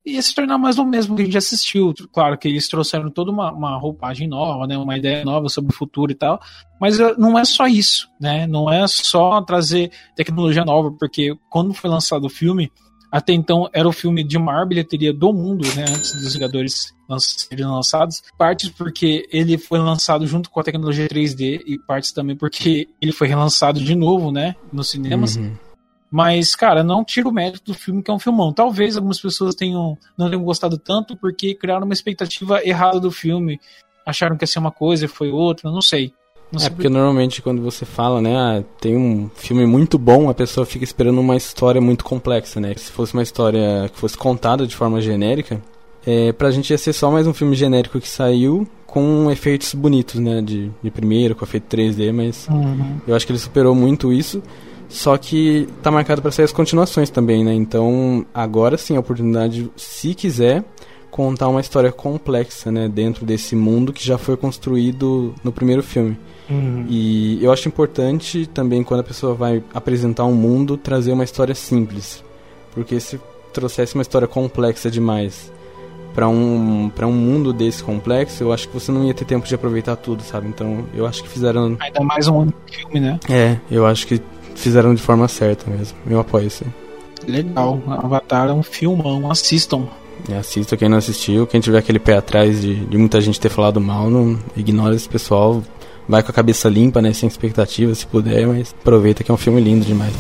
ia 0.05 0.20
se 0.23 0.35
tornar 0.35 0.59
mais 0.59 0.77
do 0.77 0.85
mesmo 0.85 1.14
que 1.14 1.23
a 1.23 1.25
gente 1.25 1.38
assistiu. 1.38 1.94
Claro 2.12 2.38
que 2.38 2.49
eles 2.49 2.68
trouxeram 2.68 3.11
toda 3.11 3.31
uma, 3.31 3.53
uma 3.53 3.79
roupagem 3.79 4.29
nova, 4.29 4.66
né, 4.66 4.77
uma 4.77 4.96
ideia 4.96 5.25
nova 5.25 5.49
sobre 5.49 5.73
o 5.73 5.77
futuro 5.77 6.11
e 6.11 6.14
tal, 6.14 6.40
mas 6.81 6.99
eh, 6.99 7.14
não 7.18 7.38
é 7.38 7.44
só 7.44 7.66
isso, 7.66 8.09
né? 8.20 8.46
Não 8.46 8.70
é 8.73 8.87
só 8.88 9.40
trazer 9.42 9.90
tecnologia 10.16 10.64
nova, 10.64 10.90
porque 10.99 11.37
quando 11.51 11.75
foi 11.75 11.90
lançado 11.90 12.25
o 12.25 12.31
filme, 12.31 12.70
até 13.12 13.33
então 13.33 13.68
era 13.73 13.88
o 13.88 13.92
filme 13.92 14.23
de 14.23 14.38
maior 14.38 14.66
bilheteria 14.66 15.12
do 15.12 15.33
mundo, 15.33 15.66
né? 15.75 15.85
Antes 15.88 16.12
dos 16.12 16.33
Vingadores 16.33 16.94
serem 17.18 17.66
lançados. 17.66 18.23
Partes 18.38 18.70
porque 18.70 19.29
ele 19.33 19.59
foi 19.59 19.81
lançado 19.81 20.27
junto 20.27 20.49
com 20.49 20.61
a 20.61 20.62
tecnologia 20.62 21.09
3D 21.09 21.62
e 21.66 21.79
partes 21.79 22.12
também 22.12 22.37
porque 22.37 22.88
ele 23.01 23.12
foi 23.12 23.27
relançado 23.27 23.81
de 23.81 23.94
novo, 23.96 24.31
né? 24.31 24.55
Nos 24.73 24.90
cinemas. 24.90 25.37
Uhum. 25.37 25.57
Mas, 26.11 26.57
cara, 26.57 26.83
não 26.83 27.05
tira 27.05 27.29
o 27.29 27.33
mérito 27.33 27.73
do 27.73 27.75
filme, 27.79 28.03
que 28.03 28.11
é 28.11 28.14
um 28.14 28.18
filmão. 28.18 28.53
Talvez 28.53 28.96
algumas 28.96 29.20
pessoas 29.20 29.55
tenham, 29.55 29.96
não 30.18 30.29
tenham 30.29 30.42
gostado 30.42 30.77
tanto 30.77 31.16
porque 31.16 31.55
criaram 31.55 31.85
uma 31.85 31.94
expectativa 31.94 32.61
errada 32.66 32.99
do 32.99 33.11
filme. 33.12 33.61
Acharam 34.05 34.37
que 34.37 34.42
ia 34.42 34.46
ser 34.49 34.59
uma 34.59 34.73
coisa 34.73 35.05
e 35.05 35.09
foi 35.09 35.31
outra, 35.31 35.70
não 35.70 35.81
sei. 35.83 36.12
Não 36.51 36.59
É 36.59 36.62
sei 36.62 36.70
porque 36.70 36.88
normalmente 36.88 37.40
quando 37.40 37.62
você 37.62 37.85
fala, 37.85 38.20
né, 38.20 38.37
ah, 38.37 38.64
tem 38.81 38.96
um 38.96 39.31
filme 39.37 39.64
muito 39.66 39.96
bom, 39.96 40.29
a 40.29 40.35
pessoa 40.35 40.66
fica 40.66 40.83
esperando 40.85 41.20
uma 41.20 41.37
história 41.37 41.81
muito 41.81 42.05
complexa, 42.05 42.59
né? 42.59 42.75
Se 42.77 42.90
fosse 42.90 43.12
uma 43.14 43.23
história 43.23 43.88
que 43.92 43.96
fosse 43.96 44.18
contada 44.18 44.66
de 44.66 44.75
forma 44.75 45.01
genérica, 45.01 45.62
é, 46.05 46.33
pra 46.33 46.51
gente 46.51 46.70
ia 46.70 46.79
ser 46.79 46.92
só 46.92 47.09
mais 47.09 47.25
um 47.25 47.33
filme 47.33 47.55
genérico 47.55 48.01
que 48.01 48.09
saiu 48.09 48.66
com 48.85 49.31
efeitos 49.31 49.73
bonitos, 49.75 50.18
né, 50.18 50.42
de, 50.42 50.73
de 50.83 50.90
primeiro, 50.90 51.37
com 51.37 51.44
efeito 51.44 51.68
3D, 51.77 52.12
mas 52.12 52.49
Uhum. 52.49 52.99
eu 53.07 53.14
acho 53.14 53.25
que 53.25 53.31
ele 53.31 53.38
superou 53.38 53.73
muito 53.73 54.12
isso. 54.12 54.42
Só 54.90 55.16
que 55.16 55.68
tá 55.83 55.90
marcado 55.90 56.20
pra 56.20 56.33
sair 56.33 56.44
as 56.44 56.53
continuações 56.53 57.09
também, 57.09 57.44
né? 57.44 57.55
Então, 57.55 58.26
agora 58.35 58.76
sim 58.76 58.96
a 58.96 59.00
oportunidade, 59.00 59.70
se 59.76 60.14
quiser, 60.14 60.64
contar 61.11 61.48
uma 61.48 61.61
história 61.61 61.92
complexa, 61.92 62.70
né, 62.70 62.88
dentro 62.88 63.24
desse 63.24 63.55
mundo 63.55 63.92
que 63.92 64.05
já 64.05 64.18
foi 64.18 64.37
construído 64.37 65.35
no 65.42 65.53
primeiro 65.53 65.83
filme. 65.83 66.18
Uhum. 66.48 66.87
E 66.88 67.42
eu 67.42 67.53
acho 67.53 67.68
importante 67.68 68.46
também 68.46 68.83
quando 68.83 69.00
a 69.00 69.05
pessoa 69.05 69.35
vai 69.35 69.62
apresentar 69.72 70.24
um 70.24 70.35
mundo 70.35 70.76
trazer 70.76 71.12
uma 71.12 71.24
história 71.24 71.55
simples, 71.55 72.24
porque 72.74 72.98
se 72.98 73.20
trouxesse 73.53 73.94
uma 73.94 74.03
história 74.03 74.26
complexa 74.26 74.90
demais 74.90 75.53
para 76.14 76.29
um 76.29 76.90
para 76.94 77.07
um 77.07 77.12
mundo 77.12 77.53
desse 77.53 77.85
complexo, 77.85 78.42
eu 78.42 78.53
acho 78.53 78.68
que 78.68 78.74
você 78.74 78.90
não 78.90 79.05
ia 79.05 79.14
ter 79.14 79.24
tempo 79.24 79.46
de 79.46 79.55
aproveitar 79.55 79.94
tudo, 79.94 80.22
sabe? 80.22 80.48
Então, 80.48 80.85
eu 80.92 81.07
acho 81.07 81.22
que 81.22 81.29
fizeram 81.29 81.76
Ainda 81.79 82.00
mais 82.00 82.26
um 82.26 82.48
filme, 82.66 83.00
né? 83.00 83.20
é, 83.29 83.57
eu 83.70 83.87
acho 83.87 84.07
que 84.07 84.20
fizeram 84.61 84.94
de 84.94 85.03
forma 85.03 85.27
certa 85.29 85.70
mesmo. 85.70 85.96
Eu 86.09 86.20
apoio 86.20 86.46
isso. 86.46 86.64
Legal. 87.27 87.83
Avatar 87.87 88.49
é 88.49 88.53
um 88.53 88.62
filmão, 88.62 89.31
assistam. 89.31 89.88
E 90.29 90.35
assista 90.35 90.77
quem 90.77 90.88
não 90.88 90.99
assistiu, 90.99 91.46
quem 91.46 91.61
tiver 91.61 91.79
aquele 91.79 91.99
pé 91.99 92.16
atrás 92.16 92.61
de, 92.61 92.85
de 92.85 92.99
muita 92.99 93.20
gente 93.20 93.40
ter 93.40 93.49
falado 93.49 93.81
mal, 93.81 94.11
não 94.11 94.38
ignora 94.57 94.94
esse 94.94 95.09
pessoal. 95.09 95.62
Vai 96.09 96.23
com 96.23 96.31
a 96.31 96.35
cabeça 96.35 96.68
limpa, 96.68 97.01
né? 97.01 97.12
Sem 97.12 97.29
expectativa, 97.29 97.94
se 97.94 98.07
puder, 98.07 98.46
mas 98.46 98.75
aproveita 98.79 99.23
que 99.23 99.31
é 99.31 99.35
um 99.35 99.38
filme 99.38 99.61
lindo 99.61 99.85
demais. 99.85 100.12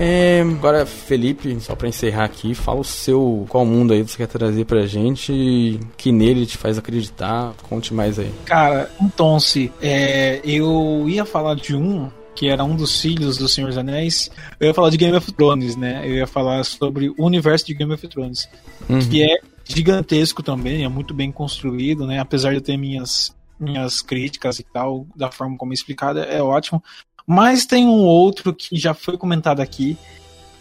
É, 0.00 0.42
agora, 0.42 0.86
Felipe, 0.86 1.58
só 1.60 1.74
pra 1.74 1.88
encerrar 1.88 2.24
aqui, 2.24 2.54
fala 2.54 2.80
o 2.80 2.84
seu. 2.84 3.44
Qual 3.48 3.66
mundo 3.66 3.92
aí 3.92 4.02
você 4.02 4.16
quer 4.16 4.28
trazer 4.28 4.64
pra 4.64 4.86
gente 4.86 5.80
que 5.96 6.12
nele 6.12 6.46
te 6.46 6.56
faz 6.56 6.78
acreditar? 6.78 7.52
Conte 7.68 7.92
mais 7.92 8.18
aí. 8.18 8.32
Cara, 8.44 8.90
então 9.00 9.40
se 9.40 9.72
é, 9.82 10.40
eu 10.44 11.04
ia 11.08 11.24
falar 11.24 11.56
de 11.56 11.74
um 11.74 12.10
que 12.34 12.48
era 12.48 12.62
um 12.62 12.76
dos 12.76 13.00
filhos 13.00 13.36
do 13.36 13.48
Senhor 13.48 13.66
dos 13.66 13.76
Anéis, 13.78 14.30
eu 14.60 14.68
ia 14.68 14.74
falar 14.74 14.90
de 14.90 14.96
Game 14.96 15.16
of 15.16 15.32
Thrones, 15.32 15.74
né? 15.74 16.02
Eu 16.04 16.14
ia 16.14 16.26
falar 16.26 16.62
sobre 16.64 17.08
o 17.08 17.14
universo 17.26 17.66
de 17.66 17.74
Game 17.74 17.92
of 17.92 18.06
Thrones, 18.06 18.48
Uhum. 18.88 19.00
que 19.00 19.24
é 19.24 19.38
gigantesco 19.64 20.40
também, 20.40 20.84
é 20.84 20.88
muito 20.88 21.12
bem 21.12 21.32
construído, 21.32 22.06
né? 22.06 22.20
Apesar 22.20 22.50
de 22.50 22.56
eu 22.58 22.60
ter 22.60 22.76
minhas 22.76 23.36
minhas 23.58 24.00
críticas 24.00 24.60
e 24.60 24.62
tal, 24.72 25.04
da 25.16 25.32
forma 25.32 25.56
como 25.56 25.72
é 25.72 25.74
explicada, 25.74 26.20
é 26.20 26.40
ótimo. 26.40 26.80
Mas 27.30 27.66
tem 27.66 27.84
um 27.84 28.00
outro 28.06 28.54
que 28.54 28.74
já 28.78 28.94
foi 28.94 29.18
comentado 29.18 29.60
aqui 29.60 29.98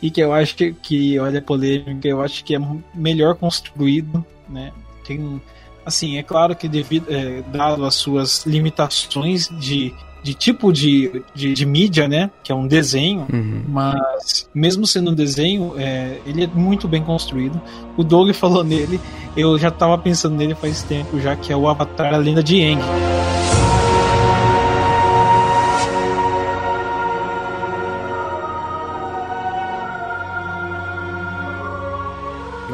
e 0.01 0.11
que 0.11 0.19
eu 0.19 0.33
acho 0.33 0.53
que, 0.53 0.73
que 0.73 1.17
olha, 1.17 1.41
polêmica, 1.41 2.05
eu 2.05 2.21
acho 2.21 2.43
que 2.43 2.53
é 2.53 2.59
melhor 2.93 3.35
construído, 3.35 4.23
né? 4.49 4.73
Tem 5.05 5.41
assim, 5.85 6.17
é 6.17 6.23
claro 6.23 6.53
que 6.53 6.67
devido 6.67 7.05
é, 7.09 7.41
dado 7.53 7.85
as 7.85 7.95
suas 7.95 8.45
limitações 8.45 9.47
de, 9.57 9.93
de 10.21 10.33
tipo 10.33 10.73
de, 10.73 11.23
de, 11.33 11.53
de 11.53 11.65
mídia, 11.65 12.05
né? 12.09 12.29
Que 12.43 12.51
é 12.51 12.55
um 12.55 12.67
desenho, 12.67 13.25
Uhum. 13.31 13.63
mas 13.69 14.49
mesmo 14.53 14.85
sendo 14.85 15.11
um 15.11 15.15
desenho, 15.15 15.73
é, 15.77 16.19
ele 16.25 16.43
é 16.43 16.47
muito 16.47 16.85
bem 16.85 17.01
construído. 17.01 17.59
O 17.95 18.03
Doug 18.03 18.29
falou 18.33 18.65
nele, 18.65 18.99
eu 19.37 19.57
já 19.57 19.71
tava 19.71 19.97
pensando 19.97 20.35
nele 20.35 20.53
faz 20.53 20.83
tempo 20.83 21.17
já, 21.21 21.33
que 21.37 21.53
é 21.53 21.55
o 21.55 21.65
Avatar 21.69 22.13
A 22.13 22.17
Lenda 22.17 22.43
de 22.43 22.61
Aang. 22.61 22.81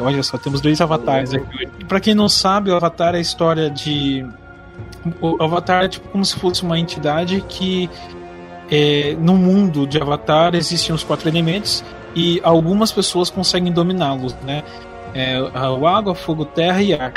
Olha 0.04 0.22
só, 0.22 0.36
temos 0.38 0.60
dois 0.60 0.80
avatares 0.80 1.32
aqui. 1.34 1.66
Pra 1.88 1.98
quem 2.00 2.14
não 2.14 2.28
sabe, 2.28 2.70
o 2.70 2.76
Avatar 2.76 3.14
é 3.14 3.18
a 3.18 3.20
história 3.20 3.70
de. 3.70 4.24
O 5.20 5.42
Avatar 5.42 5.84
é 5.84 5.88
tipo 5.88 6.08
como 6.08 6.24
se 6.24 6.36
fosse 6.36 6.62
uma 6.62 6.78
entidade 6.78 7.42
que. 7.48 7.88
É, 8.70 9.14
no 9.20 9.34
mundo 9.34 9.86
de 9.86 10.00
Avatar 10.00 10.54
existem 10.54 10.94
os 10.94 11.04
quatro 11.04 11.28
elementos 11.28 11.84
e 12.14 12.40
algumas 12.42 12.90
pessoas 12.90 13.28
conseguem 13.28 13.70
dominá-los, 13.72 14.34
né? 14.42 14.62
É, 15.14 15.38
o 15.40 15.86
água, 15.86 16.14
fogo, 16.14 16.44
terra 16.46 16.80
e 16.82 16.92
ar. 16.94 17.12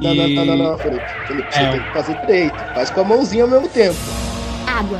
Não, 0.00 0.12
E- 0.14 0.34
não, 0.34 0.44
não, 0.46 0.56
não, 0.56 0.70
não, 0.72 0.78
Felipe. 0.78 1.04
Felipe, 1.26 1.52
você 1.52 1.60
É. 1.60 1.70
tem 1.72 1.82
que 1.82 1.92
fazer 1.92 2.20
direito. 2.22 2.56
Faz 2.74 2.90
com 2.90 3.00
a 3.00 3.04
mãozinha 3.04 3.44
ao 3.44 3.50
mesmo 3.50 3.68
tempo. 3.68 3.96
Água. 4.66 4.98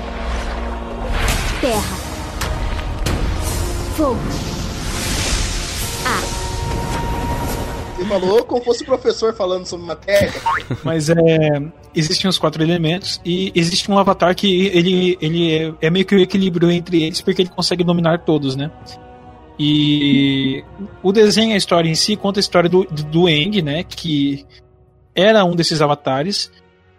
Terra. 1.61 1.97
Fogo. 3.97 4.19
Falou 8.09 8.44
como 8.44 8.62
fosse 8.62 8.83
o 8.83 8.87
professor 8.87 9.35
falando 9.35 9.66
sobre 9.66 9.87
matéria. 9.87 10.33
Mas 10.83 11.11
é, 11.11 11.16
existem 11.95 12.28
os 12.28 12.39
quatro 12.39 12.62
elementos 12.62 13.20
e 13.24 13.53
existe 13.55 13.91
um 13.91 13.99
avatar 13.99 14.35
que 14.35 14.66
ele, 14.68 15.18
ele 15.20 15.55
é, 15.55 15.74
é 15.83 15.91
meio 15.91 16.07
que 16.07 16.14
o 16.14 16.20
equilíbrio 16.20 16.70
entre 16.70 17.03
eles 17.05 17.20
porque 17.20 17.43
ele 17.43 17.51
consegue 17.51 17.85
dominar 17.85 18.24
todos, 18.24 18.57
né? 18.57 18.70
E 19.59 20.64
o 21.03 21.12
desenho, 21.12 21.55
a 21.55 21.57
história 21.57 21.89
em 21.89 21.95
si, 21.95 22.16
conta 22.16 22.39
a 22.39 22.43
história 22.43 22.70
do, 22.70 22.85
do, 22.85 23.03
do 23.03 23.26
Aang, 23.26 23.61
né? 23.61 23.83
Que 23.83 24.47
era 25.14 25.45
um 25.45 25.57
desses 25.57 25.83
avatares. 25.83 26.51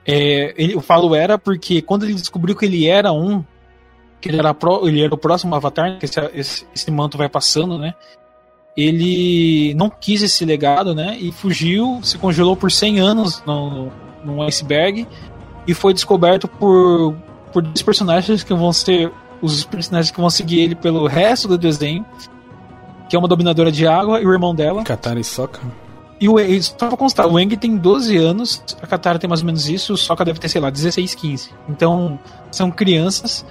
É, 0.06 0.54
ele, 0.58 0.74
eu 0.74 0.82
falo 0.82 1.16
era 1.16 1.38
porque 1.38 1.82
quando 1.82 2.04
ele 2.04 2.14
descobriu 2.14 2.56
que 2.56 2.66
ele 2.66 2.88
era 2.88 3.12
um, 3.14 3.44
que 4.20 4.30
ele 4.30 4.38
era, 4.38 4.54
pro, 4.54 4.88
ele 4.88 5.04
era 5.04 5.14
o 5.14 5.18
próximo 5.18 5.56
avatar, 5.56 5.98
que 5.98 6.06
esse, 6.06 6.20
esse, 6.34 6.68
esse 6.76 6.92
manto 6.92 7.18
vai 7.18 7.30
passando, 7.30 7.78
né? 7.78 7.94
Ele 8.76 9.74
não 9.74 9.90
quis 9.90 10.22
esse 10.22 10.46
legado, 10.46 10.96
né? 10.96 11.18
E 11.20 11.32
fugiu, 11.32 12.00
se 12.04 12.18
congelou 12.18 12.56
por 12.56 12.72
100 12.72 13.00
anos 13.00 13.44
no, 13.46 13.92
num 14.24 14.42
iceberg 14.44 15.08
e 15.68 15.74
foi 15.74 15.94
descoberto 15.94 16.48
por, 16.48 17.16
por 17.52 17.62
dois 17.62 17.82
personagens 17.82 18.44
que 18.44 18.54
vão 18.54 18.72
ser 18.72 19.12
os 19.42 19.64
personagens 19.64 20.12
que 20.12 20.20
vão 20.20 20.30
seguir 20.30 20.60
ele 20.60 20.76
pelo 20.76 21.08
resto 21.08 21.48
do 21.48 21.58
desenho, 21.58 22.06
que 23.10 23.16
é 23.16 23.20
uma 23.20 23.28
dominadora 23.28 23.72
de 23.72 23.88
água 23.88 24.22
e 24.22 24.26
o 24.26 24.32
irmão 24.32 24.54
dela. 24.54 24.84
Katara 24.84 25.20
e 25.20 25.24
Sokka. 25.24 25.62
E 26.20 26.28
o 26.28 26.38
e 26.38 26.62
só 26.62 26.76
pra 26.76 26.98
constar, 26.98 27.28
o 27.28 27.40
Eng 27.40 27.56
tem 27.56 27.78
12 27.78 28.18
anos, 28.18 28.62
a 28.82 28.88
Katara 28.88 29.18
tem 29.18 29.28
mais 29.28 29.40
ou 29.40 29.46
menos 29.46 29.70
isso, 29.70 29.94
o 29.94 29.98
Sokka 29.98 30.26
deve 30.26 30.40
ter, 30.40 30.50
sei 30.50 30.60
lá, 30.60 30.70
16, 30.70 31.16
15. 31.16 31.52
Então, 31.70 32.20
são 32.52 32.70
crianças. 32.70 33.46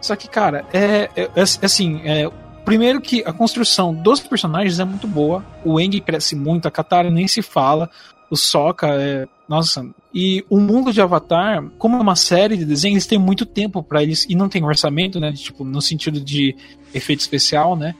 Só 0.00 0.14
que, 0.14 0.28
cara, 0.28 0.64
é, 0.72 1.08
é, 1.16 1.30
é 1.34 1.42
assim, 1.64 2.02
é, 2.04 2.30
primeiro 2.64 3.00
que 3.00 3.22
a 3.26 3.32
construção 3.32 3.94
dos 3.94 4.20
personagens 4.20 4.78
é 4.78 4.84
muito 4.84 5.06
boa. 5.06 5.44
O 5.64 5.80
Eng 5.80 6.00
cresce 6.00 6.34
muito, 6.34 6.66
a 6.66 6.70
Katara 6.70 7.10
nem 7.10 7.28
se 7.28 7.42
fala. 7.42 7.90
O 8.30 8.36
Sokka 8.36 8.88
é. 8.88 9.28
Nossa. 9.48 9.86
E 10.14 10.44
o 10.48 10.58
mundo 10.58 10.92
de 10.92 11.00
Avatar, 11.00 11.62
como 11.78 11.96
é 11.96 12.00
uma 12.00 12.16
série 12.16 12.56
de 12.56 12.64
desenhos, 12.64 12.96
eles 12.96 13.06
têm 13.06 13.18
muito 13.18 13.44
tempo 13.44 13.82
para 13.82 14.02
eles. 14.02 14.26
E 14.28 14.34
não 14.34 14.48
tem 14.48 14.64
orçamento, 14.64 15.20
né? 15.20 15.32
Tipo, 15.32 15.64
no 15.64 15.82
sentido 15.82 16.20
de 16.20 16.56
efeito 16.94 17.20
especial, 17.20 17.76
né? 17.76 17.94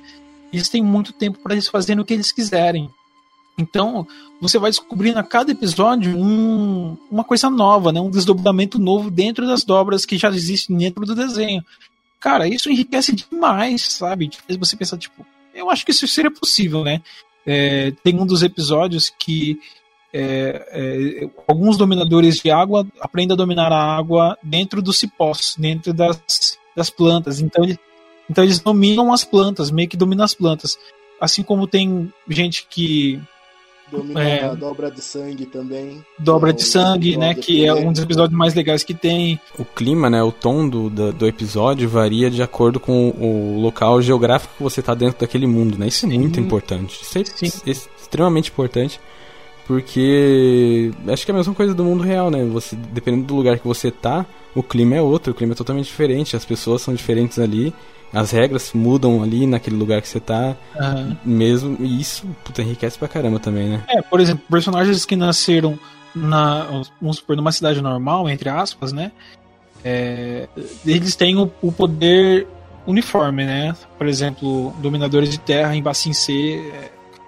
Eles 0.53 0.69
têm 0.69 0.83
muito 0.83 1.13
tempo 1.13 1.39
para 1.43 1.55
eles 1.55 1.69
fazerem 1.69 2.01
o 2.01 2.05
que 2.05 2.15
eles 2.15 2.33
quiserem. 2.33 2.89
Então, 3.59 4.07
você 4.41 4.59
vai 4.59 4.71
descobrindo 4.71 5.19
a 5.19 5.23
cada 5.23 5.53
episódio 5.53 6.17
um, 6.17 6.97
uma 7.11 7.23
coisa 7.23 7.51
nova, 7.51 7.93
né? 7.93 8.01
um 8.01 8.11
desdobramento 8.11 8.79
novo 8.79 9.11
dentro 9.11 9.47
das 9.47 9.65
dobras 9.65 10.07
que 10.07 10.17
já 10.17 10.29
existem 10.31 10.77
dentro 10.77 11.05
do 11.05 11.15
desenho. 11.15 11.63
Cara, 12.23 12.47
isso 12.47 12.70
enriquece 12.70 13.12
demais, 13.12 13.83
sabe? 13.83 14.31
Você 14.49 14.77
pensar, 14.77 14.97
tipo, 14.97 15.27
eu 15.53 15.68
acho 15.68 15.85
que 15.85 15.91
isso 15.91 16.07
seria 16.07 16.31
possível, 16.31 16.85
né? 16.85 17.03
É, 17.45 17.91
tem 18.05 18.18
um 18.18 18.25
dos 18.25 18.45
episódios 18.45 19.11
que 19.11 19.59
é, 20.14 20.68
é, 20.70 21.31
alguns 21.49 21.77
dominadores 21.77 22.39
de 22.39 22.49
água 22.49 22.87
aprendem 23.01 23.35
a 23.35 23.37
dominar 23.37 23.73
a 23.73 23.97
água 23.97 24.39
dentro 24.41 24.81
dos 24.81 25.01
cipós, 25.01 25.57
dentro 25.59 25.93
das, 25.93 26.57
das 26.77 26.89
plantas. 26.89 27.41
Então, 27.41 27.64
ele, 27.64 27.77
então 28.31 28.45
eles 28.45 28.61
dominam 28.61 29.12
as 29.12 29.25
plantas, 29.25 29.73
meio 29.73 29.89
que 29.89 29.97
dominam 29.97 30.25
as 30.25 30.33
plantas. 30.33 30.79
Assim 31.20 31.43
como 31.43 31.66
tem 31.66 32.12
gente 32.29 32.68
que 32.70 33.20
Domina 33.93 34.22
É. 34.22 34.45
a 34.45 34.55
dobra 34.55 34.90
de 34.90 35.01
sangue 35.01 35.47
também. 35.47 36.05
dobra 36.18 36.51
É 36.51 36.53
de 36.53 36.62
sangue, 36.64 37.16
né? 37.16 37.34
Que 37.34 37.64
é 37.66 37.74
um 37.74 37.93
dos 37.93 38.01
episódios 38.03 38.36
mais 38.36 38.55
legais 38.55 38.82
que 38.82 38.95
tem. 38.95 39.38
O 39.59 39.64
clima, 39.64 40.09
né, 40.11 40.22
o 40.22 40.32
tom 40.32 40.68
do, 40.68 40.88
do, 40.90 41.12
do 41.12 41.26
episódio 41.26 41.88
varia 41.88 42.30
de 42.30 42.43
acordo 42.43 42.80
com 42.80 43.11
o 43.11 43.61
local 43.61 44.01
geográfico 44.03 44.55
que 44.57 44.62
você 44.62 44.80
tá 44.82 44.95
dentro 44.95 45.20
daquele 45.20 45.47
mundo, 45.47 45.78
né? 45.78 45.86
Isso 45.88 46.07
é 46.07 46.09
muito 46.09 46.40
importante. 46.40 47.03
Isso 47.03 47.18
é 47.18 47.24
Sim. 47.24 47.53
ex- 47.66 47.88
extremamente 48.01 48.51
importante. 48.51 48.99
Porque 49.66 50.90
acho 51.09 51.24
que 51.24 51.30
é 51.30 51.34
a 51.34 51.36
mesma 51.38 51.55
coisa 51.55 51.72
do 51.72 51.84
mundo 51.84 52.03
real, 52.03 52.30
né? 52.30 52.45
Você, 52.47 52.76
dependendo 52.76 53.24
do 53.26 53.34
lugar 53.36 53.59
que 53.59 53.66
você 53.66 53.90
tá, 53.90 54.26
o 54.55 54.62
clima 54.62 54.97
é 54.97 55.01
outro, 55.03 55.32
o 55.32 55.34
clima 55.34 55.53
é 55.53 55.57
totalmente 55.57 55.86
diferente, 55.86 56.36
as 56.36 56.45
pessoas 56.45 56.82
são 56.82 56.93
diferentes 56.95 57.38
ali, 57.38 57.72
as 58.13 58.31
regras 58.31 58.73
mudam 58.73 59.23
ali 59.23 59.47
naquele 59.47 59.77
lugar 59.77 60.03
que 60.03 60.09
você 60.09 60.21
tá, 60.21 60.57
Aham. 60.79 61.17
mesmo, 61.25 61.77
e 61.81 62.01
isso 62.01 62.27
puta, 62.45 62.63
enriquece 62.63 62.99
pra 62.99 63.09
caramba 63.09 63.39
também, 63.39 63.69
né? 63.69 63.85
É, 63.89 64.03
por 64.03 64.21
exemplo, 64.21 64.45
personagens 64.51 65.05
que 65.05 65.17
nasceram 65.17 65.79
na, 66.15 66.85
vamos 67.01 67.17
supor, 67.17 67.37
numa 67.37 67.53
cidade 67.53 67.81
normal, 67.81 68.29
entre 68.29 68.49
aspas, 68.49 68.93
né? 68.93 69.13
É, 69.85 70.49
eles 70.85 71.17
têm 71.17 71.37
o, 71.37 71.51
o 71.61 71.73
poder 71.73 72.47
uniforme, 72.87 73.45
né? 73.45 73.75
Por 73.97 74.07
exemplo, 74.07 74.75
dominadores 74.79 75.31
de 75.31 75.39
terra 75.39 75.75
em 75.75 75.83
Bassin 75.83 76.13
C 76.13 76.73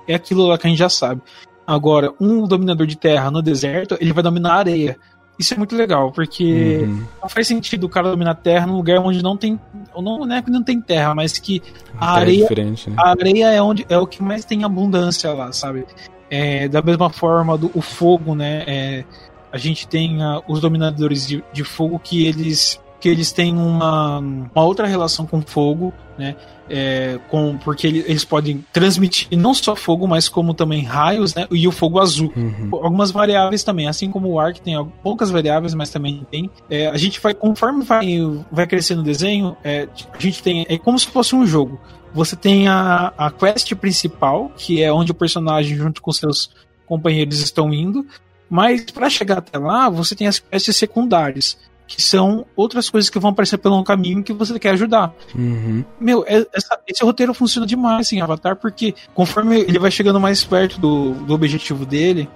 é, 0.07 0.12
é 0.12 0.14
aquilo 0.14 0.47
lá 0.47 0.59
que 0.59 0.66
a 0.66 0.70
gente 0.70 0.78
já 0.78 0.89
sabe. 0.89 1.22
Agora, 1.66 2.12
um 2.20 2.47
dominador 2.47 2.87
de 2.87 2.97
terra 2.97 3.30
no 3.30 3.41
deserto, 3.41 3.97
ele 4.01 4.12
vai 4.12 4.22
dominar 4.22 4.53
a 4.53 4.59
areia. 4.59 4.99
Isso 5.39 5.55
é 5.55 5.57
muito 5.57 5.74
legal, 5.74 6.12
porque 6.12 6.80
Uhum. 6.82 7.05
não 7.22 7.28
faz 7.28 7.49
sentido 7.49 7.85
o 7.85 7.89
cara 7.89 8.11
dominar 8.11 8.32
a 8.32 8.35
terra 8.35 8.66
num 8.66 8.76
lugar 8.76 8.99
onde 9.01 9.22
não 9.22 9.37
tem. 9.37 9.59
Não, 9.95 10.24
não 10.26 10.35
é 10.35 10.41
que 10.41 10.51
não 10.51 10.62
tem 10.62 10.80
terra, 10.80 11.14
mas 11.14 11.39
que 11.39 11.61
a 11.99 12.12
Até 12.12 12.18
é 12.18 12.22
areia 12.22 12.43
diferente, 12.43 12.91
né? 12.91 12.97
a 12.99 13.11
areia 13.11 13.51
é 13.51 13.61
onde 13.62 13.85
é 13.89 13.99
o 13.99 14.07
que 14.07 14.22
mais 14.22 14.45
tem 14.45 14.64
abundância 14.64 15.32
lá, 15.32 15.53
sabe? 15.53 15.87
É, 16.30 16.68
da 16.68 16.80
mesma 16.82 17.11
forma 17.11 17.59
do 17.59 17.70
o 17.74 17.80
fogo, 17.80 18.35
né? 18.35 18.64
é, 18.66 19.05
a 19.53 19.59
gente 19.59 19.87
tem 19.87 20.20
ah, 20.20 20.43
os 20.49 20.61
dominadores 20.61 21.26
de, 21.26 21.45
de 21.53 21.62
fogo 21.62 21.97
que 21.99 22.26
eles 22.26 22.80
que 23.01 23.09
eles 23.09 23.30
têm 23.32 23.55
uma, 23.55 24.18
uma 24.18 24.64
outra 24.64 24.87
relação 24.87 25.26
com 25.26 25.43
fogo, 25.43 25.93
né? 26.18 26.35
É, 26.68 27.18
com, 27.28 27.58
porque 27.58 27.86
ele- 27.86 28.04
eles 28.06 28.24
podem 28.24 28.64
transmitir 28.72 29.28
não 29.36 29.52
só 29.52 29.76
fogo, 29.76 30.06
mas 30.08 30.28
como 30.28 30.54
também 30.54 30.82
raios, 30.82 31.34
né? 31.34 31.46
E 31.50 31.68
o 31.68 31.72
fogo 31.72 32.00
azul. 32.00 32.32
Uhum. 32.34 32.68
Algumas 32.72 33.10
variáveis 33.10 33.62
também, 33.62 33.86
assim 33.86 34.10
como 34.10 34.28
o 34.28 34.40
ar, 34.40 34.52
que 34.54 34.60
tem 34.62 34.74
poucas 35.02 35.30
variáveis, 35.30 35.74
mas 35.74 35.90
também 35.90 36.26
tem. 36.30 36.50
É, 36.70 36.86
a 36.88 36.96
gente 36.96 37.20
vai, 37.20 37.34
conforme 37.34 37.84
vai, 37.84 38.06
vai 38.50 38.66
crescendo 38.66 39.00
o 39.00 39.04
desenho, 39.04 39.56
é, 39.62 39.88
a 40.12 40.18
gente 40.18 40.42
tem. 40.42 40.64
É 40.68 40.78
como 40.78 40.98
se 40.98 41.06
fosse 41.06 41.34
um 41.36 41.46
jogo. 41.46 41.78
Você 42.14 42.36
tem 42.36 42.68
a, 42.68 43.12
a 43.18 43.30
quest 43.30 43.74
principal, 43.74 44.50
que 44.56 44.82
é 44.82 44.92
onde 44.92 45.10
o 45.10 45.14
personagem, 45.14 45.76
junto 45.76 46.00
com 46.00 46.12
seus 46.12 46.48
companheiros, 46.86 47.40
estão 47.40 47.74
indo. 47.74 48.06
Mas 48.48 48.84
para 48.84 49.10
chegar 49.10 49.38
até 49.38 49.58
lá, 49.58 49.88
você 49.88 50.14
tem 50.14 50.26
as 50.28 50.38
quests 50.38 50.76
secundárias, 50.76 51.58
que 51.87 52.01
são 52.01 52.47
outras 52.57 52.89
coisas 52.89 53.11
que 53.11 53.18
vão 53.18 53.30
aparecer 53.30 53.59
pelo 53.59 53.82
caminho 53.85 54.22
que 54.22 54.32
você 54.32 54.59
quer 54.59 54.70
ajudar. 54.70 55.12
Uhum. 55.35 55.85
Meu, 56.01 56.24
é- 56.26 56.47
essa- 56.53 56.78
esse 56.89 57.05
roteiro 57.05 57.35
funciona 57.35 57.66
demais 57.66 58.11
em 58.12 58.20
Avatar, 58.20 58.57
porque 58.57 58.95
conforme 59.14 59.61
ele 59.61 59.78
vai 59.78 59.91
chegando 59.91 60.18
mais 60.20 60.43
perto 60.45 60.80
do, 60.80 61.12
do 61.12 61.35
objetivo 61.35 61.85
dele, 61.85 62.28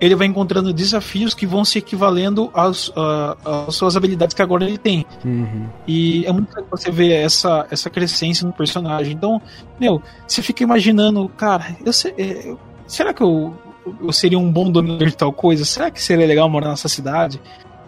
ele 0.00 0.14
vai 0.14 0.26
encontrando 0.26 0.72
desafios 0.74 1.32
que 1.34 1.46
vão 1.46 1.64
se 1.64 1.78
equivalendo 1.78 2.50
às, 2.52 2.92
às 3.66 3.74
suas 3.74 3.96
habilidades 3.96 4.34
que 4.34 4.42
agora 4.42 4.64
ele 4.66 4.76
tem. 4.76 5.06
Uhum. 5.24 5.68
E 5.86 6.26
é 6.26 6.32
muito 6.32 6.48
legal 6.54 6.68
você 6.70 6.90
ver 6.90 7.12
essa, 7.12 7.66
essa 7.70 7.88
crescência 7.88 8.46
no 8.46 8.52
personagem. 8.52 9.14
Então, 9.14 9.40
meu, 9.80 10.02
você 10.26 10.42
fica 10.42 10.62
imaginando, 10.62 11.28
cara, 11.30 11.76
eu 11.84 11.92
é, 12.18 12.50
eu- 12.50 12.58
será 12.86 13.14
que 13.14 13.22
eu, 13.22 13.54
eu 14.02 14.12
seria 14.12 14.38
um 14.38 14.50
bom 14.52 14.70
dominador 14.70 15.08
de 15.08 15.16
tal 15.16 15.32
coisa? 15.32 15.64
Será 15.64 15.90
que 15.90 16.02
seria 16.02 16.26
legal 16.26 16.46
morar 16.50 16.68
nessa 16.70 16.88
cidade? 16.88 17.40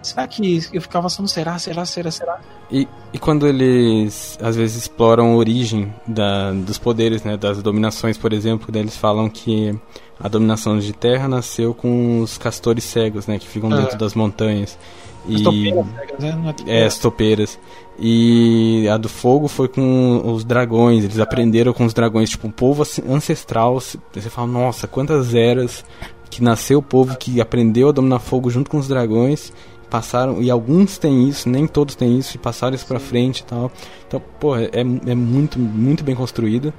Será 0.08 0.26
que 0.26 0.68
eu 0.72 0.80
ficava 0.80 1.06
pensando, 1.08 1.28
será, 1.28 1.58
será, 1.58 1.84
será, 1.84 2.10
será? 2.10 2.40
E, 2.70 2.88
e 3.12 3.18
quando 3.18 3.46
eles 3.46 4.38
às 4.42 4.56
vezes 4.56 4.76
exploram 4.76 5.32
a 5.32 5.36
origem 5.36 5.92
da, 6.06 6.52
dos 6.52 6.78
poderes, 6.78 7.22
né, 7.22 7.36
das 7.36 7.62
dominações, 7.62 8.16
por 8.16 8.32
exemplo, 8.32 8.74
eles 8.76 8.96
falam 8.96 9.28
que 9.28 9.78
a 10.18 10.28
dominação 10.28 10.78
de 10.78 10.92
terra 10.92 11.28
nasceu 11.28 11.74
com 11.74 12.20
os 12.20 12.38
castores 12.38 12.84
cegos, 12.84 13.26
né, 13.26 13.38
que 13.38 13.46
ficam 13.46 13.70
dentro 13.70 13.98
das 13.98 14.14
montanhas. 14.14 14.78
As 15.26 15.40
E 15.40 15.42
topeiras 15.42 15.86
né? 16.18 16.32
Não 16.32 16.54
é, 16.66 16.86
as 16.86 16.98
topeiras. 16.98 17.58
E 17.98 18.88
a 18.88 18.96
do 18.96 19.08
fogo 19.08 19.48
foi 19.48 19.68
com 19.68 20.22
os 20.32 20.44
dragões, 20.44 21.04
eles 21.04 21.18
aprenderam 21.18 21.72
com 21.72 21.84
os 21.84 21.92
dragões, 21.92 22.30
tipo, 22.30 22.46
um 22.46 22.50
povo 22.50 22.84
ancestral. 23.08 23.78
Você 23.78 24.30
fala, 24.30 24.46
nossa, 24.46 24.86
quantas 24.86 25.34
eras 25.34 25.84
que 26.30 26.42
nasceu 26.42 26.78
o 26.78 26.82
povo 26.82 27.16
que 27.16 27.40
aprendeu 27.40 27.88
a 27.88 27.92
dominar 27.92 28.20
fogo 28.20 28.50
junto 28.50 28.70
com 28.70 28.78
os 28.78 28.86
dragões 28.86 29.52
passaram, 29.90 30.42
e 30.42 30.50
alguns 30.50 30.98
têm 30.98 31.28
isso, 31.28 31.48
nem 31.48 31.66
todos 31.66 31.94
têm 31.94 32.18
isso, 32.18 32.36
e 32.36 32.38
passaram 32.38 32.74
isso 32.74 32.86
pra 32.86 32.98
frente 33.00 33.40
e 33.40 33.44
tal. 33.44 33.70
Então, 34.06 34.22
pô, 34.38 34.56
é, 34.56 34.70
é 34.72 35.14
muito, 35.14 35.58
muito 35.58 36.04
bem 36.04 36.14
construído. 36.14 36.72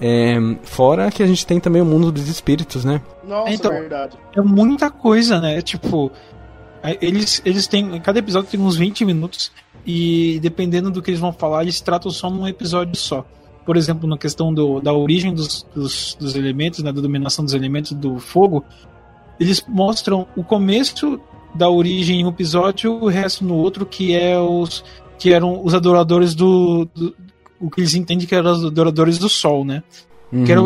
É, 0.00 0.36
fora 0.62 1.10
que 1.10 1.22
a 1.22 1.26
gente 1.26 1.46
tem 1.46 1.60
também 1.60 1.82
o 1.82 1.84
mundo 1.84 2.10
dos 2.10 2.26
espíritos, 2.28 2.84
né? 2.84 3.02
Nossa, 3.22 3.52
Então, 3.52 3.70
verdade. 3.70 4.16
é 4.34 4.40
muita 4.40 4.90
coisa, 4.90 5.38
né? 5.40 5.60
Tipo, 5.60 6.10
é, 6.82 6.96
eles, 7.02 7.42
eles 7.44 7.66
têm. 7.66 8.00
Cada 8.00 8.18
episódio 8.18 8.50
tem 8.50 8.60
uns 8.60 8.76
20 8.76 9.04
minutos. 9.04 9.52
E 9.86 10.38
dependendo 10.40 10.90
do 10.90 11.00
que 11.02 11.10
eles 11.10 11.20
vão 11.20 11.32
falar, 11.32 11.62
eles 11.62 11.80
tratam 11.80 12.10
só 12.10 12.30
num 12.30 12.46
episódio 12.46 12.94
só. 12.96 13.24
Por 13.64 13.76
exemplo, 13.76 14.08
na 14.08 14.16
questão 14.18 14.52
do, 14.52 14.80
da 14.80 14.92
origem 14.92 15.34
dos, 15.34 15.66
dos, 15.74 16.16
dos 16.18 16.34
elementos, 16.34 16.82
né, 16.82 16.92
da 16.92 17.00
dominação 17.00 17.44
dos 17.44 17.54
elementos 17.54 17.92
do 17.92 18.18
fogo, 18.18 18.64
eles 19.38 19.62
mostram 19.68 20.26
o 20.36 20.42
começo 20.42 21.20
da 21.54 21.68
origem 21.68 22.20
em 22.20 22.24
um 22.24 22.28
episódio, 22.28 22.92
o 22.92 23.08
resto 23.08 23.44
no 23.44 23.54
outro, 23.54 23.84
que 23.84 24.14
é 24.14 24.38
os 24.38 24.84
que 25.18 25.32
eram 25.32 25.62
os 25.62 25.74
adoradores 25.74 26.34
do, 26.34 26.88
do 26.94 27.14
o 27.60 27.70
que 27.70 27.80
eles 27.80 27.94
entendem 27.94 28.26
que 28.26 28.34
eram 28.34 28.52
os 28.52 28.64
adoradores 28.64 29.18
do 29.18 29.28
sol, 29.28 29.64
né? 29.64 29.82
Uhum. 30.32 30.44
Que 30.44 30.52
era, 30.52 30.62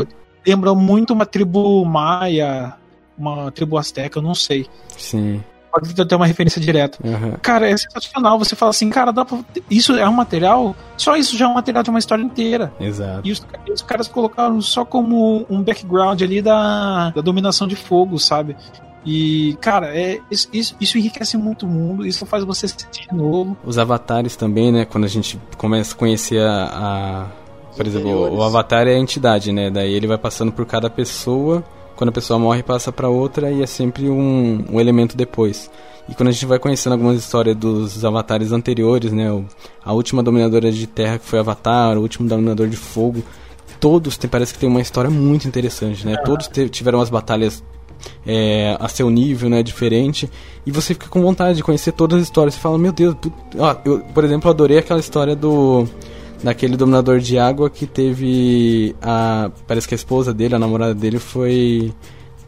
lembra 0.46 0.74
muito 0.74 1.12
uma 1.12 1.26
tribo 1.26 1.84
maia, 1.84 2.74
uma 3.18 3.50
tribo 3.50 3.76
asteca, 3.76 4.18
eu 4.18 4.22
não 4.22 4.34
sei. 4.34 4.66
Sim. 4.96 5.42
Pode 5.72 5.92
ter 5.92 6.14
uma 6.14 6.26
referência 6.26 6.60
direta. 6.60 6.98
aham. 7.04 7.32
Cara, 7.42 7.68
é 7.68 7.76
sensacional. 7.76 8.38
Você 8.38 8.54
fala 8.54 8.70
assim, 8.70 8.88
cara, 8.90 9.12
dá 9.12 9.24
pra... 9.24 9.40
isso 9.68 9.92
é 9.94 10.08
um 10.08 10.12
material. 10.12 10.76
Só 10.96 11.16
isso 11.16 11.36
já 11.36 11.46
é 11.46 11.48
um 11.48 11.54
material 11.54 11.82
de 11.82 11.90
uma 11.90 11.98
história 11.98 12.22
inteira. 12.22 12.72
Exato. 12.78 13.26
E 13.26 13.32
os, 13.32 13.44
e 13.66 13.72
os 13.72 13.82
caras 13.82 14.06
colocaram 14.06 14.60
só 14.60 14.84
como 14.84 15.44
um 15.50 15.60
background 15.60 16.22
ali 16.22 16.40
da, 16.40 17.10
da 17.10 17.20
dominação 17.20 17.66
de 17.66 17.74
fogo, 17.74 18.20
sabe? 18.20 18.56
E, 19.04 19.56
cara, 19.60 19.88
é, 19.96 20.18
isso, 20.30 20.48
isso, 20.52 20.96
enriquece 20.98 21.36
muito 21.36 21.66
o 21.66 21.68
mundo, 21.68 22.06
isso 22.06 22.24
faz 22.24 22.42
você 22.44 22.66
se 22.66 22.74
sentir 22.78 23.06
de 23.08 23.14
novo. 23.14 23.56
Os 23.64 23.76
avatares 23.78 24.34
também, 24.34 24.72
né? 24.72 24.84
Quando 24.84 25.04
a 25.04 25.08
gente 25.08 25.38
começa 25.58 25.94
a 25.94 25.98
conhecer 25.98 26.40
a, 26.40 26.64
a- 26.72 27.26
Por 27.76 27.86
exemplo, 27.86 28.34
o- 28.34 28.42
Avatar 28.42 28.86
é 28.86 28.94
a 28.94 28.98
entidade, 28.98 29.52
né? 29.52 29.70
Daí 29.70 29.92
ele 29.92 30.06
vai 30.06 30.16
passando 30.18 30.50
por 30.52 30.64
cada 30.64 30.88
pessoa. 30.88 31.62
Quando 31.96 32.08
a 32.08 32.12
pessoa 32.12 32.38
morre, 32.38 32.62
passa 32.62 32.90
pra 32.90 33.08
outra 33.08 33.50
e 33.52 33.62
é 33.62 33.66
sempre 33.66 34.08
um, 34.08 34.64
um 34.72 34.80
elemento 34.80 35.16
depois. 35.16 35.70
E 36.08 36.14
quando 36.14 36.28
a 36.28 36.32
gente 36.32 36.44
vai 36.46 36.58
conhecendo 36.58 36.92
algumas 36.94 37.16
histórias 37.18 37.54
dos 37.56 38.04
avatares 38.04 38.52
anteriores, 38.52 39.12
né? 39.12 39.30
o- 39.30 39.44
a 39.84 39.92
última 39.92 40.22
dominadora 40.22 40.72
de 40.72 40.86
terra 40.86 41.18
que 41.18 41.26
foi 41.26 41.38
Avatar, 41.38 41.96
o 41.98 42.00
último 42.00 42.26
dominador 42.28 42.68
de 42.68 42.76
fogo. 42.76 43.22
Todos 43.78 44.16
tem, 44.16 44.30
parece 44.30 44.54
que 44.54 44.58
tem 44.58 44.68
uma 44.68 44.80
história 44.80 45.10
muito 45.10 45.46
interessante, 45.46 46.06
né? 46.06 46.16
Todos 46.24 46.48
te- 46.48 46.68
tiveram 46.70 47.00
as 47.00 47.10
batalhas 47.10 47.62
é, 48.26 48.76
a 48.80 48.88
seu 48.88 49.08
nível, 49.10 49.48
né, 49.48 49.62
diferente, 49.62 50.28
e 50.66 50.70
você 50.70 50.94
fica 50.94 51.08
com 51.08 51.20
vontade 51.22 51.56
de 51.56 51.62
conhecer 51.62 51.92
todas 51.92 52.18
as 52.18 52.24
histórias. 52.24 52.54
Você 52.54 52.60
fala, 52.60 52.78
meu 52.78 52.92
Deus, 52.92 53.14
put- 53.14 53.34
ó, 53.58 53.76
eu, 53.84 54.00
por 54.14 54.24
exemplo, 54.24 54.50
adorei 54.50 54.78
aquela 54.78 55.00
história 55.00 55.34
do 55.36 55.86
daquele 56.42 56.76
dominador 56.76 57.20
de 57.20 57.38
água 57.38 57.70
que 57.70 57.86
teve 57.86 58.94
a 59.00 59.50
parece 59.66 59.88
que 59.88 59.94
a 59.94 59.96
esposa 59.96 60.32
dele, 60.34 60.54
a 60.54 60.58
namorada 60.58 60.94
dele 60.94 61.18
foi 61.18 61.92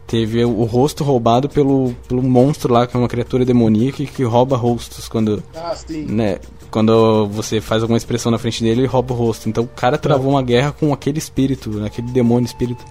teve 0.05 0.45
o 0.45 0.63
rosto 0.63 1.03
roubado 1.03 1.49
pelo, 1.49 1.93
pelo 2.07 2.21
monstro 2.23 2.71
lá, 2.71 2.87
que 2.87 2.95
é 2.95 2.99
uma 2.99 3.09
criatura 3.09 3.43
demoníaca 3.43 4.05
que 4.05 4.23
rouba 4.23 4.55
rostos 4.55 5.09
quando 5.09 5.43
Ah, 5.55 5.75
sim. 5.75 6.05
né, 6.05 6.37
quando 6.71 7.27
você 7.27 7.59
faz 7.59 7.81
alguma 7.81 7.97
expressão 7.97 8.31
na 8.31 8.37
frente 8.37 8.63
dele, 8.63 8.81
ele 8.81 8.87
rouba 8.87 9.13
o 9.13 9.17
rosto. 9.17 9.49
Então 9.49 9.63
o 9.65 9.67
cara 9.67 9.97
travou 9.97 10.31
uma 10.31 10.41
guerra 10.43 10.71
com 10.71 10.93
aquele 10.93 11.17
espírito, 11.17 11.83
aquele 11.83 12.07
demônio 12.11 12.45
espírito. 12.45 12.85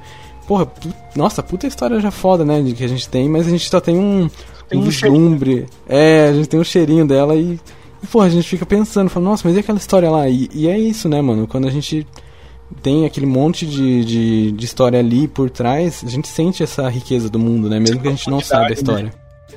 Porra, 0.46 0.70
nossa, 1.14 1.42
puta 1.42 1.66
história 1.66 1.98
já 2.00 2.10
foda, 2.10 2.44
né, 2.44 2.62
de 2.62 2.72
que 2.72 2.84
a 2.84 2.88
gente 2.88 3.08
tem, 3.08 3.28
mas 3.28 3.46
a 3.46 3.50
gente 3.50 3.68
só 3.68 3.80
tem 3.80 3.96
um, 3.98 4.28
Tem 4.68 4.78
um 4.78 4.82
um 4.82 4.84
vislumbre. 4.84 5.66
É, 5.88 6.28
a 6.28 6.32
gente 6.32 6.48
tem 6.48 6.60
um 6.60 6.64
cheirinho 6.64 7.06
dela 7.06 7.34
e, 7.34 7.58
e 8.02 8.06
porra, 8.06 8.26
a 8.26 8.30
gente 8.30 8.48
fica 8.48 8.64
pensando, 8.64 9.10
fala, 9.10 9.26
nossa, 9.26 9.46
mas 9.46 9.56
e 9.56 9.60
aquela 9.60 9.78
história 9.78 10.10
lá? 10.10 10.28
E, 10.28 10.48
e 10.52 10.68
é 10.68 10.78
isso, 10.78 11.08
né, 11.08 11.20
mano, 11.20 11.48
quando 11.48 11.66
a 11.66 11.70
gente 11.70 12.06
tem 12.82 13.06
aquele 13.06 13.26
monte 13.26 13.66
de, 13.66 14.04
de, 14.04 14.52
de 14.52 14.64
história 14.64 14.98
ali 14.98 15.26
por 15.26 15.50
trás, 15.50 16.02
a 16.04 16.08
gente 16.08 16.28
sente 16.28 16.62
essa 16.62 16.88
riqueza 16.88 17.28
do 17.28 17.38
mundo, 17.38 17.68
né, 17.68 17.78
mesmo 17.80 18.00
que 18.00 18.08
a 18.08 18.12
gente 18.12 18.30
não 18.30 18.40
saiba 18.40 18.68
a 18.68 18.72
história. 18.72 19.12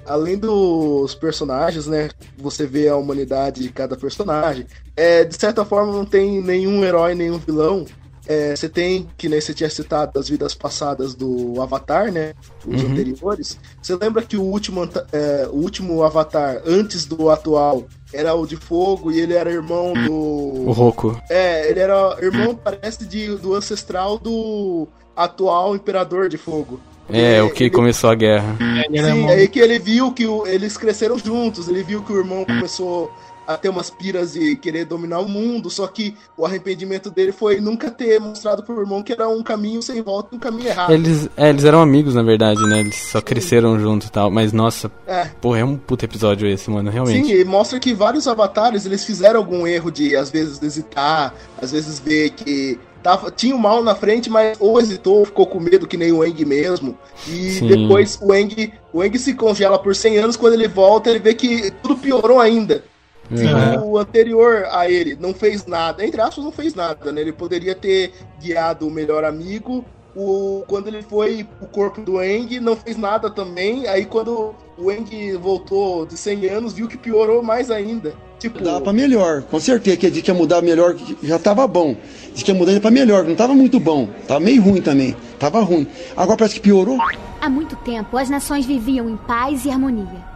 Além 0.06 0.38
dos 0.38 1.14
personagens, 1.14 1.86
né? 1.86 2.10
Você 2.38 2.66
vê 2.66 2.88
a 2.88 2.96
humanidade 2.96 3.62
de 3.62 3.70
cada 3.70 3.96
personagem. 3.96 4.66
É, 4.96 5.24
de 5.24 5.36
certa 5.36 5.64
forma, 5.64 5.92
não 5.92 6.06
tem 6.06 6.42
nenhum 6.42 6.84
herói, 6.84 7.14
nenhum 7.14 7.38
vilão. 7.38 7.86
É, 8.32 8.56
você 8.56 8.70
tem, 8.70 9.10
que 9.18 9.28
nem 9.28 9.42
você 9.42 9.56
tinha 9.56 9.68
citado, 9.72 10.20
as 10.20 10.30
vidas 10.30 10.54
passadas 10.54 11.16
do 11.16 11.60
Avatar, 11.60 12.12
né? 12.12 12.34
Os 12.64 12.84
Uhum. 12.84 12.92
anteriores. 12.92 13.58
Você 13.82 13.96
lembra 14.00 14.22
que 14.22 14.38
o 14.38 14.44
último, 14.44 14.88
é, 15.12 15.48
o 15.52 15.56
último 15.56 16.04
Avatar, 16.04 16.62
antes 16.64 17.06
do 17.06 17.32
atual, 17.32 17.86
era 18.14 18.36
o 18.36 18.46
de 18.46 18.56
fogo 18.56 19.12
e 19.12 19.20
ele 19.20 19.34
era 19.34 19.52
irmão 19.52 19.94
do. 19.94 20.12
O 20.14 20.72
Roku. 20.72 21.20
É, 21.28 21.72
ele 21.72 21.80
era 21.80 22.16
irmão, 22.22 22.54
parece, 22.56 23.04
de, 23.04 23.36
do 23.38 23.56
ancestral 23.56 24.20
do 24.20 24.88
atual 25.16 25.76
Imperador 25.76 26.30
de 26.30 26.38
Fogo. 26.38 26.80
É, 27.12 27.42
o 27.42 27.50
que 27.50 27.64
ele- 27.64 27.72
começou 27.72 28.12
a 28.12 28.16
guerra. 28.16 28.56
Era 28.94 29.12
Sim, 29.12 29.28
aí 29.28 29.48
que 29.48 29.60
ele 29.60 29.80
viu 29.80 30.12
que 30.12 30.28
o- 30.28 30.46
eles 30.46 30.78
cresceram 30.78 31.18
juntos, 31.18 31.68
ele 31.68 31.82
viu 31.82 32.04
que 32.04 32.14
o 32.14 32.18
irmão 32.20 32.46
começou 32.46 33.12
a 33.50 33.58
ter 33.58 33.68
umas 33.68 33.90
piras 33.90 34.34
de 34.34 34.56
querer 34.56 34.86
dominar 34.86 35.22
o 35.22 35.28
mundo, 35.28 35.72
só 35.72 35.88
que 35.88 36.14
o 36.38 36.46
arrependimento 36.46 37.10
dele 37.10 37.32
foi 37.32 37.60
nunca 37.60 37.90
ter 37.90 38.20
mostrado 38.20 38.62
pro 38.62 38.80
irmão 38.80 39.02
que 39.02 39.12
era 39.12 39.28
um 39.28 39.42
caminho 39.42 39.82
sem 39.82 40.04
volta 40.04 40.30
e 40.32 40.36
um 40.36 40.40
caminho 40.40 40.68
errado. 40.68 40.94
Eles, 40.94 41.28
é, 41.36 41.50
eles 41.50 41.64
eram 41.64 41.82
amigos, 41.82 42.14
na 42.14 42.22
verdade, 42.22 42.62
né? 42.68 42.82
Eles 42.82 42.96
só 43.12 43.20
cresceram 43.20 43.80
juntos 43.80 44.08
e 44.08 44.12
tal. 44.12 44.30
Mas, 44.30 44.54
nossa, 44.54 44.92
É. 45.08 45.26
porra, 45.42 45.58
é 45.62 45.66
um 45.66 45.76
puta 45.76 46.06
episódio 46.06 46.48
esse, 46.48 46.70
mano, 46.70 46.92
realmente. 46.92 47.26
Sim, 47.28 47.34
e 47.34 47.44
mostra 47.44 47.80
que 47.80 47.92
vários 47.92 48.28
avatares 48.28 48.86
eles 48.86 49.04
fizeram 49.04 49.40
algum 49.40 49.66
erro 49.66 49.90
de 49.92 50.16
às 50.16 50.30
vezes 50.30 50.62
hesitar, 50.62 51.34
às 51.60 51.72
vezes 51.72 52.00
ver 52.00 52.30
que 52.30 52.80
tava, 53.02 53.32
tinha 53.32 53.56
o 53.56 53.60
mal 53.60 53.84
na 53.84 53.96
frente, 53.96 54.30
mas 54.30 54.58
ou 54.60 54.80
hesitou, 54.80 55.18
ou 55.20 55.26
ficou 55.26 55.48
com 55.48 55.60
medo, 55.60 55.88
que 55.88 55.98
nem 55.98 56.12
o 56.12 56.24
Eng 56.24 56.46
mesmo. 56.46 56.96
E 57.28 57.50
Sim. 57.50 57.68
depois 57.68 58.20
o 58.22 58.32
Eng, 58.32 58.72
o 58.94 59.04
Eng 59.04 59.18
se 59.18 59.34
congela 59.34 59.80
por 59.80 59.96
100 59.96 60.20
anos, 60.20 60.38
quando 60.38 60.54
ele 60.54 60.68
volta, 60.68 61.10
ele 61.10 61.18
vê 61.18 61.34
que 61.34 61.72
tudo 61.82 61.96
piorou 61.98 62.40
ainda. 62.40 62.84
Uhum. 63.32 63.92
O 63.92 63.98
anterior 63.98 64.66
a 64.72 64.90
ele 64.90 65.18
não 65.20 65.34
fez 65.34 65.66
nada, 65.66 66.06
entre 66.06 66.20
aspas, 66.20 66.44
não 66.44 66.52
fez 66.52 66.74
nada, 66.74 67.12
né? 67.12 67.22
Ele 67.22 67.32
poderia 67.32 67.76
ter 67.76 68.12
guiado 68.42 68.88
o 68.88 68.92
melhor 68.92 69.24
amigo. 69.24 69.86
O, 70.16 70.64
quando 70.68 70.88
ele 70.88 71.04
foi 71.04 71.48
o 71.62 71.68
corpo 71.68 72.02
do 72.02 72.22
Eng, 72.22 72.60
não 72.60 72.76
fez 72.76 72.98
nada 72.98 73.30
também. 73.30 73.88
Aí 73.88 74.06
quando 74.06 74.56
o 74.78 74.92
Eng 74.92 75.38
voltou 75.38 76.06
de 76.06 76.18
100 76.18 76.48
anos, 76.48 76.74
viu 76.74 76.88
que 76.88 76.98
piorou 76.98 77.44
mais 77.44 77.70
ainda. 77.70 78.14
Tipo, 78.40 78.64
Dava 78.64 78.80
pra 78.80 78.94
melhor, 78.94 79.42
com 79.44 79.60
certeza 79.60 79.98
que 79.98 80.06
ele 80.06 80.14
disse 80.14 80.24
que 80.24 80.32
ia 80.32 80.38
mudar 80.38 80.62
melhor, 80.62 80.96
já 81.22 81.38
tava 81.38 81.68
bom. 81.68 81.96
Disse 82.32 82.46
que 82.46 82.52
ia 82.52 82.58
mudar 82.58 82.80
pra 82.80 82.90
melhor, 82.90 83.26
não 83.26 83.36
tava 83.36 83.54
muito 83.54 83.80
bom. 83.80 84.08
Tava 84.28 84.40
meio 84.40 84.62
ruim 84.62 84.82
também, 84.82 85.16
tava 85.38 85.60
ruim. 85.60 85.86
Agora 86.16 86.38
parece 86.38 86.56
que 86.56 86.62
piorou. 86.62 86.98
Há 87.42 87.50
muito 87.50 87.76
tempo, 87.78 88.18
as 88.18 88.30
nações 88.30 88.66
viviam 88.66 89.10
em 89.10 89.18
paz 89.18 89.66
e 89.66 89.70
harmonia. 89.70 90.29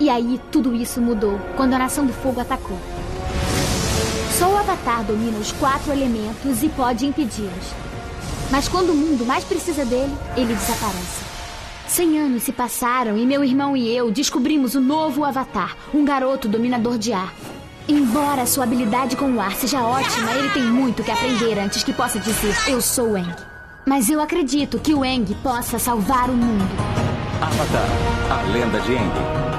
E 0.00 0.08
aí, 0.08 0.40
tudo 0.52 0.74
isso 0.74 1.00
mudou 1.00 1.40
quando 1.56 1.74
a 1.74 1.78
Nação 1.78 2.06
do 2.06 2.12
Fogo 2.12 2.40
atacou. 2.40 2.78
Só 4.38 4.48
o 4.48 4.56
Avatar 4.56 5.02
domina 5.02 5.38
os 5.38 5.50
quatro 5.52 5.92
elementos 5.92 6.62
e 6.62 6.68
pode 6.68 7.04
impedi-los. 7.04 7.74
Mas 8.50 8.68
quando 8.68 8.90
o 8.90 8.94
mundo 8.94 9.26
mais 9.26 9.44
precisa 9.44 9.84
dele, 9.84 10.14
ele 10.36 10.54
desaparece. 10.54 11.24
Cem 11.88 12.18
anos 12.18 12.44
se 12.44 12.52
passaram 12.52 13.16
e 13.16 13.26
meu 13.26 13.42
irmão 13.42 13.76
e 13.76 13.88
eu 13.88 14.10
descobrimos 14.10 14.74
o 14.74 14.80
novo 14.80 15.24
Avatar, 15.24 15.76
um 15.92 16.04
garoto 16.04 16.48
dominador 16.48 16.98
de 16.98 17.12
ar. 17.12 17.32
Embora 17.88 18.46
sua 18.46 18.64
habilidade 18.64 19.16
com 19.16 19.32
o 19.32 19.40
ar 19.40 19.52
seja 19.56 19.82
ótima, 19.82 20.30
ele 20.32 20.50
tem 20.50 20.62
muito 20.62 21.02
que 21.02 21.10
aprender 21.10 21.58
antes 21.58 21.82
que 21.82 21.92
possa 21.92 22.20
dizer 22.20 22.54
eu 22.68 22.80
sou 22.80 23.12
o 23.12 23.16
Eng. 23.16 23.34
Mas 23.86 24.10
eu 24.10 24.20
acredito 24.20 24.78
que 24.78 24.92
o 24.92 25.02
Eng 25.04 25.34
possa 25.42 25.78
salvar 25.78 26.28
o 26.28 26.34
mundo. 26.34 26.68
Avatar, 27.40 27.88
a 28.30 28.42
lenda 28.52 28.80
de 28.80 28.96
Aang. 28.96 29.57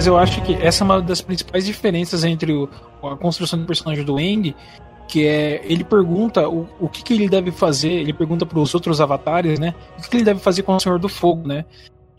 Mas 0.00 0.06
eu 0.06 0.16
acho 0.16 0.40
que 0.40 0.54
essa 0.54 0.82
é 0.82 0.84
uma 0.86 1.02
das 1.02 1.20
principais 1.20 1.66
diferenças 1.66 2.24
entre 2.24 2.50
o- 2.54 2.66
a 3.06 3.14
construção 3.16 3.58
do 3.58 3.66
personagem 3.66 4.02
do 4.02 4.18
Eng, 4.18 4.54
que 5.06 5.26
é 5.26 5.60
ele 5.62 5.84
pergunta 5.84 6.48
o, 6.48 6.66
o 6.80 6.88
que, 6.88 7.02
que 7.02 7.12
ele 7.12 7.28
deve 7.28 7.50
fazer, 7.50 7.90
ele 7.92 8.14
pergunta 8.14 8.46
para 8.46 8.58
os 8.58 8.74
outros 8.74 8.98
avatares, 8.98 9.58
né? 9.58 9.74
O 9.98 10.00
que, 10.00 10.08
que 10.08 10.16
ele 10.16 10.24
deve 10.24 10.40
fazer 10.40 10.62
com 10.62 10.74
o 10.74 10.80
Senhor 10.80 10.98
do 10.98 11.06
Fogo, 11.06 11.46
né? 11.46 11.66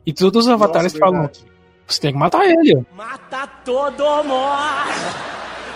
E 0.05 0.13
todos 0.13 0.45
os 0.45 0.51
avatares 0.51 0.93
Nossa, 0.93 0.99
falam: 1.03 1.21
verdade. 1.21 1.43
você 1.87 2.01
tem 2.01 2.11
que 2.13 2.19
matar 2.19 2.45
ele. 2.45 2.85
Mata 2.95 3.47
todo 3.65 4.03
mundo! 4.25 4.43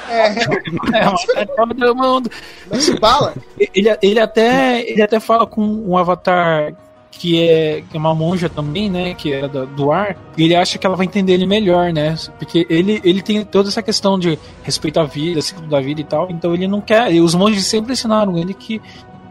É, 0.07 0.29
É, 1.41 1.45
todo 1.47 1.95
mundo. 1.95 2.29
mas 2.69 2.87
bala. 2.99 3.33
Ele, 3.73 3.97
ele, 3.99 4.19
até, 4.19 4.87
ele 4.87 5.01
até 5.01 5.19
fala 5.19 5.47
com 5.47 5.59
um 5.63 5.97
avatar 5.97 6.71
que 7.17 7.41
é, 7.41 7.83
que 7.89 7.95
é 7.95 7.99
uma 7.99 8.13
monja 8.13 8.49
também, 8.49 8.89
né? 8.89 9.13
Que 9.13 9.33
era 9.33 9.47
do, 9.47 9.65
do 9.65 9.91
ar. 9.91 10.17
E 10.37 10.43
ele 10.43 10.55
acha 10.55 10.77
que 10.77 10.85
ela 10.85 10.95
vai 10.95 11.05
entender 11.05 11.33
ele 11.33 11.45
melhor, 11.45 11.91
né? 11.91 12.15
Porque 12.37 12.65
ele, 12.69 13.01
ele 13.03 13.21
tem 13.21 13.43
toda 13.43 13.69
essa 13.69 13.81
questão 13.81 14.19
de 14.19 14.37
respeitar 14.63 15.01
a 15.01 15.05
vida, 15.05 15.41
ciclo 15.41 15.67
da 15.67 15.79
vida 15.79 16.01
e 16.01 16.03
tal. 16.03 16.29
Então 16.29 16.53
ele 16.53 16.67
não 16.67 16.81
quer. 16.81 17.13
E 17.13 17.21
os 17.21 17.33
monges 17.33 17.65
sempre 17.65 17.93
ensinaram 17.93 18.37
ele 18.37 18.53
que 18.53 18.81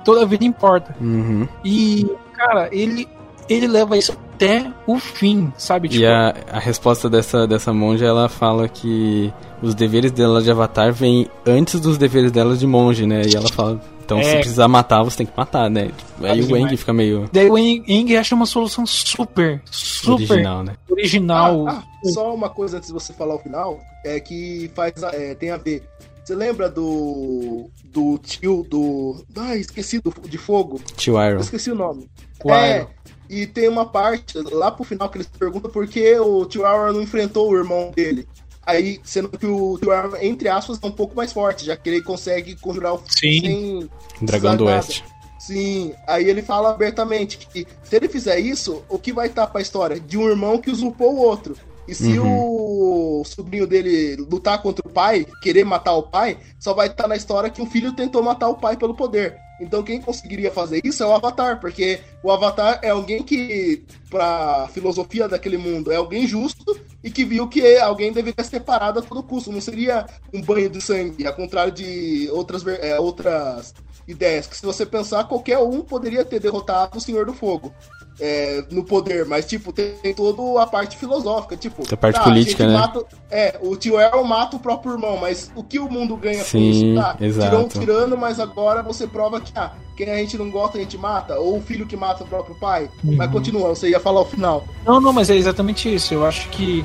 toda 0.04 0.26
vida 0.26 0.44
importa. 0.44 0.94
Uhum. 1.00 1.46
E, 1.64 2.06
cara, 2.32 2.68
ele, 2.72 3.08
ele 3.48 3.66
leva 3.66 3.96
isso 3.96 4.12
até 4.12 4.70
o 4.86 4.98
fim, 4.98 5.52
sabe? 5.56 5.88
Tipo, 5.88 6.02
E 6.02 6.06
a, 6.06 6.34
a 6.52 6.58
resposta 6.58 7.08
dessa, 7.08 7.46
dessa 7.46 7.72
monja, 7.72 8.06
ela 8.06 8.28
fala 8.28 8.68
que 8.68 9.32
os 9.62 9.74
deveres 9.74 10.10
dela 10.12 10.42
de 10.42 10.50
avatar 10.50 10.92
vêm 10.92 11.28
antes 11.46 11.80
dos 11.80 11.96
deveres 11.96 12.32
dela 12.32 12.56
de 12.56 12.66
monge, 12.66 13.06
né? 13.06 13.22
E 13.26 13.36
ela 13.36 13.48
fala, 13.48 13.80
então 14.04 14.22
se 14.22 14.28
É. 14.28 14.34
precisar 14.36 14.68
matar, 14.68 15.02
você 15.02 15.18
tem 15.18 15.26
que 15.26 15.32
matar, 15.36 15.68
né? 15.70 15.90
Aí 16.22 16.40
o 16.40 16.46
demais. 16.46 16.64
Wang 16.64 16.76
fica 16.76 16.92
meio 16.92 17.28
Daí 17.32 17.48
o 17.50 17.58
Eng 17.58 17.82
Eng 17.88 18.16
acha 18.16 18.34
uma 18.34 18.46
solução 18.46 18.86
super, 18.86 19.60
super 19.70 20.12
original, 20.32 20.62
né? 20.62 20.76
original. 20.90 21.68
Ah, 21.68 21.82
ah, 21.84 22.08
só 22.10 22.34
uma 22.34 22.48
coisa 22.50 22.76
antes 22.76 22.88
de 22.88 22.92
você 22.92 23.12
falar 23.12 23.34
o 23.34 23.38
final, 23.38 23.80
é 24.04 24.20
que 24.20 24.70
faz, 24.74 25.02
é, 25.12 25.34
tem 25.34 25.50
a 25.50 25.56
ver. 25.56 25.82
Você 26.24 26.34
lembra 26.34 26.70
do 26.70 27.68
do 27.84 28.18
tio 28.18 28.66
do, 28.68 29.24
ah, 29.36 29.56
esqueci 29.56 30.00
do 30.00 30.12
de 30.28 30.38
fogo. 30.38 30.80
Tio 30.96 31.20
Eu 31.20 31.30
Iron. 31.30 31.40
esqueci 31.40 31.70
o 31.70 31.74
nome. 31.74 32.08
O 32.42 32.50
é. 32.52 32.78
Iron. 32.78 32.86
E 33.28 33.46
tem 33.46 33.68
uma 33.68 33.86
parte 33.86 34.38
lá 34.52 34.70
pro 34.70 34.84
final 34.84 35.08
que 35.08 35.16
eles 35.16 35.26
perguntam 35.26 35.70
por 35.70 35.86
que 35.86 36.18
o 36.18 36.44
tio 36.44 36.64
Aaron 36.66 36.92
não 36.92 37.02
enfrentou 37.02 37.50
o 37.50 37.56
irmão 37.56 37.90
dele. 37.96 38.28
Aí, 38.66 39.00
sendo 39.04 39.28
que 39.28 39.46
o 39.46 39.78
tio 39.78 39.92
Aaron, 39.92 40.16
entre 40.20 40.48
aspas, 40.48 40.78
é 40.82 40.86
um 40.86 40.90
pouco 40.90 41.14
mais 41.14 41.32
forte, 41.32 41.66
já 41.66 41.76
que 41.76 41.88
ele 41.88 42.02
consegue 42.02 42.56
conjurar 42.56 42.94
o 42.94 43.02
Sim. 43.06 43.40
sem 43.40 43.90
Dragão 44.22 44.56
do. 44.56 44.64
Oeste. 44.66 45.04
Sim, 45.38 45.92
aí 46.06 46.28
ele 46.28 46.40
fala 46.40 46.70
abertamente 46.70 47.36
que 47.36 47.66
se 47.82 47.96
ele 47.96 48.08
fizer 48.08 48.38
isso, 48.38 48.82
o 48.88 48.98
que 48.98 49.12
vai 49.12 49.26
estar 49.26 49.46
pra 49.46 49.60
história? 49.60 50.00
De 50.00 50.16
um 50.16 50.26
irmão 50.26 50.56
que 50.56 50.70
usurpou 50.70 51.14
o 51.14 51.18
outro. 51.18 51.54
E 51.86 51.94
se 51.94 52.18
o 52.18 53.22
sobrinho 53.26 53.66
dele 53.66 54.16
lutar 54.16 54.62
contra 54.62 54.86
o 54.86 54.90
pai, 54.90 55.26
querer 55.42 55.64
matar 55.64 55.92
o 55.92 56.04
pai, 56.04 56.38
só 56.58 56.72
vai 56.72 56.86
estar 56.86 57.06
na 57.06 57.14
história 57.14 57.50
que 57.50 57.60
um 57.60 57.70
filho 57.70 57.92
tentou 57.92 58.22
matar 58.22 58.48
o 58.48 58.56
pai 58.56 58.74
pelo 58.74 58.94
poder. 58.94 59.36
Então 59.60 59.82
quem 59.82 60.00
conseguiria 60.00 60.50
fazer 60.50 60.80
isso 60.84 61.02
é 61.02 61.06
o 61.06 61.12
Avatar, 61.14 61.60
porque 61.60 62.00
o 62.22 62.30
Avatar 62.30 62.80
é 62.82 62.90
alguém 62.90 63.22
que, 63.22 63.84
pra 64.10 64.68
filosofia 64.72 65.28
daquele 65.28 65.56
mundo, 65.56 65.92
é 65.92 65.96
alguém 65.96 66.26
justo 66.26 66.78
e 67.02 67.10
que 67.10 67.24
viu 67.24 67.46
que 67.48 67.76
alguém 67.78 68.12
deveria 68.12 68.44
ser 68.44 68.60
parado 68.60 68.98
a 68.98 69.02
todo 69.02 69.22
custo. 69.22 69.52
Não 69.52 69.60
seria 69.60 70.06
um 70.32 70.42
banho 70.42 70.68
de 70.68 70.80
sangue, 70.80 71.26
ao 71.26 71.34
contrário 71.34 71.72
de 71.72 72.28
outras, 72.32 72.66
é, 72.66 72.98
outras 72.98 73.74
ideias. 74.08 74.46
Que 74.46 74.56
se 74.56 74.66
você 74.66 74.84
pensar, 74.84 75.24
qualquer 75.24 75.58
um 75.58 75.82
poderia 75.82 76.24
ter 76.24 76.40
derrotado 76.40 76.98
o 76.98 77.00
Senhor 77.00 77.24
do 77.24 77.32
Fogo. 77.32 77.72
É, 78.20 78.62
no 78.70 78.84
poder, 78.84 79.24
mas 79.26 79.44
tipo, 79.46 79.72
tem, 79.72 79.92
tem 80.02 80.14
toda 80.14 80.62
a 80.62 80.66
parte 80.66 80.96
filosófica, 80.96 81.56
tipo, 81.56 81.82
A 81.92 81.96
parte 81.96 82.16
tá, 82.16 82.22
política, 82.24 82.62
gente 82.64 82.72
né? 82.72 82.78
mata- 82.78 83.04
é, 83.30 83.58
o 83.60 83.74
tio 83.76 83.98
El 84.00 84.22
mata 84.24 84.56
o 84.56 84.60
próprio 84.60 84.92
irmão, 84.92 85.16
mas 85.20 85.50
o 85.56 85.64
que 85.64 85.78
o 85.78 85.90
mundo 85.90 86.16
ganha 86.16 86.38
com 86.38 86.44
Sim, 86.44 86.70
isso? 86.70 86.94
Tá, 87.00 87.16
exato. 87.20 87.48
tirou 87.50 87.64
um 87.64 87.68
tirano, 87.68 88.16
mas 88.16 88.38
agora 88.38 88.82
você 88.82 89.06
prova 89.06 89.40
que 89.40 89.52
ah, 89.56 89.72
quem 89.96 90.08
a 90.10 90.16
gente 90.16 90.38
não 90.38 90.50
gosta, 90.50 90.78
a 90.78 90.80
gente 90.80 90.96
mata, 90.98 91.38
ou 91.38 91.58
o 91.58 91.62
filho 91.62 91.86
que 91.86 91.96
mata 91.96 92.22
o 92.24 92.26
próprio 92.26 92.54
pai. 92.56 92.88
Mas 93.02 93.26
Uhum. 93.26 93.32
continua, 93.32 93.68
você 93.68 93.88
ia 93.90 94.00
falar 94.00 94.20
o 94.20 94.24
final. 94.24 94.64
Não, 94.84 95.00
não, 95.00 95.12
mas 95.12 95.28
é 95.30 95.36
exatamente 95.36 95.92
isso. 95.92 96.14
Eu 96.14 96.24
acho 96.26 96.48
que 96.50 96.84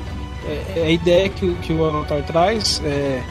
é, 0.74 0.80
é 0.80 0.86
a 0.86 0.90
ideia 0.90 1.28
que, 1.28 1.44
o- 1.46 1.54
que 1.56 1.72
o 1.72 1.84
Avatar 1.84 2.24
traz 2.24 2.80
é, 2.84 3.22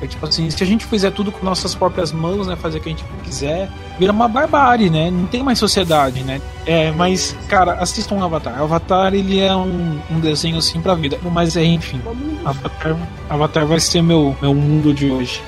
é 0.00 0.06
tipo 0.06 0.26
assim, 0.26 0.50
se 0.50 0.62
a 0.62 0.66
gente 0.66 0.84
fizer 0.84 1.10
tudo 1.10 1.32
com 1.32 1.44
nossas 1.44 1.74
próprias 1.74 2.12
mãos, 2.12 2.46
né, 2.46 2.56
fazer 2.56 2.78
o 2.78 2.80
que 2.80 2.88
a 2.88 2.92
gente 2.92 3.04
quiser, 3.24 3.70
vira 3.98 4.12
uma 4.12 4.28
barbárie, 4.28 4.90
né? 4.90 5.10
Não 5.10 5.26
tem 5.26 5.42
mais 5.42 5.58
sociedade, 5.58 6.22
né? 6.22 6.40
É, 6.66 6.90
mas, 6.92 7.36
cara, 7.48 7.74
assistam 7.74 8.16
um 8.16 8.24
Avatar. 8.24 8.60
Avatar, 8.60 9.14
ele 9.14 9.40
é 9.40 9.54
um, 9.56 9.98
um 10.10 10.20
desenho 10.20 10.58
assim 10.58 10.80
pra 10.80 10.94
vida. 10.94 11.18
Mas 11.32 11.56
é, 11.56 11.64
enfim, 11.64 12.00
Avatar, 12.44 12.96
Avatar 13.28 13.66
vai 13.66 13.80
ser 13.80 14.02
meu, 14.02 14.36
meu 14.40 14.54
mundo 14.54 14.92
de 14.92 15.10
hoje. 15.10 15.42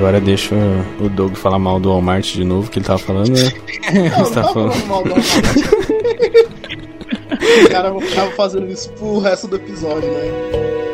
Agora 0.00 0.18
deixa 0.18 0.54
o 0.98 1.10
Doug 1.10 1.34
falar 1.34 1.58
mal 1.58 1.78
do 1.78 1.90
Walmart 1.90 2.32
de 2.32 2.42
novo, 2.42 2.70
que 2.70 2.78
ele 2.78 2.86
tava 2.86 2.98
falando, 2.98 3.28
né? 3.28 3.52
Não, 3.92 4.24
Você 4.24 4.32
tá 4.32 4.44
falando. 4.44 4.72
falando 4.72 4.86
mal 4.86 5.04
do 5.04 5.12
Os 7.62 7.68
caras 7.68 7.92
vão 7.92 8.00
ficar 8.00 8.30
fazendo 8.30 8.72
isso 8.72 8.88
pro 8.92 9.18
resto 9.18 9.46
do 9.46 9.56
episódio, 9.56 10.10
né? 10.10 10.89